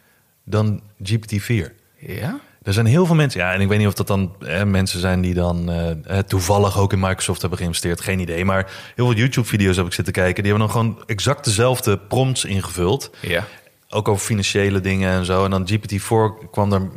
dan 0.45 0.81
GPT-4. 1.03 1.71
Ja? 1.99 2.39
Er 2.63 2.73
zijn 2.73 2.85
heel 2.85 3.05
veel 3.05 3.15
mensen, 3.15 3.39
ja, 3.39 3.53
en 3.53 3.61
ik 3.61 3.67
weet 3.67 3.77
niet 3.77 3.87
of 3.87 3.93
dat 3.93 4.07
dan 4.07 4.35
eh, 4.39 4.63
mensen 4.63 4.99
zijn 4.99 5.21
die 5.21 5.33
dan 5.33 5.71
eh, 5.71 5.89
eh, 5.89 6.23
toevallig 6.23 6.79
ook 6.79 6.93
in 6.93 6.99
Microsoft 6.99 7.41
hebben 7.41 7.59
geïnvesteerd, 7.59 8.01
geen 8.01 8.19
idee. 8.19 8.45
Maar 8.45 8.71
heel 8.95 9.05
veel 9.05 9.15
YouTube-video's 9.15 9.75
heb 9.75 9.85
ik 9.85 9.93
zitten 9.93 10.13
kijken, 10.13 10.43
die 10.43 10.51
hebben 10.51 10.71
dan 10.71 10.81
gewoon 10.81 11.03
exact 11.05 11.45
dezelfde 11.45 11.97
prompts 11.97 12.45
ingevuld. 12.45 13.11
Ja. 13.19 13.45
Ook 13.89 14.07
over 14.07 14.25
financiële 14.25 14.81
dingen 14.81 15.11
en 15.11 15.25
zo. 15.25 15.43
En 15.43 15.51
dan 15.51 15.69
GPT-4 15.71 16.49
kwam 16.51 16.73
er 16.73 16.89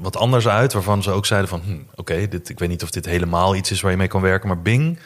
wat 0.00 0.16
anders 0.16 0.48
uit, 0.48 0.72
waarvan 0.72 1.02
ze 1.02 1.10
ook 1.10 1.26
zeiden 1.26 1.48
van, 1.48 1.62
hm, 1.64 1.78
oké, 1.94 2.28
dit 2.28 2.48
ik 2.48 2.58
weet 2.58 2.68
niet 2.68 2.82
of 2.82 2.90
dit 2.90 3.04
helemaal 3.06 3.56
iets 3.56 3.70
is 3.70 3.80
waar 3.80 3.90
je 3.90 3.96
mee 3.96 4.08
kan 4.08 4.20
werken. 4.20 4.48
Maar 4.48 4.62
Bing, 4.62 4.98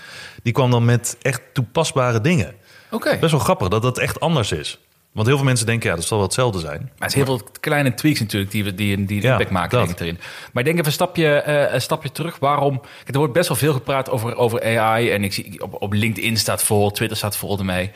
die 0.43 0.53
kwam 0.53 0.71
dan 0.71 0.85
met 0.85 1.17
echt 1.23 1.41
toepasbare 1.53 2.21
dingen. 2.21 2.55
Oké. 2.91 3.17
Best 3.21 3.33
wel 3.33 3.41
grappig 3.41 3.69
dat 3.69 3.83
dat 3.83 3.99
echt 3.99 4.21
anders 4.21 4.53
is. 4.53 4.79
Want 5.13 5.27
heel 5.27 5.37
veel 5.37 5.47
mensen 5.47 5.67
denken, 5.67 5.91
ja, 5.91 5.95
dat 5.97 6.05
zal 6.05 6.17
wel 6.17 6.27
hetzelfde 6.27 6.59
zijn. 6.59 6.81
Maar 6.81 6.91
het 6.99 7.09
is 7.09 7.15
heel 7.15 7.25
veel 7.25 7.41
kleine 7.61 7.95
tweaks 7.95 8.21
natuurlijk 8.21 8.51
die, 8.51 8.75
die, 8.75 9.05
die 9.05 9.23
Ja, 9.23 9.31
impact 9.33 9.51
maken 9.51 9.71
dat. 9.79 9.87
denk 9.87 9.91
ik, 9.99 10.01
erin. 10.01 10.19
Maar 10.53 10.63
ik 10.63 10.65
denk 10.65 10.75
even 10.75 10.87
een 10.87 10.93
stapje, 10.93 11.27
eh, 11.35 11.75
een 11.75 11.81
stapje 11.81 12.13
terug. 12.13 12.39
Waarom? 12.39 12.81
Er 13.07 13.19
wordt 13.19 13.33
best 13.33 13.49
wel 13.49 13.57
veel 13.57 13.73
gepraat 13.73 14.11
over, 14.11 14.37
over 14.37 14.79
AI. 14.79 15.11
En 15.11 15.25
ik 15.25 15.33
zie 15.33 15.63
op, 15.63 15.83
op 15.83 15.93
LinkedIn 15.93 16.37
staat 16.37 16.63
vol, 16.63 16.91
Twitter 16.91 17.17
staat 17.17 17.37
vol 17.37 17.59
ermee. 17.59 17.91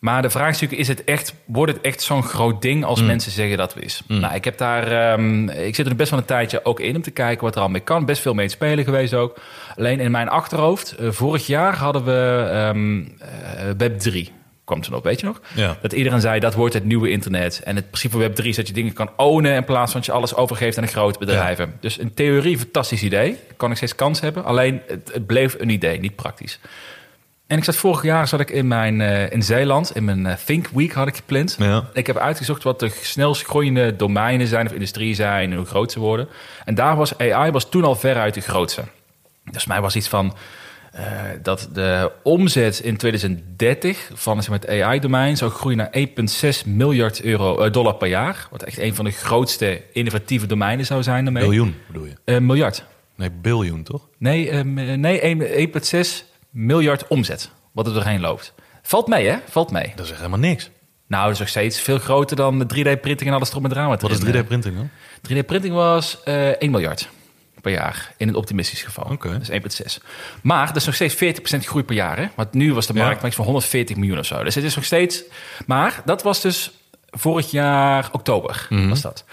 Maar 0.00 0.22
de 0.22 0.30
vraag 0.30 0.48
is 0.48 0.52
natuurlijk, 0.60 0.80
is 0.80 0.88
het 0.88 1.04
echt, 1.04 1.34
wordt 1.44 1.72
het 1.72 1.80
echt 1.80 2.02
zo'n 2.02 2.22
groot 2.22 2.62
ding 2.62 2.84
als 2.84 3.02
mensen 3.02 3.32
zeggen 3.32 3.56
dat 3.56 3.74
het 3.74 3.84
is? 3.84 4.02
Nou, 4.06 4.34
ik 4.34 4.44
heb 4.44 4.58
daar, 4.58 5.12
ehm, 5.12 5.48
ik 5.48 5.74
zit 5.74 5.86
er 5.86 5.96
best 5.96 6.10
wel 6.10 6.18
een 6.18 6.24
tijdje 6.24 6.64
ook 6.64 6.80
in 6.80 6.96
om 6.96 7.02
te 7.02 7.10
kijken 7.10 7.44
wat 7.44 7.54
er 7.56 7.62
al 7.62 7.68
mee 7.68 7.80
kan. 7.80 8.04
Best 8.04 8.22
veel 8.22 8.34
mee 8.34 8.46
te 8.46 8.52
spelen 8.52 8.84
geweest 8.84 9.14
ook. 9.14 9.36
Alleen 9.76 10.00
in 10.00 10.10
mijn 10.10 10.28
achterhoofd, 10.28 10.92
eh, 10.92 11.10
vorig 11.10 11.46
jaar 11.46 11.76
hadden 11.76 12.04
we 12.04 12.48
ehm 12.52 13.00
eh, 13.18 13.70
Web 13.78 13.98
3. 13.98 14.32
Kwam 14.72 14.84
toen 14.84 14.94
op, 14.94 15.04
weet 15.04 15.20
je 15.20 15.26
nog? 15.26 15.40
Ja. 15.54 15.76
Dat 15.82 15.92
iedereen 15.92 16.20
zei, 16.20 16.40
dat 16.40 16.54
wordt 16.54 16.74
het 16.74 16.84
nieuwe 16.84 17.10
internet. 17.10 17.60
En 17.64 17.76
het 17.76 17.86
principe 17.90 18.18
van 18.18 18.30
Web3 18.30 18.46
is 18.46 18.56
dat 18.56 18.66
je 18.66 18.72
dingen 18.72 18.92
kan 18.92 19.10
ownen... 19.16 19.54
in 19.54 19.64
plaats 19.64 19.90
van 19.92 20.00
dat 20.00 20.06
je 20.06 20.16
alles 20.16 20.34
overgeeft 20.34 20.76
aan 20.78 20.84
de 20.84 20.90
grote 20.90 21.18
bedrijven. 21.18 21.76
Dus 21.80 21.98
in 21.98 22.14
theorie 22.14 22.58
fantastisch 22.58 23.02
idee. 23.02 23.38
Kan 23.56 23.70
ik 23.70 23.76
steeds 23.76 23.94
kans 23.94 24.20
hebben. 24.20 24.44
Alleen, 24.44 24.80
het, 24.86 25.10
het 25.12 25.26
bleef 25.26 25.56
een 25.58 25.68
idee, 25.68 26.00
niet 26.00 26.16
praktisch. 26.16 26.58
En 27.46 27.58
ik 27.58 27.64
zat 27.64 27.76
vorig 27.76 28.02
jaar 28.02 28.28
zat 28.28 28.40
ik 28.40 28.50
in, 28.50 28.68
mijn, 28.68 29.00
eh, 29.00 29.30
in 29.30 29.42
Zeeland, 29.42 29.96
in 29.96 30.04
mijn 30.04 30.26
eh, 30.26 30.36
Think 30.44 30.68
Week 30.68 30.92
had 30.92 31.08
ik 31.08 31.16
gepland. 31.16 31.56
Ja. 31.58 31.84
Ik 31.92 32.06
heb 32.06 32.16
uitgezocht 32.16 32.62
wat 32.62 32.80
de 32.80 32.90
snelst 33.02 33.44
groeiende 33.44 33.96
domeinen 33.96 34.46
zijn 34.46 34.66
of 34.66 34.72
industrie 34.72 35.14
zijn 35.14 35.50
en 35.50 35.56
hoe 35.56 35.66
groot 35.66 35.92
ze 35.92 36.00
worden. 36.00 36.28
En 36.64 36.74
daar 36.74 36.96
was 36.96 37.18
AI 37.18 37.50
was 37.50 37.68
toen 37.68 37.84
al 37.84 37.94
veruit 37.94 38.34
de 38.34 38.40
grootste. 38.40 38.82
Dus 39.50 39.66
mij 39.66 39.80
was 39.80 39.96
iets 39.96 40.08
van 40.08 40.34
eh, 40.92 41.04
dat 41.42 41.68
de 41.72 42.12
omzet 42.22 42.78
in 42.78 42.96
2030 42.96 44.10
van 44.14 44.42
zeg 44.42 44.50
maar, 44.50 44.58
het 44.58 44.82
AI-domein 44.82 45.36
zou 45.36 45.50
groeien 45.50 45.78
naar 45.78 45.90
1,6 45.90 46.64
miljard 46.66 47.22
euro, 47.22 47.58
eh, 47.58 47.72
dollar 47.72 47.94
per 47.94 48.08
jaar. 48.08 48.46
Wat 48.50 48.62
echt 48.62 48.78
een 48.78 48.94
van 48.94 49.04
de 49.04 49.10
grootste 49.10 49.82
innovatieve 49.92 50.46
domeinen 50.46 50.86
zou 50.86 51.02
zijn 51.02 51.24
daarmee. 51.24 51.42
Biljoen 51.42 51.74
bedoel 51.86 52.04
je? 52.04 52.14
Eh, 52.24 52.38
miljard. 52.38 52.84
Nee, 53.16 53.30
biljoen 53.30 53.82
toch? 53.82 54.08
Nee, 54.18 54.52
nee 54.64 55.20
1,6 55.56 56.24
miljard 56.50 57.06
omzet. 57.08 57.50
Wat 57.72 57.86
er 57.86 57.94
doorheen 57.94 58.20
loopt. 58.20 58.54
Valt 58.82 59.06
mee, 59.06 59.28
hè? 59.28 59.36
Valt 59.48 59.70
mee. 59.70 59.92
Dat 59.94 60.04
is 60.04 60.10
echt 60.10 60.20
helemaal 60.20 60.48
niks. 60.48 60.70
Nou, 61.06 61.24
dat 61.24 61.32
is 61.32 61.38
nog 61.38 61.48
steeds 61.48 61.80
veel 61.80 61.98
groter 61.98 62.36
dan 62.36 62.58
de 62.58 62.64
3D-printing 62.64 63.30
en 63.30 63.36
alles 63.36 63.50
erop 63.50 63.62
met 63.62 63.70
drama. 63.70 63.96
Wat 63.96 64.10
is 64.10 64.18
3D-printing 64.18 64.76
dan? 64.76 64.90
3D-printing 65.28 65.74
was 65.74 66.22
eh 66.24 66.48
1 66.48 66.70
miljard 66.70 67.08
per 67.62 67.72
jaar. 67.72 68.14
In 68.16 68.28
een 68.28 68.34
optimistisch 68.34 68.82
geval. 68.82 69.16
Dus 69.38 69.50
1,6. 69.50 70.04
Maar 70.42 70.66
dat 70.66 70.76
is 70.76 70.84
nog 70.84 70.94
steeds 70.94 71.14
40% 71.14 71.58
groei 71.58 71.84
per 71.84 71.94
jaar. 71.94 72.16
Hè? 72.18 72.26
Want 72.36 72.52
nu 72.52 72.74
was 72.74 72.86
de 72.86 72.94
Ja. 72.94 73.04
markt 73.04 73.34
van 73.34 73.44
140 73.44 73.96
miljoen 73.96 74.18
of 74.18 74.26
zo. 74.26 74.44
Dus 74.44 74.54
het 74.54 74.64
is 74.64 74.74
nog 74.74 74.84
steeds... 74.84 75.22
Maar 75.66 76.02
dat 76.04 76.22
was 76.22 76.40
dus 76.40 76.70
vorig 77.10 77.50
jaar 77.50 78.08
oktober. 78.12 78.66
Mhm. 78.70 78.88
Was 78.88 79.00
dat. 79.00 79.24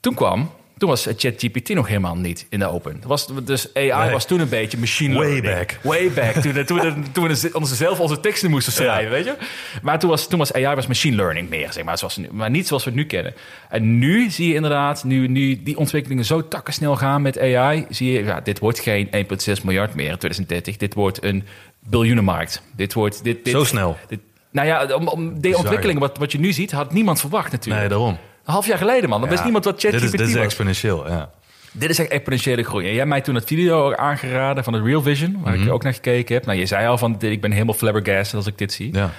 Toen 0.00 0.14
kwam... 0.14 0.50
Toen 0.78 0.88
was 0.88 1.08
ChatGPT 1.16 1.68
nog 1.74 1.86
helemaal 1.88 2.16
niet 2.16 2.46
in 2.50 2.58
de 2.58 2.66
open. 2.70 3.00
Was, 3.06 3.28
dus 3.44 3.74
AI 3.74 3.92
Nee. 4.02 4.10
was 4.10 4.26
toen 4.26 4.40
een 4.40 4.48
beetje 4.48 4.78
machine 4.78 5.14
Way 5.14 5.26
learning. 5.40 5.56
back. 5.56 5.78
Way 5.82 6.10
back. 6.12 6.32
Toen, 6.32 6.64
toen, 6.64 6.80
we, 6.80 6.94
toen 7.12 7.28
we 7.28 7.50
onze, 7.52 7.74
zelf 7.74 8.00
onze 8.00 8.20
teksten 8.20 8.50
moesten 8.50 8.72
schrijven, 8.72 9.10
weet 9.10 9.24
je. 9.24 9.34
Maar 9.82 9.98
toen 9.98 10.10
was, 10.10 10.28
toen 10.28 10.38
was 10.38 10.52
AI 10.52 10.74
was 10.74 10.86
machine 10.86 11.16
learning 11.16 11.48
meer, 11.48 11.72
zeg 11.72 11.84
maar. 11.84 11.98
Zoals, 11.98 12.16
nu- 12.16 12.28
maar 12.32 12.50
niet 12.50 12.66
zoals 12.66 12.84
we 12.84 12.90
het 12.90 12.98
nu 12.98 13.06
kennen. 13.06 13.34
En 13.68 13.98
nu 13.98 14.30
zie 14.30 14.48
je 14.48 14.54
inderdaad, 14.54 15.04
nu, 15.04 15.28
nu 15.28 15.62
die 15.62 15.76
ontwikkelingen 15.76 16.24
zo 16.24 16.48
takkensnel 16.48 16.96
gaan 16.96 17.22
met 17.22 17.38
AI... 17.40 17.86
zie 17.90 18.12
je, 18.12 18.24
ja, 18.24 18.40
dit 18.40 18.58
wordt 18.58 18.78
geen 18.78 19.06
1,6 19.06 19.64
miljard 19.64 19.94
meer 19.94 20.10
in 20.10 20.18
2030. 20.18 20.76
Dit 20.76 20.94
wordt 20.94 21.24
een 21.24 21.44
biljoenenmarkt. 21.88 22.62
Dit 22.76 22.92
wordt... 22.94 23.24
Dit, 23.24 23.44
dit, 23.44 23.52
Zo 23.54 23.64
snel. 23.64 23.96
Dit, 24.08 24.18
nou 24.50 24.66
ja, 24.66 24.94
om, 24.94 25.08
om 25.08 25.28
ontwikkelingen 25.54 26.00
wat, 26.00 26.18
wat 26.18 26.32
je 26.32 26.38
nu 26.38 26.52
ziet, 26.52 26.70
had 26.72 26.92
niemand 26.92 27.20
verwacht 27.20 27.52
natuurlijk. 27.52 27.80
Nee, 27.80 27.88
daarom. 27.90 28.18
Een 28.48 28.54
half 28.54 28.66
jaar 28.66 28.78
geleden, 28.78 29.08
man. 29.08 29.20
Dan 29.20 29.28
wist 29.30 29.42
niemand 29.42 29.64
wat 29.64 29.80
ChatGPT 29.80 30.04
is, 30.04 30.10
dit 30.10 30.20
is 30.20 30.34
was. 30.34 30.42
exponentieel, 30.44 31.08
ja. 31.08 31.30
Dit 31.72 31.90
is 31.90 31.98
echt 31.98 32.08
exponentiële 32.10 32.62
groei. 32.62 32.82
En 32.84 32.88
jij 32.88 32.98
hebt 32.98 33.08
mij 33.08 33.20
toen 33.20 33.34
het 33.34 33.44
video 33.44 33.94
aangeraden 33.94 34.64
van 34.64 34.72
het 34.72 34.84
Real 34.84 35.02
Vision, 35.02 35.40
waar 35.42 35.54
Mhm. 35.54 35.62
ik 35.66 35.72
ook 35.72 35.82
naar 35.82 35.94
gekeken 35.94 36.34
heb. 36.34 36.46
Nou, 36.46 36.58
je 36.58 36.66
zei 36.66 36.86
al 36.86 36.98
van, 36.98 37.16
ik 37.22 37.40
ben 37.40 37.52
helemaal 37.52 37.74
flabbergasted 37.74 38.34
als 38.34 38.46
ik 38.46 38.58
dit 38.58 38.72
zie. 38.72 38.94
ja. 38.94 39.10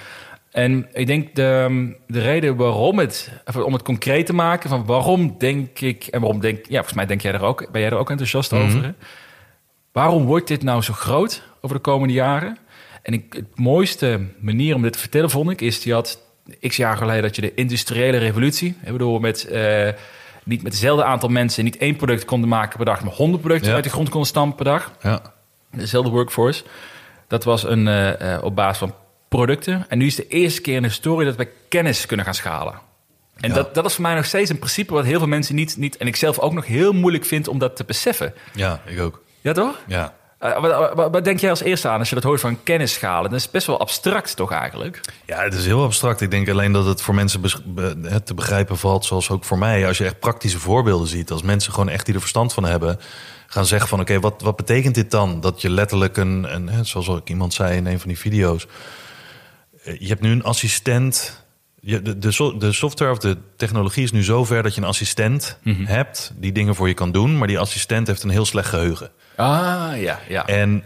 En 0.50 0.88
ik 0.92 1.06
denk 1.06 1.34
de, 1.34 1.96
de 2.06 2.20
reden 2.20 2.56
waarom 2.56 2.98
het, 2.98 3.30
om 3.64 3.72
het 3.72 3.82
concreet 3.82 4.26
te 4.26 4.32
maken, 4.32 4.68
van 4.70 4.84
waarom 4.84 5.34
denk 5.38 5.80
ik, 5.80 6.04
en 6.06 6.20
waarom 6.20 6.40
denk, 6.40 6.56
ja, 6.66 6.74
volgens 6.74 6.94
mij 6.94 7.06
denk 7.06 7.20
jij 7.20 7.32
er 7.32 7.42
ook, 7.42 7.70
ben 7.72 7.80
jij 7.80 7.90
er 7.90 7.96
ook 7.96 8.10
enthousiast 8.10 8.52
Mhm. 8.52 8.62
over. 8.62 8.82
Hè? 8.82 8.90
Waarom 9.92 10.24
wordt 10.24 10.48
dit 10.48 10.62
nou 10.62 10.82
zo 10.82 10.92
groot 10.92 11.42
over 11.60 11.76
de 11.76 11.82
komende 11.82 12.14
jaren? 12.14 12.58
En 13.02 13.12
ik, 13.12 13.32
het 13.32 13.58
mooiste 13.58 14.20
manier 14.40 14.74
om 14.74 14.82
dit 14.82 14.92
te 14.92 14.98
vertellen, 14.98 15.30
vond 15.30 15.50
ik, 15.50 15.60
is 15.60 15.80
die 15.80 15.92
had 15.92 16.20
x 16.68 16.76
jaar 16.76 16.96
geleden 16.96 17.22
dat 17.22 17.34
je 17.36 17.40
de 17.42 17.54
industriële 17.54 18.18
revolutie, 18.18 18.76
ik 18.84 18.92
bedoel, 18.92 19.18
met 19.18 19.44
eh, 19.44 19.88
niet 20.44 20.62
met 20.62 20.72
hetzelfde 20.72 21.04
aantal 21.04 21.28
mensen 21.28 21.64
niet 21.64 21.76
één 21.76 21.96
product 21.96 22.24
konden 22.24 22.48
maken 22.48 22.76
per 22.76 22.86
dag, 22.86 23.02
maar 23.04 23.12
honderd 23.12 23.42
producten 23.42 23.68
Ja. 23.68 23.74
uit 23.74 23.84
de 23.84 23.90
grond 23.90 24.08
konden 24.08 24.28
stampen 24.28 24.56
per 24.56 24.64
dag 24.64 24.92
ja. 25.02 25.22
dezelfde 25.70 26.10
workforce. 26.10 26.64
Dat 27.28 27.44
was 27.44 27.62
een, 27.64 27.88
eh, 27.88 28.38
op 28.42 28.54
basis 28.56 28.78
van 28.78 28.94
producten. 29.28 29.84
En 29.88 29.98
nu 29.98 30.06
is 30.06 30.14
de 30.14 30.28
eerste 30.28 30.60
keer 30.60 30.74
in 30.76 30.82
de 30.82 30.88
historie 30.88 31.26
dat 31.26 31.36
we 31.36 31.48
kennis 31.68 32.06
kunnen 32.06 32.24
gaan 32.24 32.34
schalen. 32.34 32.74
En 33.40 33.48
Ja. 33.48 33.54
dat, 33.54 33.74
dat 33.74 33.84
is 33.84 33.94
voor 33.94 34.02
mij 34.02 34.14
nog 34.14 34.24
steeds 34.24 34.50
een 34.50 34.58
principe 34.58 34.92
wat 34.92 35.04
heel 35.04 35.18
veel 35.18 35.28
mensen 35.28 35.54
niet, 35.54 35.76
niet... 35.76 35.96
en 35.96 36.06
ik 36.06 36.16
zelf 36.16 36.38
ook 36.38 36.52
nog 36.52 36.66
heel 36.66 36.92
moeilijk 36.92 37.24
vind 37.24 37.48
om 37.48 37.58
dat 37.58 37.76
te 37.76 37.84
beseffen. 37.84 38.34
Ja, 38.54 38.80
ik 38.86 39.00
ook. 39.00 39.22
Ja, 39.40 39.52
toch? 39.52 39.80
Ja. 39.86 40.14
Eh, 40.40 40.60
wat, 40.60 40.94
wat- 40.94 41.10
wat 41.12 41.24
denk 41.24 41.40
jij 41.40 41.50
als 41.50 41.60
eerste 41.62 41.88
aan 41.88 41.98
als 41.98 42.08
je 42.08 42.14
dat 42.14 42.24
hoort 42.24 42.40
van 42.40 42.62
kennis 42.62 42.92
schalen? 42.92 43.30
Dat 43.30 43.38
is 43.38 43.50
best 43.50 43.66
wel 43.66 43.80
abstract 43.80 44.36
toch 44.36 44.52
eigenlijk? 44.52 45.00
Ja, 45.26 45.42
het 45.42 45.54
is 45.54 45.66
heel 45.66 45.82
abstract. 45.82 46.20
Ik 46.20 46.30
denk 46.30 46.48
alleen 46.48 46.72
dat 46.72 46.86
het 46.86 47.02
voor 47.02 47.14
mensen 47.14 47.40
be- 47.40 48.20
te 48.24 48.34
begrijpen 48.34 48.78
valt, 48.78 49.04
zoals 49.04 49.30
ook 49.30 49.44
voor 49.44 49.58
mij. 49.58 49.86
Als 49.86 49.98
je 49.98 50.04
echt 50.04 50.18
praktische 50.20 50.58
voorbeelden 50.58 51.08
ziet, 51.08 51.30
als 51.30 51.42
mensen 51.42 51.72
gewoon 51.72 51.88
echt 51.88 52.04
die 52.04 52.14
er 52.14 52.20
verstand 52.20 52.52
van 52.52 52.64
hebben, 52.64 52.98
gaan 53.46 53.66
zeggen 53.66 53.88
van 53.88 54.00
oké, 54.00 54.20
wat, 54.20 54.42
wat 54.42 54.56
betekent 54.56 54.94
dit 54.94 55.10
dan? 55.10 55.40
Dat 55.40 55.60
je 55.60 55.70
letterlijk 55.70 56.16
een, 56.16 56.54
een, 56.54 56.68
hè, 56.68 56.84
zoals 56.84 57.08
ook 57.08 57.28
iemand 57.28 57.54
zei 57.54 57.76
in 57.76 57.86
een 57.86 57.98
van 58.00 58.08
die 58.08 58.18
video's, 58.18 58.66
eh, 59.84 60.00
je 60.00 60.08
hebt 60.08 60.20
nu 60.20 60.30
een 60.32 60.44
assistent. 60.44 61.44
Je, 61.80 62.02
de, 62.02 62.18
de, 62.18 62.30
so- 62.30 62.56
de 62.56 62.72
software 62.72 63.10
of 63.12 63.18
de 63.18 63.36
technologie 63.56 64.02
is 64.02 64.12
nu 64.12 64.22
zover 64.22 64.62
dat 64.62 64.74
je 64.74 64.80
een 64.80 64.86
assistent 64.86 65.58
hebt 65.84 66.32
die 66.36 66.52
dingen 66.52 66.74
voor 66.74 66.88
je 66.88 66.94
kan 66.94 67.12
doen, 67.12 67.38
maar 67.38 67.48
die 67.48 67.58
assistent 67.58 68.06
heeft 68.06 68.22
een 68.22 68.30
heel 68.30 68.44
slecht 68.44 68.68
geheugen. 68.68 69.10
Ah, 69.40 70.00
ja, 70.00 70.18
ja. 70.28 70.46
En 70.46 70.84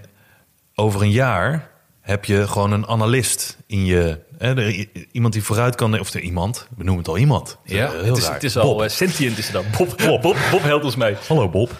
over 0.74 1.02
een 1.02 1.10
jaar 1.10 1.70
heb 2.00 2.24
je 2.24 2.48
gewoon 2.48 2.72
een 2.72 2.86
analist 2.86 3.56
in 3.66 3.84
je. 3.84 4.18
Hè, 4.38 4.56
er- 4.56 4.86
iemand 5.12 5.32
die 5.32 5.42
vooruit 5.42 5.74
kan. 5.74 6.00
Of 6.00 6.14
er 6.14 6.20
iemand, 6.20 6.66
we 6.76 6.84
noemen 6.84 6.98
het 7.02 7.08
al 7.08 7.18
iemand. 7.18 7.58
ja. 7.64 7.90
Heel 7.90 8.04
Het, 8.04 8.16
is, 8.16 8.24
raar. 8.24 8.34
het 8.34 8.44
is 8.44 8.56
al 8.58 8.84
eh, 8.84 8.88
sentient 8.90 9.38
is 9.38 9.44
het 9.48 9.54
dan. 9.54 9.64
Bob, 9.78 9.88
Bob, 10.06 10.22
Bob, 10.22 10.36
Bob 10.50 10.62
helpt 10.62 10.84
ons 10.84 10.96
mee. 10.96 11.16
Hallo 11.28 11.48
Bob. 11.48 11.70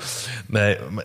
Nee, 0.47 0.79
maar 0.91 1.05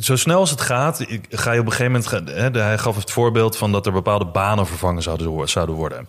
zo 0.00 0.16
snel 0.16 0.38
als 0.38 0.50
het 0.50 0.60
gaat, 0.60 1.04
ga 1.30 1.52
je 1.52 1.60
op 1.60 1.66
een 1.66 1.72
gegeven 1.72 2.02
moment. 2.12 2.28
Hè, 2.54 2.60
hij 2.62 2.78
gaf 2.78 2.96
het 2.96 3.10
voorbeeld 3.10 3.56
van 3.56 3.72
dat 3.72 3.86
er 3.86 3.92
bepaalde 3.92 4.26
banen 4.26 4.66
vervangen 4.66 5.02
zouden, 5.02 5.48
zouden 5.48 5.74
worden. 5.74 6.08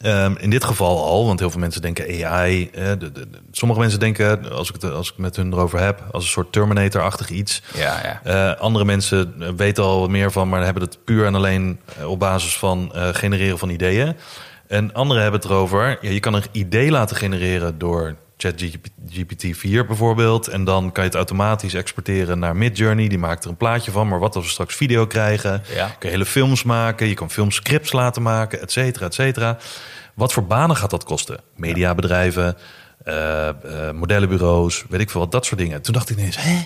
Ehm, 0.00 0.34
in 0.38 0.50
dit 0.50 0.64
geval 0.64 1.04
al, 1.04 1.26
want 1.26 1.38
heel 1.40 1.50
veel 1.50 1.60
mensen 1.60 1.82
denken 1.82 2.26
AI. 2.26 2.70
de, 2.72 2.96
de- 2.98 3.12
de- 3.12 3.28
sommige 3.50 3.80
mensen 3.80 4.00
denken, 4.00 4.52
als 4.52 4.68
ik, 4.68 4.74
het, 4.80 4.92
als 4.92 5.10
ik 5.10 5.18
met 5.18 5.36
hun 5.36 5.52
erover 5.52 5.78
heb, 5.80 6.02
als 6.12 6.24
een 6.24 6.30
soort 6.30 6.52
Terminator-achtig 6.52 7.28
iets. 7.30 7.62
Ja, 7.74 8.00
ja. 8.02 8.20
Eh, 8.54 8.60
andere 8.60 8.84
mensen 8.84 9.34
eh, 9.40 9.48
weten 9.56 9.84
al 9.84 10.00
wat 10.00 10.10
meer 10.10 10.32
van, 10.32 10.48
maar 10.48 10.64
hebben 10.64 10.82
het 10.82 10.98
puur 11.04 11.26
en 11.26 11.34
alleen 11.34 11.80
eh, 11.98 12.10
op 12.10 12.18
basis 12.18 12.56
van 12.58 12.92
genereren 12.94 13.58
van 13.58 13.68
ideeën. 13.70 14.16
En 14.68 14.92
anderen 14.92 15.22
hebben 15.22 15.40
het 15.40 15.50
erover, 15.50 15.98
ja, 16.00 16.10
je 16.10 16.20
kan 16.20 16.34
een 16.34 16.44
idee 16.52 16.90
laten 16.90 17.16
genereren 17.16 17.78
door 17.78 18.16
ChatGPT 18.36 19.46
4 19.56 19.86
bijvoorbeeld. 19.86 20.48
En 20.48 20.64
dan 20.64 20.92
kan 20.92 21.02
je 21.02 21.08
het 21.08 21.18
automatisch 21.18 21.74
exporteren 21.74 22.38
naar 22.38 22.56
Midjourney. 22.56 23.08
Die 23.08 23.18
maakt 23.18 23.44
er 23.44 23.50
een 23.50 23.56
plaatje 23.56 23.90
van. 23.90 24.08
Maar 24.08 24.18
wat 24.18 24.36
als 24.36 24.44
we 24.44 24.50
straks 24.50 24.74
video 24.74 25.06
krijgen? 25.06 25.62
Ja. 25.74 25.86
Kun 25.86 26.08
je 26.08 26.14
hele 26.14 26.26
films 26.26 26.62
maken. 26.62 27.06
Je 27.06 27.14
kan 27.14 27.30
filmscripts 27.30 27.92
laten 27.92 28.22
maken, 28.22 28.60
et 28.60 28.72
cetera, 28.72 29.06
et 29.06 29.14
cetera. 29.14 29.58
Wat 30.14 30.32
voor 30.32 30.46
banen 30.46 30.76
gaat 30.76 30.90
dat 30.90 31.04
kosten? 31.04 31.40
Mediabedrijven, 31.56 32.56
eh, 33.04 33.48
eh, 33.48 33.94
modellenbureaus, 33.94 34.84
weet 34.88 35.00
ik 35.00 35.10
veel 35.10 35.20
wat, 35.20 35.32
dat 35.32 35.46
soort 35.46 35.60
dingen. 35.60 35.82
Toen 35.82 35.94
dacht 35.94 36.10
ik 36.10 36.16
ineens, 36.18 36.36
hè? 36.42 36.62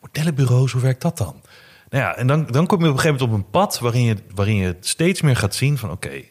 Modellenbureaus, 0.00 0.72
hoe 0.72 0.82
werkt 0.82 1.02
dat 1.02 1.18
dan? 1.18 1.42
Nou 1.88 2.02
ja, 2.02 2.16
en 2.16 2.26
dan, 2.26 2.46
dan 2.46 2.66
kom 2.66 2.80
je 2.80 2.86
op 2.86 2.92
een 2.92 3.00
gegeven 3.00 3.26
moment 3.26 3.38
op 3.38 3.44
een 3.44 3.50
pad 3.50 3.78
waarin 3.78 4.02
je, 4.02 4.16
waarin 4.34 4.56
je 4.56 4.76
steeds 4.80 5.20
meer 5.20 5.36
gaat 5.36 5.54
zien 5.54 5.78
van 5.78 5.90
oké, 5.90 6.22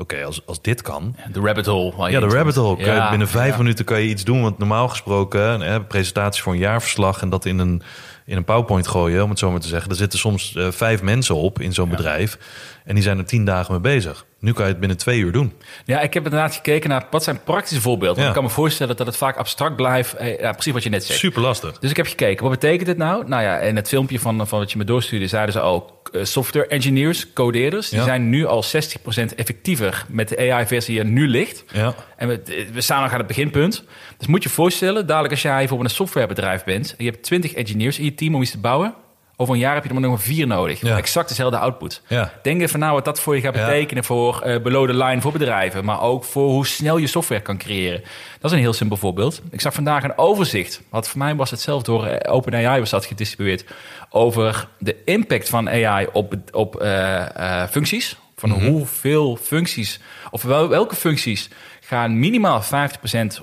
oké, 0.00 0.24
als, 0.24 0.46
als 0.46 0.62
dit 0.62 0.82
kan, 0.82 1.16
De 1.32 1.40
rabbit 1.40 1.66
hole. 1.66 2.10
ja, 2.10 2.20
de 2.20 2.26
rabbit 2.26 2.54
hole. 2.54 2.84
Ja, 2.84 3.10
binnen 3.10 3.28
vijf 3.28 3.52
ja. 3.52 3.58
minuten 3.58 3.84
kan 3.84 4.00
je 4.00 4.08
iets 4.08 4.24
doen. 4.24 4.42
Want 4.42 4.58
normaal 4.58 4.88
gesproken, 4.88 5.40
hè, 5.40 5.74
een 5.74 5.86
presentatie 5.86 6.42
voor 6.42 6.52
een 6.52 6.58
jaarverslag... 6.58 7.22
en 7.22 7.30
dat 7.30 7.44
in 7.44 7.58
een, 7.58 7.82
in 8.26 8.36
een 8.36 8.44
PowerPoint 8.44 8.86
gooien, 8.86 9.22
om 9.22 9.30
het 9.30 9.38
zo 9.38 9.50
maar 9.50 9.60
te 9.60 9.68
zeggen. 9.68 9.90
Er 9.90 9.96
zitten 9.96 10.18
soms 10.18 10.56
eh, 10.56 10.70
vijf 10.70 11.02
mensen 11.02 11.34
op 11.34 11.60
in 11.60 11.72
zo'n 11.72 11.88
bedrijf. 11.88 12.38
En 12.84 12.94
die 12.94 13.02
zijn 13.02 13.18
er 13.18 13.24
tien 13.24 13.44
dagen 13.44 13.72
mee 13.72 13.80
bezig. 13.80 14.24
Nu 14.40 14.52
kan 14.52 14.64
je 14.64 14.70
het 14.70 14.80
binnen 14.80 14.98
twee 14.98 15.18
uur 15.20 15.32
doen. 15.32 15.52
Ja, 15.84 16.00
ik 16.00 16.14
heb 16.14 16.24
inderdaad 16.24 16.54
gekeken 16.54 16.90
naar 16.90 17.06
wat 17.10 17.22
zijn 17.24 17.42
praktische 17.42 17.82
voorbeelden. 17.82 18.22
Ja. 18.22 18.28
ik 18.28 18.34
kan 18.34 18.42
me 18.44 18.48
voorstellen 18.50 18.96
dat 18.96 19.06
het 19.06 19.16
vaak 19.16 19.36
abstract 19.36 19.76
blijft. 19.76 20.14
Eh, 20.14 20.40
Ja, 20.40 20.52
precies 20.52 20.72
wat 20.72 20.82
je 20.82 20.88
net 20.90 21.04
zegt. 21.04 21.18
Super 21.18 21.42
lastig. 21.42 21.78
Dus 21.78 21.90
ik 21.90 21.96
heb 21.96 22.06
gekeken, 22.06 22.42
wat 22.42 22.52
betekent 22.60 22.86
dit 22.86 22.96
nou? 22.96 23.28
Nou 23.28 23.42
ja, 23.42 23.58
in 23.58 23.76
het 23.76 23.88
filmpje 23.88 24.18
van, 24.20 24.46
van 24.48 24.58
wat 24.58 24.72
je 24.72 24.78
me 24.78 24.84
doorstuurde, 24.84 25.26
zeiden 25.26 25.52
ze 25.52 25.60
ook 25.60 26.08
eh, 26.12 26.24
software 26.24 26.66
engineers, 26.66 27.32
codeerders, 27.32 27.88
die 27.88 27.98
Ja. 27.98 28.04
zijn 28.04 28.28
nu 28.30 28.46
al 28.46 28.62
60% 28.62 29.34
effectiever 29.36 30.04
met 30.08 30.28
de 30.28 30.52
AI-versie 30.52 30.94
die 30.94 31.04
er 31.04 31.10
nu 31.10 31.28
ligt. 31.28 31.64
Ja. 31.72 31.94
En 32.16 32.28
we, 32.28 32.66
we 32.72 32.80
staan 32.80 33.02
nog 33.02 33.12
aan 33.12 33.18
het 33.18 33.26
beginpunt. 33.26 33.84
Dus 34.18 34.26
moet 34.26 34.42
je 34.42 34.48
je 34.48 34.54
voorstellen, 34.54 35.06
dadelijk 35.06 35.32
als 35.32 35.42
jij 35.42 35.56
bijvoorbeeld 35.58 35.90
een 35.90 35.96
softwarebedrijf 35.96 36.64
bent 36.64 36.94
en 36.98 37.04
je 37.04 37.10
hebt 37.10 37.22
20 37.22 37.52
engineers 37.52 37.98
in 37.98 38.04
je 38.04 38.14
team 38.14 38.34
om 38.34 38.42
iets 38.42 38.50
te 38.50 38.58
bouwen, 38.58 38.94
over 39.40 39.54
een 39.54 39.60
jaar 39.60 39.74
heb 39.74 39.82
je 39.82 39.88
er 39.88 39.94
maar 39.94 40.04
nog 40.08 40.12
maar 40.12 40.22
vier 40.26 40.46
nodig. 40.46 40.80
Ja. 40.80 40.96
Exact 40.96 41.28
dezelfde 41.28 41.58
output. 41.58 42.02
Ja. 42.06 42.32
Denk 42.42 42.60
even 42.60 42.78
na 42.78 42.92
wat 42.92 43.04
dat 43.04 43.20
voor 43.20 43.34
je 43.34 43.40
gaat 43.40 43.52
betekenen 43.52 44.04
voor 44.04 44.40
eh 44.40 44.62
below 44.62 44.86
the 44.86 45.04
line 45.04 45.20
voor 45.20 45.32
bedrijven, 45.32 45.84
maar 45.84 46.00
ook 46.00 46.24
voor 46.24 46.48
hoe 46.48 46.66
snel 46.66 46.96
je 46.96 47.06
software 47.06 47.40
kan 47.40 47.58
creëren. 47.58 48.02
Dat 48.40 48.50
is 48.50 48.56
een 48.56 48.62
heel 48.62 48.72
simpel 48.72 48.96
voorbeeld. 48.96 49.42
Ik 49.50 49.60
zag 49.60 49.74
vandaag 49.74 50.02
een 50.04 50.18
overzicht, 50.18 50.82
wat 50.90 51.08
voor 51.08 51.18
mij 51.18 51.34
was 51.34 51.50
het 51.50 51.60
zelf 51.60 51.82
door 51.82 52.06
eh, 52.06 52.34
OpenAI 52.34 52.78
was 52.80 52.90
dat 52.90 53.04
gedistribueerd, 53.04 53.64
over 54.10 54.68
de 54.78 54.96
impact 55.04 55.48
van 55.48 55.68
AI 55.68 56.06
op, 56.12 56.34
op 56.52 56.80
eh, 56.80 57.64
functies. 57.70 58.16
Van 58.36 58.50
hoeveel 58.50 59.36
functies, 59.36 60.00
of 60.30 60.42
wel, 60.42 60.68
welke 60.68 60.94
functies 60.94 61.48
gaan 61.80 62.18
minimaal 62.18 62.62
50% 62.62 62.66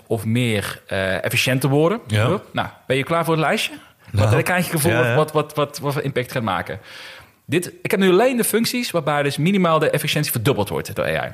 of 0.07 0.25
meer 0.25 0.81
efficiënter 1.21 1.69
worden. 1.69 1.99
Ja. 2.07 2.41
Nou, 2.51 2.67
ben 2.87 2.97
je 2.97 3.03
klaar 3.03 3.25
voor 3.25 3.33
het 3.33 3.43
lijstje? 3.43 3.73
Nou, 4.11 4.31
dan 4.31 4.43
krijg 4.43 4.65
je 4.65 4.71
gevoel 4.71 4.91
ja, 4.91 5.07
ja. 5.07 5.15
Wat, 5.15 5.31
wat, 5.31 5.53
wat, 5.55 5.79
wat 5.79 5.93
voor 5.93 6.01
impact 6.01 6.31
gaat 6.31 6.43
maken. 6.43 6.79
Dit, 7.45 7.71
ik 7.81 7.91
heb 7.91 7.99
nu 7.99 8.09
alleen 8.09 8.37
de 8.37 8.43
functies 8.43 8.91
waarbij 8.91 9.23
dus 9.23 9.37
minimaal 9.37 9.79
de 9.79 9.89
efficiëntie 9.89 10.31
verdubbeld 10.31 10.69
wordt 10.69 10.95
door 10.95 11.05
AI. 11.05 11.31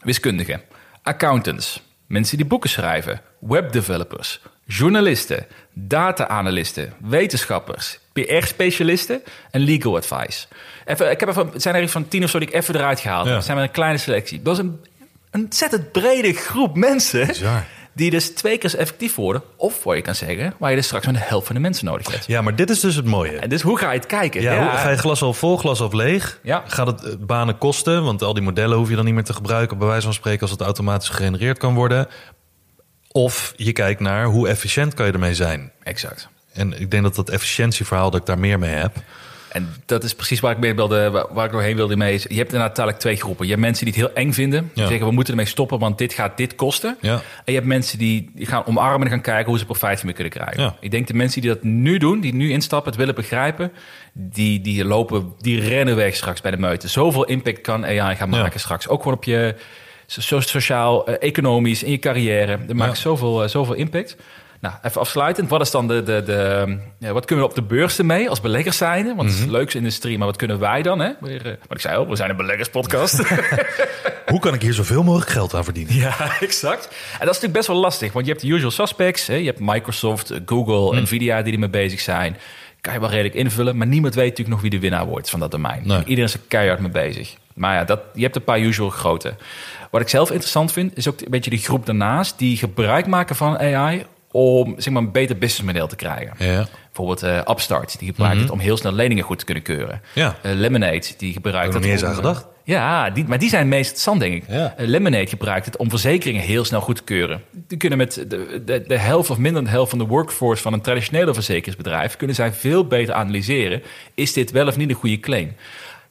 Wiskundigen, 0.00 0.62
accountants, 1.02 1.82
mensen 2.06 2.36
die 2.36 2.46
boeken 2.46 2.70
schrijven, 2.70 3.20
webdevelopers, 3.40 4.40
journalisten, 4.64 5.46
data-analysten, 5.72 6.92
wetenschappers, 7.00 7.98
PR-specialisten 8.12 9.22
en 9.50 9.60
legal 9.60 9.96
advice. 9.96 10.46
Even, 10.84 11.10
ik 11.10 11.20
heb 11.20 11.28
even, 11.28 11.48
het 11.52 11.62
zijn 11.62 11.74
er 11.74 11.82
iets 11.82 11.92
van 11.92 12.08
tien 12.08 12.24
of 12.24 12.30
zo 12.30 12.38
die 12.38 12.48
ik 12.48 12.54
even 12.54 12.74
eruit 12.74 13.00
gehaald. 13.00 13.26
Ja. 13.26 13.34
Dat 13.34 13.44
zijn 13.44 13.56
maar 13.56 13.66
een 13.66 13.72
kleine 13.72 13.98
selectie. 13.98 14.42
Dat 14.42 14.52
is 14.52 14.64
een, 14.64 14.80
een 15.30 15.40
ontzettend 15.40 15.92
brede 15.92 16.32
groep 16.32 16.76
mensen 16.76 17.26
Bizar. 17.26 17.64
Die 17.96 18.10
dus 18.10 18.30
twee 18.30 18.58
keer 18.58 18.70
zo 18.70 18.76
effectief 18.76 19.14
worden. 19.14 19.42
Of 19.56 19.84
wat 19.84 19.96
je 19.96 20.02
kan 20.02 20.14
zeggen, 20.14 20.54
waar 20.58 20.70
je 20.70 20.76
dus 20.76 20.86
straks 20.86 21.04
maar 21.04 21.14
de 21.14 21.20
helft 21.20 21.46
van 21.46 21.54
de 21.54 21.60
mensen 21.60 21.84
nodig 21.84 22.10
hebt. 22.10 22.26
Ja, 22.26 22.42
maar 22.42 22.56
dit 22.56 22.70
is 22.70 22.80
dus 22.80 22.94
het 22.94 23.04
mooie. 23.04 23.38
En 23.38 23.48
dus 23.48 23.62
hoe 23.62 23.78
ga 23.78 23.90
je 23.90 23.98
het 23.98 24.06
kijken? 24.06 24.42
Ja, 24.42 24.58
Hoe, 24.58 24.78
ga 24.78 24.90
je 24.90 24.96
glas 24.96 25.22
al 25.22 25.34
vol, 25.34 25.56
glas 25.56 25.80
al 25.80 25.96
leeg? 25.96 26.38
Ja. 26.42 26.62
Gaat 26.66 26.86
het 26.86 27.04
eh, 27.04 27.12
banen 27.20 27.58
kosten? 27.58 28.04
Want 28.04 28.22
al 28.22 28.34
die 28.34 28.42
modellen 28.42 28.76
hoef 28.78 28.88
je 28.88 28.96
dan 28.96 29.04
niet 29.04 29.14
meer 29.14 29.24
te 29.24 29.32
gebruiken, 29.32 29.78
bij 29.78 29.86
wijze 29.86 30.04
van 30.04 30.14
spreken, 30.14 30.40
als 30.40 30.50
het 30.50 30.60
automatisch 30.60 31.08
gegenereerd 31.08 31.58
kan 31.58 31.74
worden. 31.74 32.06
Of 33.12 33.52
je 33.56 33.72
kijkt 33.72 34.00
naar 34.00 34.24
hoe 34.24 34.48
efficiënt 34.48 34.94
kan 34.94 35.06
je 35.06 35.12
ermee 35.12 35.34
zijn. 35.34 35.72
Exact. 35.82 36.28
En 36.52 36.80
ik 36.80 36.90
denk 36.90 37.02
dat 37.02 37.14
dat 37.14 37.30
efficiëntieverhaal 37.30 38.10
dat 38.10 38.20
ik 38.20 38.26
daar 38.26 38.38
meer 38.38 38.58
mee 38.58 38.74
heb. 38.74 38.96
En 39.56 39.74
dat 39.86 40.04
is 40.04 40.14
precies 40.14 40.40
waar 40.40 40.52
ik 40.52 40.58
mee 40.58 40.74
wilde, 40.74 41.10
waar- 41.32 41.44
ik 41.44 41.52
doorheen 41.52 41.76
wilde 41.76 41.96
mee. 41.96 42.14
is- 42.14 42.22
Je 42.22 42.28
hebt 42.28 42.38
inderdaad 42.52 42.60
uiteindelijk 42.66 43.04
twee 43.04 43.16
groepen. 43.16 43.44
Je 43.44 43.50
hebt 43.50 43.62
mensen 43.64 43.84
die 43.84 43.94
het 43.94 44.02
heel 44.04 44.14
eng 44.24 44.32
vinden. 44.32 44.70
Die 44.74 44.82
Ja. 44.82 44.88
zeggen, 44.88 45.06
we 45.06 45.12
moeten 45.12 45.32
ermee 45.32 45.48
stoppen, 45.48 45.78
want 45.78 45.98
dit 45.98 46.12
gaat 46.12 46.36
dit 46.36 46.54
kosten. 46.54 46.96
Ja. 47.00 47.12
En 47.14 47.20
je 47.44 47.52
hebt 47.52 47.66
mensen 47.66 47.98
die, 47.98 48.30
gaan 48.36 48.66
omarmen 48.66 49.06
en 49.06 49.12
gaan 49.12 49.20
kijken 49.22 49.46
hoe 49.46 49.58
ze 49.58 49.64
profijt 49.64 50.00
van 50.00 50.12
kunnen 50.12 50.32
krijgen. 50.32 50.62
Ja. 50.62 50.76
Ik 50.80 50.90
denk 50.90 51.06
de 51.06 51.14
mensen 51.14 51.40
die 51.40 51.50
dat 51.50 51.62
nu 51.62 51.98
doen, 51.98 52.20
die 52.20 52.34
nu 52.34 52.50
instappen, 52.50 52.88
het 52.90 52.98
willen 52.98 53.14
begrijpen, 53.14 53.72
die, 54.12 54.60
die 54.60 54.84
lopen, 54.84 55.32
die 55.40 55.60
rennen 55.60 55.96
weg 55.96 56.16
straks 56.16 56.40
bij 56.40 56.50
de 56.50 56.56
meute. 56.56 56.88
Zoveel 56.88 57.24
impact 57.24 57.60
kan 57.60 57.84
AI 57.84 58.16
gaan 58.16 58.28
maken 58.28 58.60
straks. 58.60 58.88
Ook 58.88 59.02
gewoon 59.02 59.16
op 59.16 59.24
je 59.24 59.54
so- 60.06 60.40
sociaal, 60.40 61.06
eh, 61.06 61.28
economisch, 61.28 61.82
in 61.82 61.90
je 61.90 61.98
carrière. 61.98 62.58
Dat 62.66 62.76
maakt 62.76 62.98
zoveel, 62.98 63.42
eh, 63.42 63.48
zoveel 63.48 63.74
impact. 63.74 64.16
Nou, 64.60 64.74
even 64.82 65.00
afsluitend. 65.00 65.48
Wat 65.48 65.60
is 65.60 65.70
dan 65.70 65.88
de, 65.88 66.02
de, 66.02 66.22
de 66.22 66.78
ja, 66.98 67.12
wat 67.12 67.24
kunnen 67.24 67.44
we 67.44 67.50
op 67.50 67.56
de 67.56 67.62
beurs 67.62 67.98
ermee 67.98 68.28
als 68.28 68.40
beleggers 68.40 68.76
zijn? 68.76 69.04
Want 69.06 69.16
Mhm. 69.18 69.26
het 69.26 69.38
is 69.38 69.44
leuk 69.50 69.74
industrie, 69.74 70.18
maar 70.18 70.26
wat 70.26 70.36
kunnen 70.36 70.58
wij 70.58 70.82
dan? 70.82 70.98
Hè? 70.98 71.10
Weer, 71.20 71.46
eh, 71.46 71.52
wat 71.68 71.76
ik 71.76 71.80
zei 71.80 71.96
al, 71.96 72.08
we 72.08 72.16
zijn 72.16 72.30
een 72.30 72.36
beleggerspodcast. 72.36 73.22
Hoe 74.26 74.40
kan 74.40 74.54
ik 74.54 74.62
hier 74.62 74.72
zoveel 74.72 75.02
mogelijk 75.02 75.30
geld 75.30 75.54
aan 75.54 75.64
verdienen? 75.64 75.94
Ja, 75.94 76.14
exact. 76.40 76.84
En 76.84 76.94
dat 77.10 77.20
is 77.20 77.24
natuurlijk 77.26 77.52
best 77.52 77.66
wel 77.66 77.76
lastig, 77.76 78.12
want 78.12 78.26
je 78.26 78.32
hebt 78.32 78.44
de 78.44 78.50
usual 78.50 78.70
suspects. 78.70 79.26
Hè? 79.26 79.34
Je 79.34 79.44
hebt 79.46 79.60
Microsoft, 79.60 80.30
eh, 80.30 80.40
Google, 80.46 81.00
Nvidia 81.00 81.42
die 81.42 81.52
ermee 81.52 81.68
bezig 81.68 82.00
zijn. 82.00 82.36
Kan 82.80 82.94
je 82.94 83.00
wel 83.00 83.10
redelijk 83.10 83.34
invullen, 83.34 83.76
maar 83.76 83.86
niemand 83.86 84.14
weet 84.14 84.24
natuurlijk 84.28 84.50
nog 84.54 84.60
wie 84.60 84.70
de 84.70 84.78
winnaar 84.80 85.06
wordt 85.06 85.30
van 85.30 85.40
dat 85.40 85.50
domein. 85.50 85.82
Nee. 85.84 85.98
Iedereen 85.98 86.24
is 86.24 86.34
er 86.34 86.40
keihard 86.48 86.80
mee 86.80 86.90
bezig. 86.90 87.34
Maar 87.54 87.74
ja, 87.74 87.84
dat, 87.84 88.00
je 88.14 88.22
hebt 88.22 88.36
een 88.36 88.44
paar 88.44 88.60
usual 88.60 88.90
grote. 88.90 89.34
Wat 89.90 90.00
ik 90.00 90.08
zelf 90.08 90.30
interessant 90.30 90.72
vind, 90.72 90.96
is 90.96 91.08
ook 91.08 91.20
een 91.20 91.30
beetje 91.30 91.50
die 91.50 91.58
groep 91.58 91.86
daarnaast... 91.86 92.38
die 92.38 92.56
gebruik 92.56 93.06
maken 93.06 93.36
van 93.36 93.58
AI 93.58 94.06
om 94.36 94.74
zeg 94.76 94.92
maar, 94.92 95.02
een 95.02 95.12
beter 95.12 95.38
businessmodel 95.38 95.86
te 95.86 95.96
krijgen. 95.96 96.32
Ja. 96.38 96.66
Bijvoorbeeld 96.86 97.22
eh, 97.22 97.50
Upstart, 97.50 97.98
die 97.98 98.08
gebruikt 98.08 98.40
het 98.40 98.50
om 98.50 98.58
heel 98.58 98.76
snel 98.76 98.92
leningen 98.92 99.24
goed 99.24 99.38
te 99.38 99.44
kunnen 99.44 99.62
keuren. 99.62 100.02
Ja. 100.12 100.36
Eh, 100.42 100.52
Lemonade, 100.54 101.06
die 101.16 101.32
gebruikt 101.32 101.74
het 101.74 101.84
om, 101.84 102.08
aan 102.08 102.14
gedacht. 102.14 102.46
Ja, 102.64 103.10
die, 103.10 103.24
maar 103.24 103.38
die 103.38 103.48
zijn 103.48 103.68
meest 103.68 103.84
interessant, 103.84 104.20
denk 104.20 104.34
ik. 104.34 104.44
Ja. 104.48 104.74
Eh, 104.76 104.86
Lemonade 104.86 105.26
gebruikt 105.26 105.66
het 105.66 105.76
om 105.76 105.90
verzekeringen 105.90 106.42
heel 106.42 106.64
snel 106.64 106.80
goed 106.80 106.96
te 106.96 107.02
keuren. 107.02 107.42
Die 107.50 107.78
kunnen 107.78 107.98
met 107.98 108.14
de, 108.14 108.62
de, 108.64 108.84
de 108.86 108.98
helft 108.98 109.30
of 109.30 109.36
minder 109.36 109.54
dan 109.54 109.64
de 109.64 109.70
helft 109.70 109.90
van 109.90 109.98
de 109.98 110.06
workforce 110.06 110.62
van 110.62 110.72
een 110.72 110.80
traditionele 110.80 111.34
verzekeringsbedrijf... 111.34 112.16
kunnen 112.16 112.36
zij 112.36 112.52
veel 112.52 112.86
beter 112.86 113.14
analyseren, 113.14 113.82
is 114.14 114.32
dit 114.32 114.50
wel 114.50 114.66
of 114.66 114.76
niet 114.76 114.88
een 114.88 114.94
goede 114.94 115.20
claim? 115.20 115.52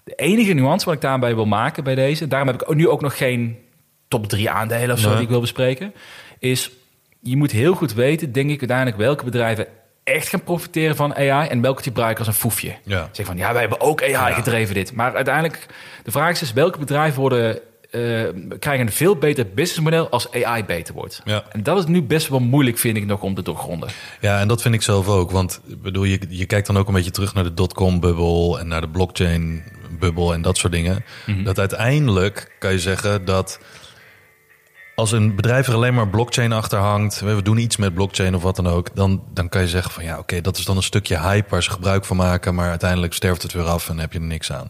De 0.04 0.16
enige 0.16 0.54
nuance 0.54 0.86
wat 0.86 0.94
ik 0.94 1.02
daarbij 1.02 1.36
wil 1.36 1.46
maken 1.46 1.84
bij 1.84 1.96
deze... 1.96 2.28
daarom 2.28 2.48
heb 2.48 2.62
ik 2.62 2.76
nu 2.76 2.88
ook 2.88 3.02
nog 3.02 3.18
geen 3.18 3.58
top 4.08 4.28
drie 4.28 4.50
aandelen 4.50 4.92
of 4.92 5.00
zo 5.00 5.08
Nee. 5.08 5.16
die 5.16 5.26
ik 5.26 5.32
wil 5.32 5.42
bespreken... 5.42 5.94
is 6.40 6.72
je 7.30 7.38
moet 7.38 7.52
heel 7.52 7.74
goed 7.74 7.94
weten, 7.94 8.32
denk 8.32 8.50
ik, 8.50 8.60
uiteindelijk 8.60 8.98
welke 8.98 9.24
bedrijven 9.24 9.68
echt 10.04 10.28
gaan 10.28 10.44
profiteren 10.44 10.96
van 10.96 11.16
AI 11.16 11.48
en 11.48 11.62
welke 11.62 11.82
die 11.82 11.92
gebruiken 11.92 12.26
als 12.26 12.28
een 12.28 12.42
foefje. 12.42 12.76
Ja. 12.84 13.10
Zeg 13.12 13.26
van, 13.26 13.38
ja, 13.38 13.52
wij 13.52 13.62
hebben 13.62 13.82
ook 13.82 14.04
AI 14.04 14.34
gedreven 14.34 14.74
dit. 14.74 14.94
Maar 14.94 15.16
uiteindelijk, 15.16 15.66
de 16.04 16.12
vraag 16.12 16.32
is 16.32 16.40
dus, 16.40 16.54
welke 16.54 16.80
bedrijven 16.80 17.20
worden, 17.20 17.60
eh, 17.92 18.02
krijgen 18.60 18.86
een 18.86 18.92
veel 18.92 19.16
beter 19.16 19.46
businessmodel 19.54 20.10
als 20.10 20.32
AI 20.32 20.64
beter 20.64 20.94
wordt? 20.94 21.22
Ja. 21.24 21.44
En 21.52 21.64
dat 21.64 21.78
is 21.78 21.86
nu 21.86 22.02
best 22.02 22.28
wel 22.28 22.40
moeilijk, 22.40 22.78
vind 22.78 22.98
ik, 22.98 23.06
nog 23.06 23.22
om 23.22 23.36
te 23.36 23.42
doorgronden. 23.42 23.90
Ja, 24.22 24.40
en 24.40 24.48
dat 24.48 24.62
vind 24.62 24.76
ik 24.76 24.82
zelf 24.82 25.08
ook. 25.08 25.32
Want 25.32 25.62
bedoel, 25.78 26.04
je, 26.04 26.20
je 26.30 26.46
kijkt 26.46 26.68
dan 26.68 26.78
ook 26.78 26.88
een 26.88 26.94
beetje 26.94 27.12
terug 27.12 27.34
naar 27.34 27.44
de 27.44 27.54
dotcom-bubbel 27.54 28.60
en 28.60 28.68
naar 28.68 28.82
de 28.82 28.90
blockchain-bubbel 28.90 30.34
en 30.34 30.42
dat 30.42 30.58
soort 30.58 30.74
dingen. 30.74 31.06
Dat 31.44 31.60
uiteindelijk 31.60 32.56
kan 32.60 32.72
je 32.72 32.80
zeggen 32.80 33.26
dat 33.26 33.60
als 34.96 35.12
een 35.12 35.36
bedrijf 35.36 35.68
er 35.68 35.74
alleen 35.74 35.94
maar 35.94 36.10
blockchain 36.10 36.52
achter 36.52 36.80
hangt, 36.80 37.20
we 37.20 37.42
doen 37.42 37.58
iets 37.58 37.78
met 37.78 37.94
blockchain 37.94 38.36
of 38.36 38.42
wat 38.42 38.56
dan 38.56 38.68
ook, 38.68 38.96
dan, 38.96 39.24
dan 39.34 39.50
kan 39.50 39.62
je 39.62 39.68
zeggen 39.68 39.92
van 39.92 40.04
ja, 40.04 40.18
oké, 40.18 40.42
dat 40.42 40.58
is 40.58 40.66
dan 40.66 40.78
een 40.78 40.84
stukje 40.84 41.20
hype 41.20 41.50
waar 41.50 41.64
ze 41.64 41.70
gebruik 41.70 42.06
van 42.06 42.18
maken, 42.18 42.56
maar 42.56 42.70
uiteindelijk 42.70 43.14
sterft 43.14 43.42
het 43.42 43.54
weer 43.54 43.64
af 43.64 43.90
en 43.90 44.00
heb 44.00 44.14
je 44.14 44.20
er 44.20 44.26
niks 44.26 44.52
aan. 44.52 44.68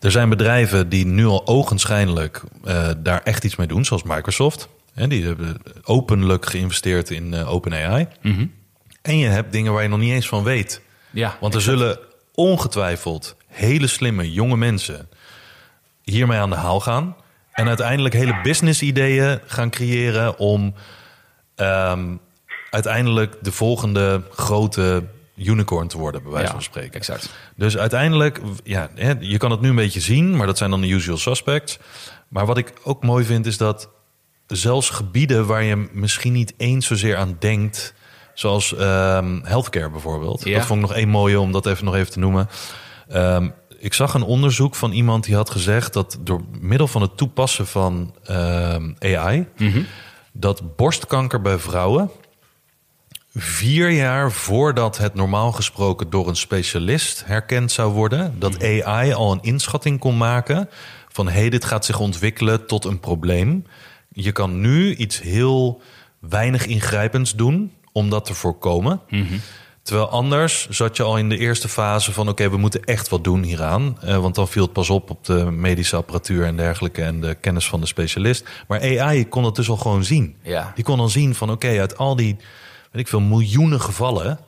Er 0.00 0.10
zijn 0.10 0.28
bedrijven 0.28 0.88
die 0.88 1.06
nu 1.06 1.26
al 1.26 1.46
ogenschijnlijk 1.46 2.42
eh, 2.64 2.88
daar 2.98 3.20
echt 3.22 3.44
iets 3.44 3.56
mee 3.56 3.66
doen, 3.66 3.84
zoals 3.84 4.02
Microsoft. 4.02 4.68
Hè, 4.94 5.08
die 5.08 5.24
hebben 5.24 5.56
openlijk 5.84 6.46
geïnvesteerd 6.46 7.10
in 7.10 7.34
eh, 7.34 7.52
OpenAI. 7.52 8.06
En 9.02 9.18
je 9.18 9.26
hebt 9.26 9.52
dingen 9.52 9.72
waar 9.72 9.82
je 9.82 9.88
nog 9.88 9.98
niet 9.98 10.12
eens 10.12 10.28
van 10.28 10.44
weet. 10.44 10.80
Ja, 11.10 11.36
Want 11.40 11.54
er 11.54 11.62
zullen 11.62 11.98
ongetwijfeld 12.34 13.36
hele 13.46 13.86
slimme 13.86 14.32
jonge 14.32 14.56
mensen 14.56 15.08
hiermee 16.02 16.38
aan 16.38 16.50
de 16.50 16.56
haal 16.56 16.80
gaan. 16.80 17.16
En 17.56 17.68
uiteindelijk 17.68 18.14
hele 18.14 18.40
business 18.42 18.82
ideeën 18.82 19.40
gaan 19.46 19.70
creëren 19.70 20.38
om 20.38 20.74
ehm, 21.54 22.16
uiteindelijk 22.70 23.36
de 23.40 23.52
volgende 23.52 24.22
grote 24.30 25.04
unicorn 25.36 25.88
te 25.88 25.98
worden, 25.98 26.22
bij 26.22 26.30
wijze 26.32 26.46
Ja, 26.46 26.52
van 26.52 26.62
spreken. 26.62 26.92
exact. 26.94 27.28
Dus 27.56 27.76
uiteindelijk, 27.78 28.40
ja, 28.64 28.88
je 29.20 29.36
kan 29.38 29.50
het 29.50 29.60
nu 29.60 29.68
een 29.68 29.74
beetje 29.74 30.00
zien, 30.00 30.36
maar 30.36 30.46
dat 30.46 30.58
zijn 30.58 30.70
dan 30.70 30.80
de 30.80 30.88
usual 30.88 31.16
suspects. 31.16 31.78
Maar 32.28 32.46
wat 32.46 32.58
ik 32.58 32.72
ook 32.84 33.02
mooi 33.02 33.24
vind, 33.24 33.46
is 33.46 33.56
dat 33.56 33.88
zelfs 34.46 34.90
gebieden 34.90 35.46
waar 35.46 35.62
je 35.62 35.88
misschien 35.92 36.32
niet 36.32 36.54
eens 36.56 36.86
zozeer 36.86 37.16
aan 37.16 37.36
denkt, 37.38 37.94
zoals 38.34 38.74
ehm, 38.74 39.40
healthcare 39.42 39.90
bijvoorbeeld. 39.90 40.44
Ja. 40.44 40.56
Dat 40.58 40.66
vond 40.66 40.82
ik 40.82 40.88
nog 40.88 40.96
één 40.96 41.08
mooie 41.08 41.40
om 41.40 41.52
dat 41.52 41.66
even 41.66 41.84
nog 41.84 41.94
even 41.94 42.12
te 42.12 42.18
noemen. 42.18 42.48
Ehm, 43.08 43.48
ik 43.86 43.94
zag 43.94 44.14
een 44.14 44.22
onderzoek 44.22 44.74
van 44.74 44.92
iemand 44.92 45.24
die 45.24 45.34
had 45.34 45.50
gezegd 45.50 45.92
dat 45.92 46.18
door 46.20 46.42
middel 46.60 46.88
van 46.88 47.02
het 47.02 47.16
toepassen 47.16 47.66
van 47.66 48.14
ehm, 48.24 48.92
AI, 48.98 49.46
dat 50.32 50.76
borstkanker 50.76 51.40
bij 51.40 51.58
vrouwen 51.58 52.10
vier 53.34 53.90
jaar 53.90 54.32
voordat 54.32 54.98
het 54.98 55.14
normaal 55.14 55.52
gesproken 55.52 56.10
door 56.10 56.28
een 56.28 56.36
specialist 56.36 57.24
herkend 57.26 57.72
zou 57.72 57.92
worden, 57.92 58.34
dat 58.38 58.62
AI 58.62 59.12
al 59.12 59.32
een 59.32 59.42
inschatting 59.42 59.98
kon 59.98 60.16
maken 60.16 60.68
van 61.08 61.28
hé, 61.28 61.40
hey, 61.40 61.50
dit 61.50 61.64
gaat 61.64 61.84
zich 61.84 61.98
ontwikkelen 61.98 62.66
tot 62.66 62.84
een 62.84 63.00
probleem. 63.00 63.64
Je 64.12 64.32
kan 64.32 64.60
nu 64.60 64.94
iets 64.94 65.20
heel 65.20 65.80
weinig 66.18 66.66
ingrijpends 66.66 67.34
doen 67.34 67.72
om 67.92 68.10
dat 68.10 68.24
te 68.24 68.34
voorkomen. 68.34 69.00
Terwijl 69.86 70.08
anders 70.08 70.68
zat 70.68 70.96
je 70.96 71.02
al 71.02 71.16
in 71.18 71.28
de 71.28 71.38
eerste 71.38 71.68
fase 71.68 72.12
van... 72.12 72.28
oké, 72.28 72.50
we 72.50 72.56
moeten 72.56 72.84
echt 72.84 73.08
wat 73.08 73.24
doen 73.24 73.42
hieraan. 73.42 73.98
Eh, 74.00 74.16
want 74.16 74.34
dan 74.34 74.48
viel 74.48 74.62
het 74.62 74.72
pas 74.72 74.90
op 74.90 75.10
op 75.10 75.24
de 75.24 75.50
medische 75.50 75.96
apparatuur 75.96 76.44
en 76.44 76.56
dergelijke... 76.56 77.02
en 77.02 77.20
de 77.20 77.34
kennis 77.34 77.68
van 77.68 77.80
de 77.80 77.86
specialist. 77.86 78.48
Maar 78.68 78.80
AI 78.98 79.28
kon 79.28 79.44
het 79.44 79.54
dus 79.54 79.68
al 79.68 79.76
gewoon 79.76 80.04
zien. 80.04 80.36
Ja. 80.42 80.72
Die 80.74 80.84
kon 80.84 80.98
dan 80.98 81.10
zien 81.10 81.34
van 81.34 81.50
oké, 81.50 81.78
uit 81.80 81.98
al 81.98 82.16
die, 82.16 82.36
weet 82.92 83.02
ik 83.02 83.08
veel, 83.08 83.20
miljoenen 83.20 83.80
gevallen... 83.80 84.38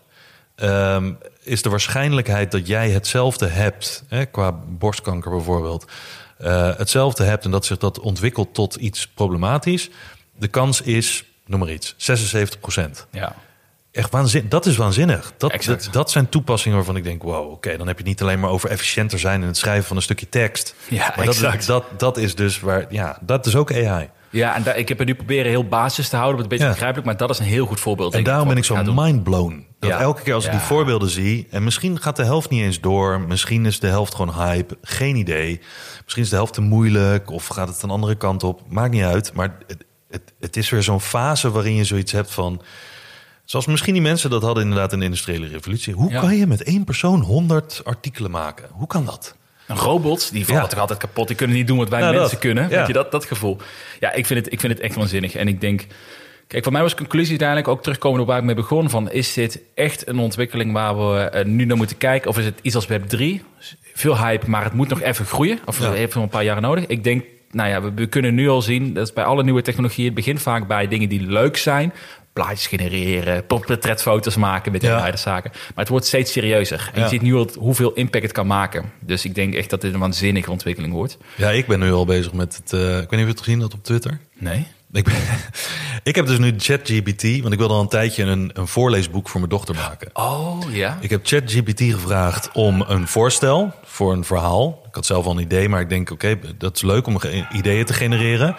ehm, 0.55 1.13
is 1.43 1.63
de 1.63 1.71
waarschijnlijkheid 1.71 2.51
dat 2.51 2.67
jij 2.67 2.91
hetzelfde 2.91 3.47
hebt... 3.47 4.05
Hè, 4.09 4.27
qua 4.27 4.53
borstkanker 4.69 5.31
bijvoorbeeld... 5.31 5.85
eh, 6.39 6.77
hetzelfde 6.77 7.25
hebt 7.25 7.45
en 7.45 7.51
dat 7.51 7.67
zich 7.67 7.79
dat 7.79 8.01
ontwikkelt 8.01 8.55
tot 8.55 8.75
iets 8.75 9.09
problematisch... 9.09 9.91
de 10.37 10.49
kans 10.49 10.81
is, 10.81 11.25
noem 11.47 11.61
maar 11.61 11.73
iets, 11.73 11.95
76 11.97 12.61
procent. 12.61 13.07
Ja. 13.11 13.35
Echt 13.93 14.11
waanzin, 14.11 14.47
dat 14.49 14.67
is 14.67 14.77
waanzinnig. 14.77 15.33
Dat, 15.37 15.63
dat, 15.65 15.89
dat 15.91 16.11
zijn 16.11 16.29
toepassingen 16.29 16.77
waarvan 16.77 16.97
ik 16.97 17.05
denk: 17.05 17.23
wow, 17.23 17.51
oké, 17.51 17.77
dan 17.77 17.87
heb 17.87 17.97
je 17.97 18.03
het 18.03 18.07
niet 18.13 18.23
alleen 18.23 18.41
maar 18.41 18.51
over 18.51 18.71
efficiënter 18.71 19.19
zijn 19.19 19.41
in 19.41 19.47
het 19.47 19.57
schrijven 19.57 19.85
van 19.85 19.97
een 19.97 20.03
stukje 20.03 20.29
tekst. 20.29 20.75
Ja, 20.89 21.13
maar 21.17 21.25
dat 21.27 21.35
is, 21.35 21.43
exact. 21.43 21.67
dat, 21.67 21.85
dat 22.01 22.17
is 22.17 22.35
dus 22.35 22.61
waar, 22.61 22.87
ja, 22.91 23.19
dat 23.21 23.47
is 23.47 23.57
ook 23.57 23.73
AI. 23.73 24.11
Ja, 24.31 24.55
en 24.55 24.63
daar, 24.63 24.77
ik 24.77 24.89
heb 24.89 24.99
er 25.01 25.05
nu 25.07 25.15
proberen 25.15 25.51
heel 25.51 25.65
basis 25.69 26.09
te 26.09 26.17
houden, 26.17 26.35
wat 26.37 26.45
een 26.45 26.51
beetje 26.51 26.65
Ja. 26.65 26.71
begrijpelijk, 26.71 27.07
maar 27.07 27.17
dat 27.17 27.31
is 27.31 27.39
een 27.39 27.45
heel 27.45 27.67
goed 27.67 27.81
voorbeeld. 27.81 28.15
En 28.15 28.23
daarom 28.23 28.49
ben 28.49 28.57
ik 28.57 28.65
zo 28.65 28.83
mindblown. 28.85 29.67
Dat 29.79 29.91
Ja. 29.91 30.01
elke 30.01 30.23
keer 30.23 30.35
als 30.35 30.45
ik 30.45 30.51
die 30.51 30.61
voorbeelden 30.61 31.09
zie, 31.09 31.47
en 31.51 31.65
misschien 31.65 32.01
gaat 32.03 32.17
de 32.17 32.25
helft 32.25 32.51
niet 32.51 32.63
eens 32.63 32.81
door, 32.81 33.21
misschien 33.21 33.67
is 33.67 33.81
de 33.81 33.87
helft 33.87 34.15
gewoon 34.15 34.35
hype, 34.35 34.77
geen 34.83 35.17
idee. 35.17 35.61
Misschien 36.03 36.23
is 36.23 36.29
de 36.29 36.37
helft 36.37 36.53
te 36.55 36.61
moeilijk 36.61 37.31
of 37.31 37.47
gaat 37.47 37.69
het 37.69 37.83
een 37.83 37.91
andere 37.91 38.15
kant 38.15 38.43
op, 38.43 38.61
maakt 38.69 38.93
niet 38.93 39.03
uit. 39.03 39.33
Maar 39.35 39.57
het, 39.67 39.85
het, 40.11 40.33
het 40.41 40.57
is 40.57 40.71
weer 40.71 40.83
zo'n 40.83 41.01
fase 41.01 41.51
waarin 41.51 41.75
je 41.75 41.85
zoiets 41.85 42.13
hebt 42.13 42.31
van, 42.31 42.63
Zoals 43.49 43.67
misschien 43.67 43.93
die 43.93 44.03
mensen 44.03 44.31
dat 44.31 44.43
hadden 44.43 44.63
inderdaad 44.63 44.93
in 44.93 44.99
de 44.99 45.05
industriële 45.05 45.47
revolutie. 45.47 45.95
Hoe 45.95 46.11
Ja. 46.11 46.21
kan 46.21 46.37
je 46.37 46.47
met 46.47 46.63
één 46.63 46.85
persoon 46.85 47.21
100 47.21 47.81
artikelen 47.85 48.31
maken? 48.31 48.69
Hoe 48.73 48.87
kan 48.87 49.05
dat? 49.05 49.37
Robots, 49.67 50.31
die 50.31 50.45
vallen 50.47 50.63
Ja. 50.63 50.69
toch 50.69 50.79
altijd 50.79 50.99
kapot. 50.99 51.27
Die 51.29 51.37
kunnen 51.37 51.57
niet 51.57 51.67
doen 51.67 51.79
wat 51.79 51.89
wij 51.89 52.01
mensen 52.01 52.21
dat. 52.21 52.39
kunnen. 52.39 52.69
Ja. 52.69 52.77
Weet 52.79 52.87
je, 52.87 52.93
dat, 52.93 53.11
dat 53.11 53.25
gevoel. 53.25 53.57
Ja, 54.01 54.13
ik 54.13 54.27
vind, 54.27 54.45
het, 54.45 54.53
ik 54.53 54.61
vind 54.61 54.73
het 54.73 54.83
echt 54.83 54.95
waanzinnig. 54.95 55.35
En 55.35 55.49
ik 55.49 55.61
denk... 55.61 55.87
Kijk, 56.47 56.63
voor 56.63 56.73
mij 56.73 56.83
was 56.83 56.91
de 56.91 56.97
conclusie 56.97 57.31
uiteindelijk 57.31 57.69
ook 57.69 57.83
terugkomen 57.83 58.21
op 58.21 58.27
waar 58.27 58.39
ik 58.39 58.45
mee 58.45 58.55
begon. 58.55 58.91
Van, 58.91 59.11
is 59.11 59.33
dit 59.35 59.61
echt 59.75 60.09
een 60.09 60.19
ontwikkeling 60.19 60.73
waar 60.73 60.97
we 61.13 61.19
eh, 61.21 61.45
nu 61.45 61.65
naar 61.65 61.77
moeten 61.77 61.97
kijken? 61.99 62.31
Of 62.31 62.39
is 62.39 62.45
het 62.45 62.59
iets 62.63 62.75
als 62.75 62.87
Web 62.87 63.09
3? 63.09 63.43
Veel 63.95 64.19
hype, 64.19 64.51
maar 64.51 64.65
het 64.65 64.73
moet 64.73 64.89
nog 64.89 65.01
even 65.01 65.25
groeien. 65.27 65.59
Of 65.65 65.81
Ja. 65.81 65.93
heeft 65.93 66.15
nog 66.15 66.23
een 66.25 66.29
paar 66.31 66.45
jaren 66.45 66.63
nodig. 66.63 66.87
Ik 66.87 67.05
denk, 67.05 67.25
nou 67.51 67.69
ja, 67.69 67.83
we, 67.83 67.93
we 67.95 68.07
kunnen 68.07 68.35
nu 68.35 68.49
al 68.49 68.63
zien... 68.63 68.93
dat 68.95 69.15
bij 69.15 69.25
alle 69.25 69.43
nieuwe 69.45 69.63
technologieën... 69.63 70.07
het 70.07 70.15
begint 70.15 70.43
vaak 70.43 70.67
bij 70.67 70.89
dingen 70.89 71.09
die 71.09 71.21
leuk 71.27 71.57
zijn. 71.57 71.93
Plaatjes 72.33 72.67
genereren, 72.67 73.47
portretfoto's 73.47 74.37
maken 74.37 74.73
met 74.73 74.83
Ja. 74.83 74.91
allerlei 74.93 75.17
zaken. 75.17 75.51
Maar 75.53 75.73
het 75.75 75.89
wordt 75.89 76.07
steeds 76.07 76.33
serieuzer. 76.33 76.91
En 76.93 76.99
Ja. 76.99 77.05
je 77.05 77.11
ziet 77.11 77.23
nu 77.23 77.35
al 77.35 77.49
hoeveel 77.59 77.93
impact 77.93 78.23
het 78.25 78.33
kan 78.33 78.47
maken. 78.47 78.93
Dus 79.01 79.25
ik 79.25 79.35
denk 79.35 79.55
echt 79.55 79.71
dat 79.71 79.81
dit 79.81 79.95
een 79.95 80.01
waanzinnige 80.01 80.51
ontwikkeling 80.51 80.93
wordt. 80.93 81.19
Ja, 81.37 81.51
ik 81.51 81.67
ben 81.67 81.79
nu 81.81 81.93
al 81.93 82.05
bezig 82.05 82.33
met 82.33 82.57
het. 82.57 82.73
eh, 82.73 82.81
ik 82.81 82.95
weet 82.95 83.11
niet 83.11 83.21
of 83.21 83.27
je 83.27 83.27
het 83.27 83.41
gezien 83.41 83.61
had 83.61 83.75
op 83.75 83.85
Twitter. 83.85 84.19
Nee? 84.39 84.67
Ik, 86.03 86.15
heb 86.15 86.27
dus 86.27 86.39
nu 86.39 86.55
ChatGPT, 86.57 87.41
want 87.41 87.53
ik 87.53 87.59
wilde 87.59 87.75
al 87.75 87.81
een 87.81 87.89
tijdje 87.89 88.25
een, 88.25 88.51
een 88.55 88.69
voorleesboek 88.69 89.29
voor 89.29 89.41
mijn 89.41 89.53
dochter 89.53 89.75
maken. 89.75 90.11
Oh, 90.13 90.61
ja. 90.71 90.99
Ik 91.01 91.11
heb 91.11 91.27
ChatGPT 91.27 91.81
gevraagd 91.81 92.51
om 92.53 92.81
een 92.81 93.09
voorstel 93.09 93.73
voor 93.85 94.13
een 94.13 94.25
verhaal. 94.25 94.83
Ik 94.89 94.95
had 94.95 95.07
zelf 95.07 95.27
al 95.27 95.33
een 95.33 95.43
idee, 95.43 95.69
maar 95.69 95.81
ik 95.81 95.89
denk, 95.89 96.11
oké, 96.11 96.39
dat 96.59 96.77
is 96.77 96.83
leuk 96.83 97.07
om 97.07 97.19
ideeën 97.53 97.85
te 97.85 97.93
genereren. 97.93 98.57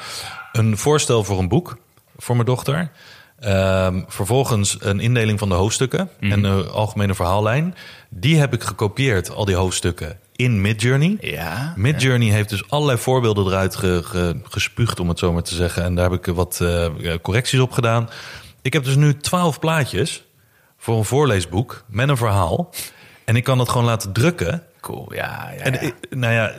Een 0.51 0.77
voorstel 0.77 1.23
voor 1.23 1.39
een 1.39 1.47
boek 1.47 1.77
voor 2.17 2.36
mijn 2.36 2.47
dochter. 2.47 2.91
Ehm, 3.39 4.01
vervolgens 4.07 4.77
een 4.80 4.99
indeling 4.99 5.39
van 5.39 5.49
de 5.49 5.55
hoofdstukken 5.55 6.09
en 6.19 6.41
de 6.41 6.69
algemene 6.71 7.15
verhaallijn. 7.15 7.75
Die 8.09 8.39
heb 8.39 8.53
ik 8.53 8.63
gekopieerd, 8.63 9.30
al 9.30 9.45
die 9.45 9.55
hoofdstukken, 9.55 10.19
in 10.39 10.61
Midjourney. 10.61 11.17
Ja. 11.21 11.73
Midjourney 11.75 12.29
heeft 12.29 12.49
dus 12.49 12.69
allerlei 12.69 12.97
voorbeelden 12.97 13.45
eruit 13.45 13.75
ge- 13.75 14.01
ge- 14.03 14.39
gespuugd, 14.43 14.99
om 14.99 15.07
het 15.09 15.19
zo 15.19 15.33
maar 15.33 15.43
te 15.43 15.55
zeggen. 15.55 15.83
En 15.83 15.95
daar 15.95 16.09
heb 16.11 16.27
ik 16.27 16.35
wat 16.35 16.59
eh, 16.61 16.85
correcties 17.21 17.59
op 17.59 17.71
gedaan. 17.71 18.09
Ik 18.61 18.73
heb 18.73 18.83
dus 18.83 18.95
nu 18.95 19.17
twaalf 19.17 19.59
plaatjes 19.59 20.23
voor 20.77 20.97
een 20.97 21.05
voorleesboek 21.05 21.83
met 21.87 22.09
een 22.09 22.17
verhaal. 22.17 22.73
En 23.25 23.35
ik 23.35 23.43
kan 23.43 23.57
dat 23.57 23.69
gewoon 23.69 23.85
laten 23.85 24.11
drukken. 24.11 24.63
Cool, 24.81 25.13
ja. 25.13 25.49
ja, 25.57 25.63
En 25.63 25.73
ja. 25.73 25.79
ik, 25.79 25.95
nou 26.09 26.33
ja, 26.33 26.53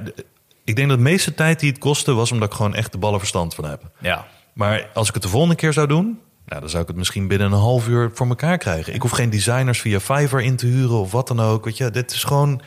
ik 0.65 0.77
denk 0.77 0.89
dat 0.89 0.97
de 0.97 1.03
meeste 1.05 1.35
tijd 1.35 1.61
die 1.61 1.71
het 1.71 1.79
kostte 1.79 2.13
was 2.15 2.33
omdat 2.33 2.49
ik 2.49 2.55
gewoon 2.57 2.75
echt 2.75 2.93
de 2.93 2.99
ballen 2.99 3.19
verstand 3.19 3.55
van 3.55 3.65
heb. 3.65 3.83
ja. 3.99 4.27
Maar 4.53 4.89
als 4.95 5.09
ik 5.09 5.15
het 5.15 5.23
de 5.23 5.29
volgende 5.29 5.55
keer 5.55 5.73
zou 5.73 5.87
doen, 5.87 6.19
nou, 6.47 6.61
dan 6.61 6.71
zou 6.71 6.83
ik 6.83 6.89
het 6.89 6.97
misschien 6.97 7.29
binnen 7.29 7.53
een 7.53 7.59
half 7.59 7.89
uur 7.89 8.11
voor 8.15 8.27
elkaar 8.29 8.59
krijgen. 8.59 8.95
Ik 8.95 9.03
hoef 9.03 9.11
geen 9.11 9.31
designers 9.31 9.81
via 9.81 10.01
Fiverr 10.01 10.41
in 10.43 10.57
te 10.57 10.67
huren 10.67 10.97
of 10.99 11.13
wat 11.13 11.29
dan 11.29 11.41
ook. 11.41 11.65
Weet 11.65 11.77
je, 11.77 11.91
dit 11.91 12.13
is 12.13 12.25
gewoon. 12.25 12.61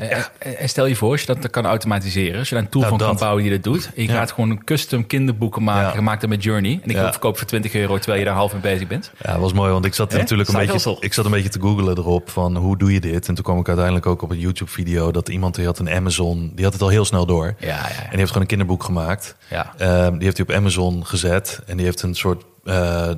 En, 0.00 0.24
en- 0.38 0.56
en 0.58 0.68
stel 0.68 0.86
je 0.86 0.96
voor, 0.96 1.10
als 1.10 1.20
je 1.20 1.26
dat 1.26 1.50
kan 1.50 1.66
automatiseren, 1.66 2.38
als 2.38 2.48
je 2.48 2.54
daar 2.54 2.64
een 2.64 2.70
tool 2.70 2.82
Ja, 2.82 2.88
van 2.88 2.98
kan 2.98 3.08
dat. 3.08 3.18
bouwen 3.18 3.42
die 3.42 3.52
dat 3.52 3.62
doet, 3.62 3.90
en 3.96 4.02
je 4.02 4.08
Ja. 4.08 4.14
gaat 4.14 4.32
gewoon 4.32 4.50
een 4.50 4.64
custom 4.64 5.06
kinderboeken 5.06 5.62
maken, 5.62 5.88
Ja. 5.88 5.94
gemaakt 5.94 6.26
met 6.26 6.42
Journey, 6.42 6.80
en 6.82 6.90
ik 6.90 6.96
Ja. 6.96 7.10
verkoop 7.10 7.38
voor 7.38 7.46
20 7.46 7.74
euro 7.74 7.96
terwijl 7.96 8.18
je 8.18 8.24
daar 8.24 8.34
half 8.34 8.52
mee 8.52 8.60
bezig 8.60 8.86
bent. 8.86 9.10
Ja, 9.22 9.32
dat 9.32 9.40
was 9.40 9.52
mooi, 9.52 9.72
want 9.72 9.84
ik 9.84 9.94
zat 9.94 10.12
natuurlijk 10.12 10.48
een 10.48 10.54
beetje, 10.66 10.96
ik 11.00 11.12
zat 11.12 11.24
een 11.24 11.30
beetje 11.30 11.48
te 11.48 11.60
googlen 11.60 11.98
erop 11.98 12.30
van 12.30 12.56
hoe 12.56 12.78
doe 12.78 12.92
je 12.92 13.00
dit? 13.00 13.28
En 13.28 13.34
toen 13.34 13.44
kwam 13.44 13.58
ik 13.58 13.66
uiteindelijk 13.68 14.06
ook 14.06 14.22
op 14.22 14.30
een 14.30 14.38
YouTube-video 14.38 15.10
dat 15.10 15.28
iemand 15.28 15.54
die 15.54 15.64
had 15.64 15.78
een 15.78 15.90
Amazon, 15.90 16.52
die 16.54 16.64
had 16.64 16.72
het 16.72 16.82
al 16.82 16.88
heel 16.88 17.04
snel 17.04 17.26
door. 17.26 17.54
Ja, 17.58 17.66
ja, 17.66 17.74
ja. 17.74 17.78
En 17.80 18.08
die 18.08 18.18
heeft 18.18 18.26
gewoon 18.26 18.42
een 18.42 18.46
kinderboek 18.48 18.84
gemaakt. 18.84 19.36
Ja. 19.50 19.72
Ehm, 19.78 20.12
die 20.12 20.24
heeft 20.24 20.36
hij 20.36 20.46
op 20.48 20.54
Amazon 20.54 21.06
gezet 21.06 21.60
en 21.66 21.76
die 21.76 21.86
heeft 21.86 22.02
een 22.02 22.14
soort 22.14 22.42
eh, 22.64 23.10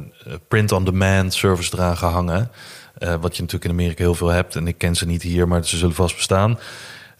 print-on-demand 0.48 1.34
service 1.34 1.70
eraan 1.74 1.96
gehangen. 1.96 2.50
Eh, 3.02 3.14
wat 3.20 3.36
je 3.36 3.42
natuurlijk 3.42 3.64
in 3.64 3.78
Amerika 3.78 4.02
heel 4.02 4.14
veel 4.14 4.28
hebt. 4.28 4.56
En 4.56 4.66
ik 4.66 4.78
ken 4.78 4.94
ze 4.94 5.06
niet 5.06 5.22
hier, 5.22 5.48
maar 5.48 5.64
ze 5.66 5.76
zullen 5.76 5.94
vast 5.94 6.14
bestaan. 6.16 6.58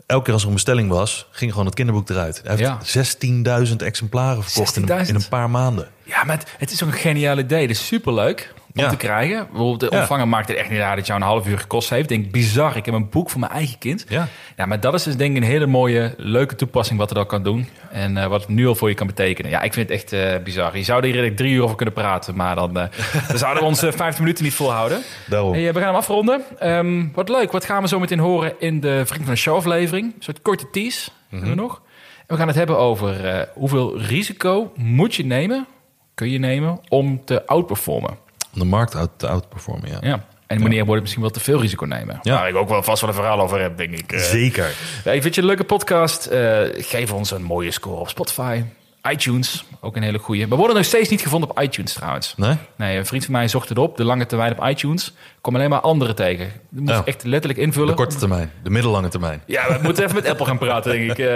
Elke 0.07 0.25
keer 0.25 0.33
als 0.33 0.43
er 0.43 0.49
een 0.49 0.55
bestelling 0.55 0.89
was, 0.89 1.27
ging 1.31 1.51
gewoon 1.51 1.67
het 1.67 1.75
kinderboek 1.75 2.09
eruit. 2.11 2.41
Hij 2.45 2.57
Ja. 2.57 2.79
heeft 2.79 2.91
16.000 2.91 3.83
exemplaren 3.83 4.43
verkocht 4.43 4.77
in, 4.77 4.83
een- 4.83 4.89
16.000? 4.89 5.09
in 5.09 5.15
een 5.15 5.29
paar 5.29 5.51
maanden. 5.51 5.89
Ja, 6.03 6.25
maar 6.25 6.39
het, 6.39 6.49
het 6.59 6.71
is 6.71 6.83
ook 6.83 6.89
een 6.93 6.97
geniaal 6.99 7.39
idee. 7.39 7.61
Het 7.61 7.71
is 7.71 7.87
superleuk 7.87 8.53
om 8.75 8.83
Ja. 8.83 8.89
te 8.89 8.97
krijgen. 8.97 9.47
Bijvoorbeeld 9.51 9.81
de 9.81 9.91
ontvanger 9.99 10.29
maakt 10.29 10.49
het 10.49 10.57
echt 10.57 10.71
niet 10.71 10.81
uit 10.81 10.97
dat 10.97 11.07
jou 11.07 11.21
een 11.21 11.27
half 11.27 11.49
uur 11.49 11.59
gekost 11.59 11.91
heeft. 11.91 12.11
Ik 12.11 12.23
denk, 12.23 12.33
bizar, 12.33 12.77
ik 12.77 12.85
heb 12.85 12.95
een 12.95 13.09
boek 13.11 13.31
voor 13.31 13.41
mijn 13.41 13.53
eigen 13.53 13.79
kind. 13.79 14.05
Ja. 14.09 14.29
Ja, 14.57 14.67
maar 14.67 14.81
dat 14.81 14.95
is 14.95 15.03
dus 15.03 15.17
denk 15.17 15.37
ik 15.37 15.43
een 15.43 15.49
hele 15.49 15.67
mooie, 15.67 16.15
leuke 16.17 16.55
toepassing 16.55 16.99
wat 16.99 17.09
het 17.09 17.19
al 17.19 17.27
kan 17.27 17.43
doen. 17.43 17.69
En 17.91 18.17
eh, 18.17 18.27
wat 18.27 18.41
het 18.41 18.49
nu 18.49 18.67
al 18.67 18.75
voor 18.75 18.89
je 18.89 18.95
kan 18.95 19.07
betekenen. 19.07 19.51
Ja, 19.51 19.63
ik 19.63 19.73
vind 19.73 19.89
het 19.89 19.99
echt 19.99 20.13
eh, 20.13 20.43
bizar. 20.43 20.77
Je 20.77 20.83
zou 20.85 20.99
er 20.99 21.05
hier 21.05 21.15
eigenlijk 21.15 21.37
drie 21.43 21.53
uur 21.55 21.63
over 21.63 21.77
kunnen 21.77 21.95
praten, 21.95 22.37
maar 22.37 22.55
dan, 22.55 22.79
eh, 22.79 22.85
dan 23.29 23.39
zouden 23.39 23.63
we 23.63 23.69
ons 23.69 23.83
eh, 23.83 23.93
15 23.93 24.23
minuten 24.23 24.45
niet 24.45 24.55
volhouden. 24.55 25.03
Daarom. 25.29 25.53
Hey, 25.53 25.73
we 25.73 25.79
gaan 25.79 25.89
hem 25.89 25.97
afronden. 25.97 26.43
Ehm, 26.59 27.07
wat 27.15 27.29
leuk, 27.29 27.53
wat 27.53 27.65
gaan 27.65 27.83
we 27.83 27.89
zo 27.89 27.99
meteen 28.01 28.19
horen 28.19 28.53
in 28.59 28.81
de 28.81 29.03
Vriend 29.07 29.25
van 29.25 29.35
de 29.35 29.41
Show 29.41 29.57
aflevering? 29.57 30.05
Een 30.15 30.23
soort 30.23 30.43
korte 30.43 30.71
tease 30.71 31.11
hebben 31.29 31.49
we 31.49 31.55
nog. 31.55 31.83
En 32.19 32.25
we 32.29 32.37
gaan 32.37 32.47
het 32.49 32.57
hebben 32.57 32.79
over 32.79 33.49
hoeveel 33.55 33.99
risico 33.99 34.73
moet 34.77 35.15
je 35.15 35.25
nemen, 35.25 35.67
kun 36.15 36.31
je 36.31 36.39
nemen, 36.39 36.81
om 36.89 37.25
te 37.25 37.47
outperformen. 37.47 38.19
Om 38.55 38.59
de 38.61 38.65
markt 38.65 38.95
uit 38.97 39.11
te 39.17 39.29
outperformen, 39.29 39.91
ja. 39.91 39.99
Ja. 40.01 40.25
En 40.47 40.61
wanneer 40.61 40.79
wordt 40.79 40.93
het 40.93 41.01
misschien 41.03 41.23
wel 41.23 41.31
te 41.31 41.41
veel 41.41 41.61
risico 41.61 41.85
nemen? 41.85 42.19
Ja. 42.23 42.35
Waar 42.35 42.49
ik 42.49 42.57
ook 42.57 42.69
wel 42.69 42.83
vast 42.83 43.01
wel 43.01 43.11
een 43.11 43.17
verhaal 43.17 43.41
over 43.41 43.61
heb, 43.61 43.77
denk 43.77 43.93
ik. 43.99 44.13
Eh, 44.13 44.21
Zeker. 44.21 44.75
ja, 45.05 45.11
ik 45.13 45.23
vind 45.23 45.35
je 45.35 45.41
een 45.41 45.47
leuke 45.47 45.65
podcast. 45.65 46.27
Eh, 46.27 46.61
geef 46.75 47.13
ons 47.13 47.31
een 47.31 47.43
mooie 47.43 47.71
score 47.71 48.01
op 48.01 48.09
Spotify. 48.09 48.63
iTunes, 49.11 49.65
ook 49.81 49.97
een 49.97 50.03
hele 50.03 50.19
goeie. 50.19 50.47
We 50.49 50.55
worden 50.57 50.77
nog 50.77 50.85
steeds 50.85 51.09
niet 51.09 51.21
gevonden 51.21 51.51
op 51.51 51.61
iTunes 51.61 51.93
trouwens. 51.93 52.35
Nee? 52.37 52.57
Nee, 52.77 52.99
een 52.99 53.07
vriend 53.07 53.25
van 53.25 53.33
mij 53.33 53.49
zocht 53.49 53.69
het 53.69 53.79
op, 53.79 53.97
de 53.97 54.05
lange 54.05 54.27
termijn 54.27 54.59
op 54.59 54.67
iTunes. 54.69 55.13
Kom 55.41 55.55
alleen 55.55 55.71
maar 55.71 55.81
andere 55.81 56.15
tegen. 56.15 56.45
Je 56.71 56.81
moet 56.81 56.89
Ja. 56.89 57.03
echt 57.05 57.25
letterlijk 57.25 57.61
invullen. 57.61 57.89
De 57.89 57.95
korte 57.95 58.17
termijn, 58.17 58.51
de 58.63 58.71
middellange 58.71 59.09
termijn. 59.09 59.43
Ja, 59.47 59.67
we 59.69 59.79
moeten 59.83 60.05
even 60.05 60.17
met 60.17 60.27
Apple 60.29 60.47
gaan 60.47 60.59
praten, 60.59 60.93
denk 60.93 61.11
ik. 61.11 61.19
Eh, 61.19 61.27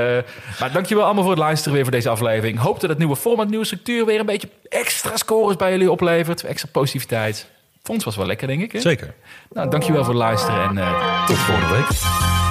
maar 0.61 0.73
dankjewel 0.73 1.05
allemaal 1.05 1.23
voor 1.23 1.33
het 1.33 1.41
luisteren 1.41 1.73
weer 1.75 1.83
voor 1.83 1.93
deze 1.93 2.09
aflevering. 2.09 2.59
Hoop 2.59 2.81
dat 2.81 2.89
het 2.91 2.99
nieuwe 2.99 3.17
format, 3.17 3.49
nieuwe 3.49 3.65
structuur 3.65 4.05
weer 4.07 4.21
een 4.21 4.27
beetje 4.27 4.49
extra 4.69 5.17
scores 5.17 5.57
bij 5.57 5.71
jullie 5.71 5.91
oplevert. 5.91 6.45
Extra 6.45 6.69
positiviteit. 6.73 7.47
Vond 7.83 8.05
was 8.05 8.17
wel 8.17 8.27
lekker, 8.27 8.47
denk 8.47 8.63
ik. 8.63 8.73
Hè? 8.73 8.81
Zeker. 8.81 9.15
Nou, 9.53 9.71
dankjewel 9.71 10.05
voor 10.05 10.13
het 10.15 10.23
luisteren 10.23 10.69
en 10.69 10.79
eh, 10.79 11.27
Tot 11.27 11.37
volgende 11.37 11.75
week. 11.75 12.46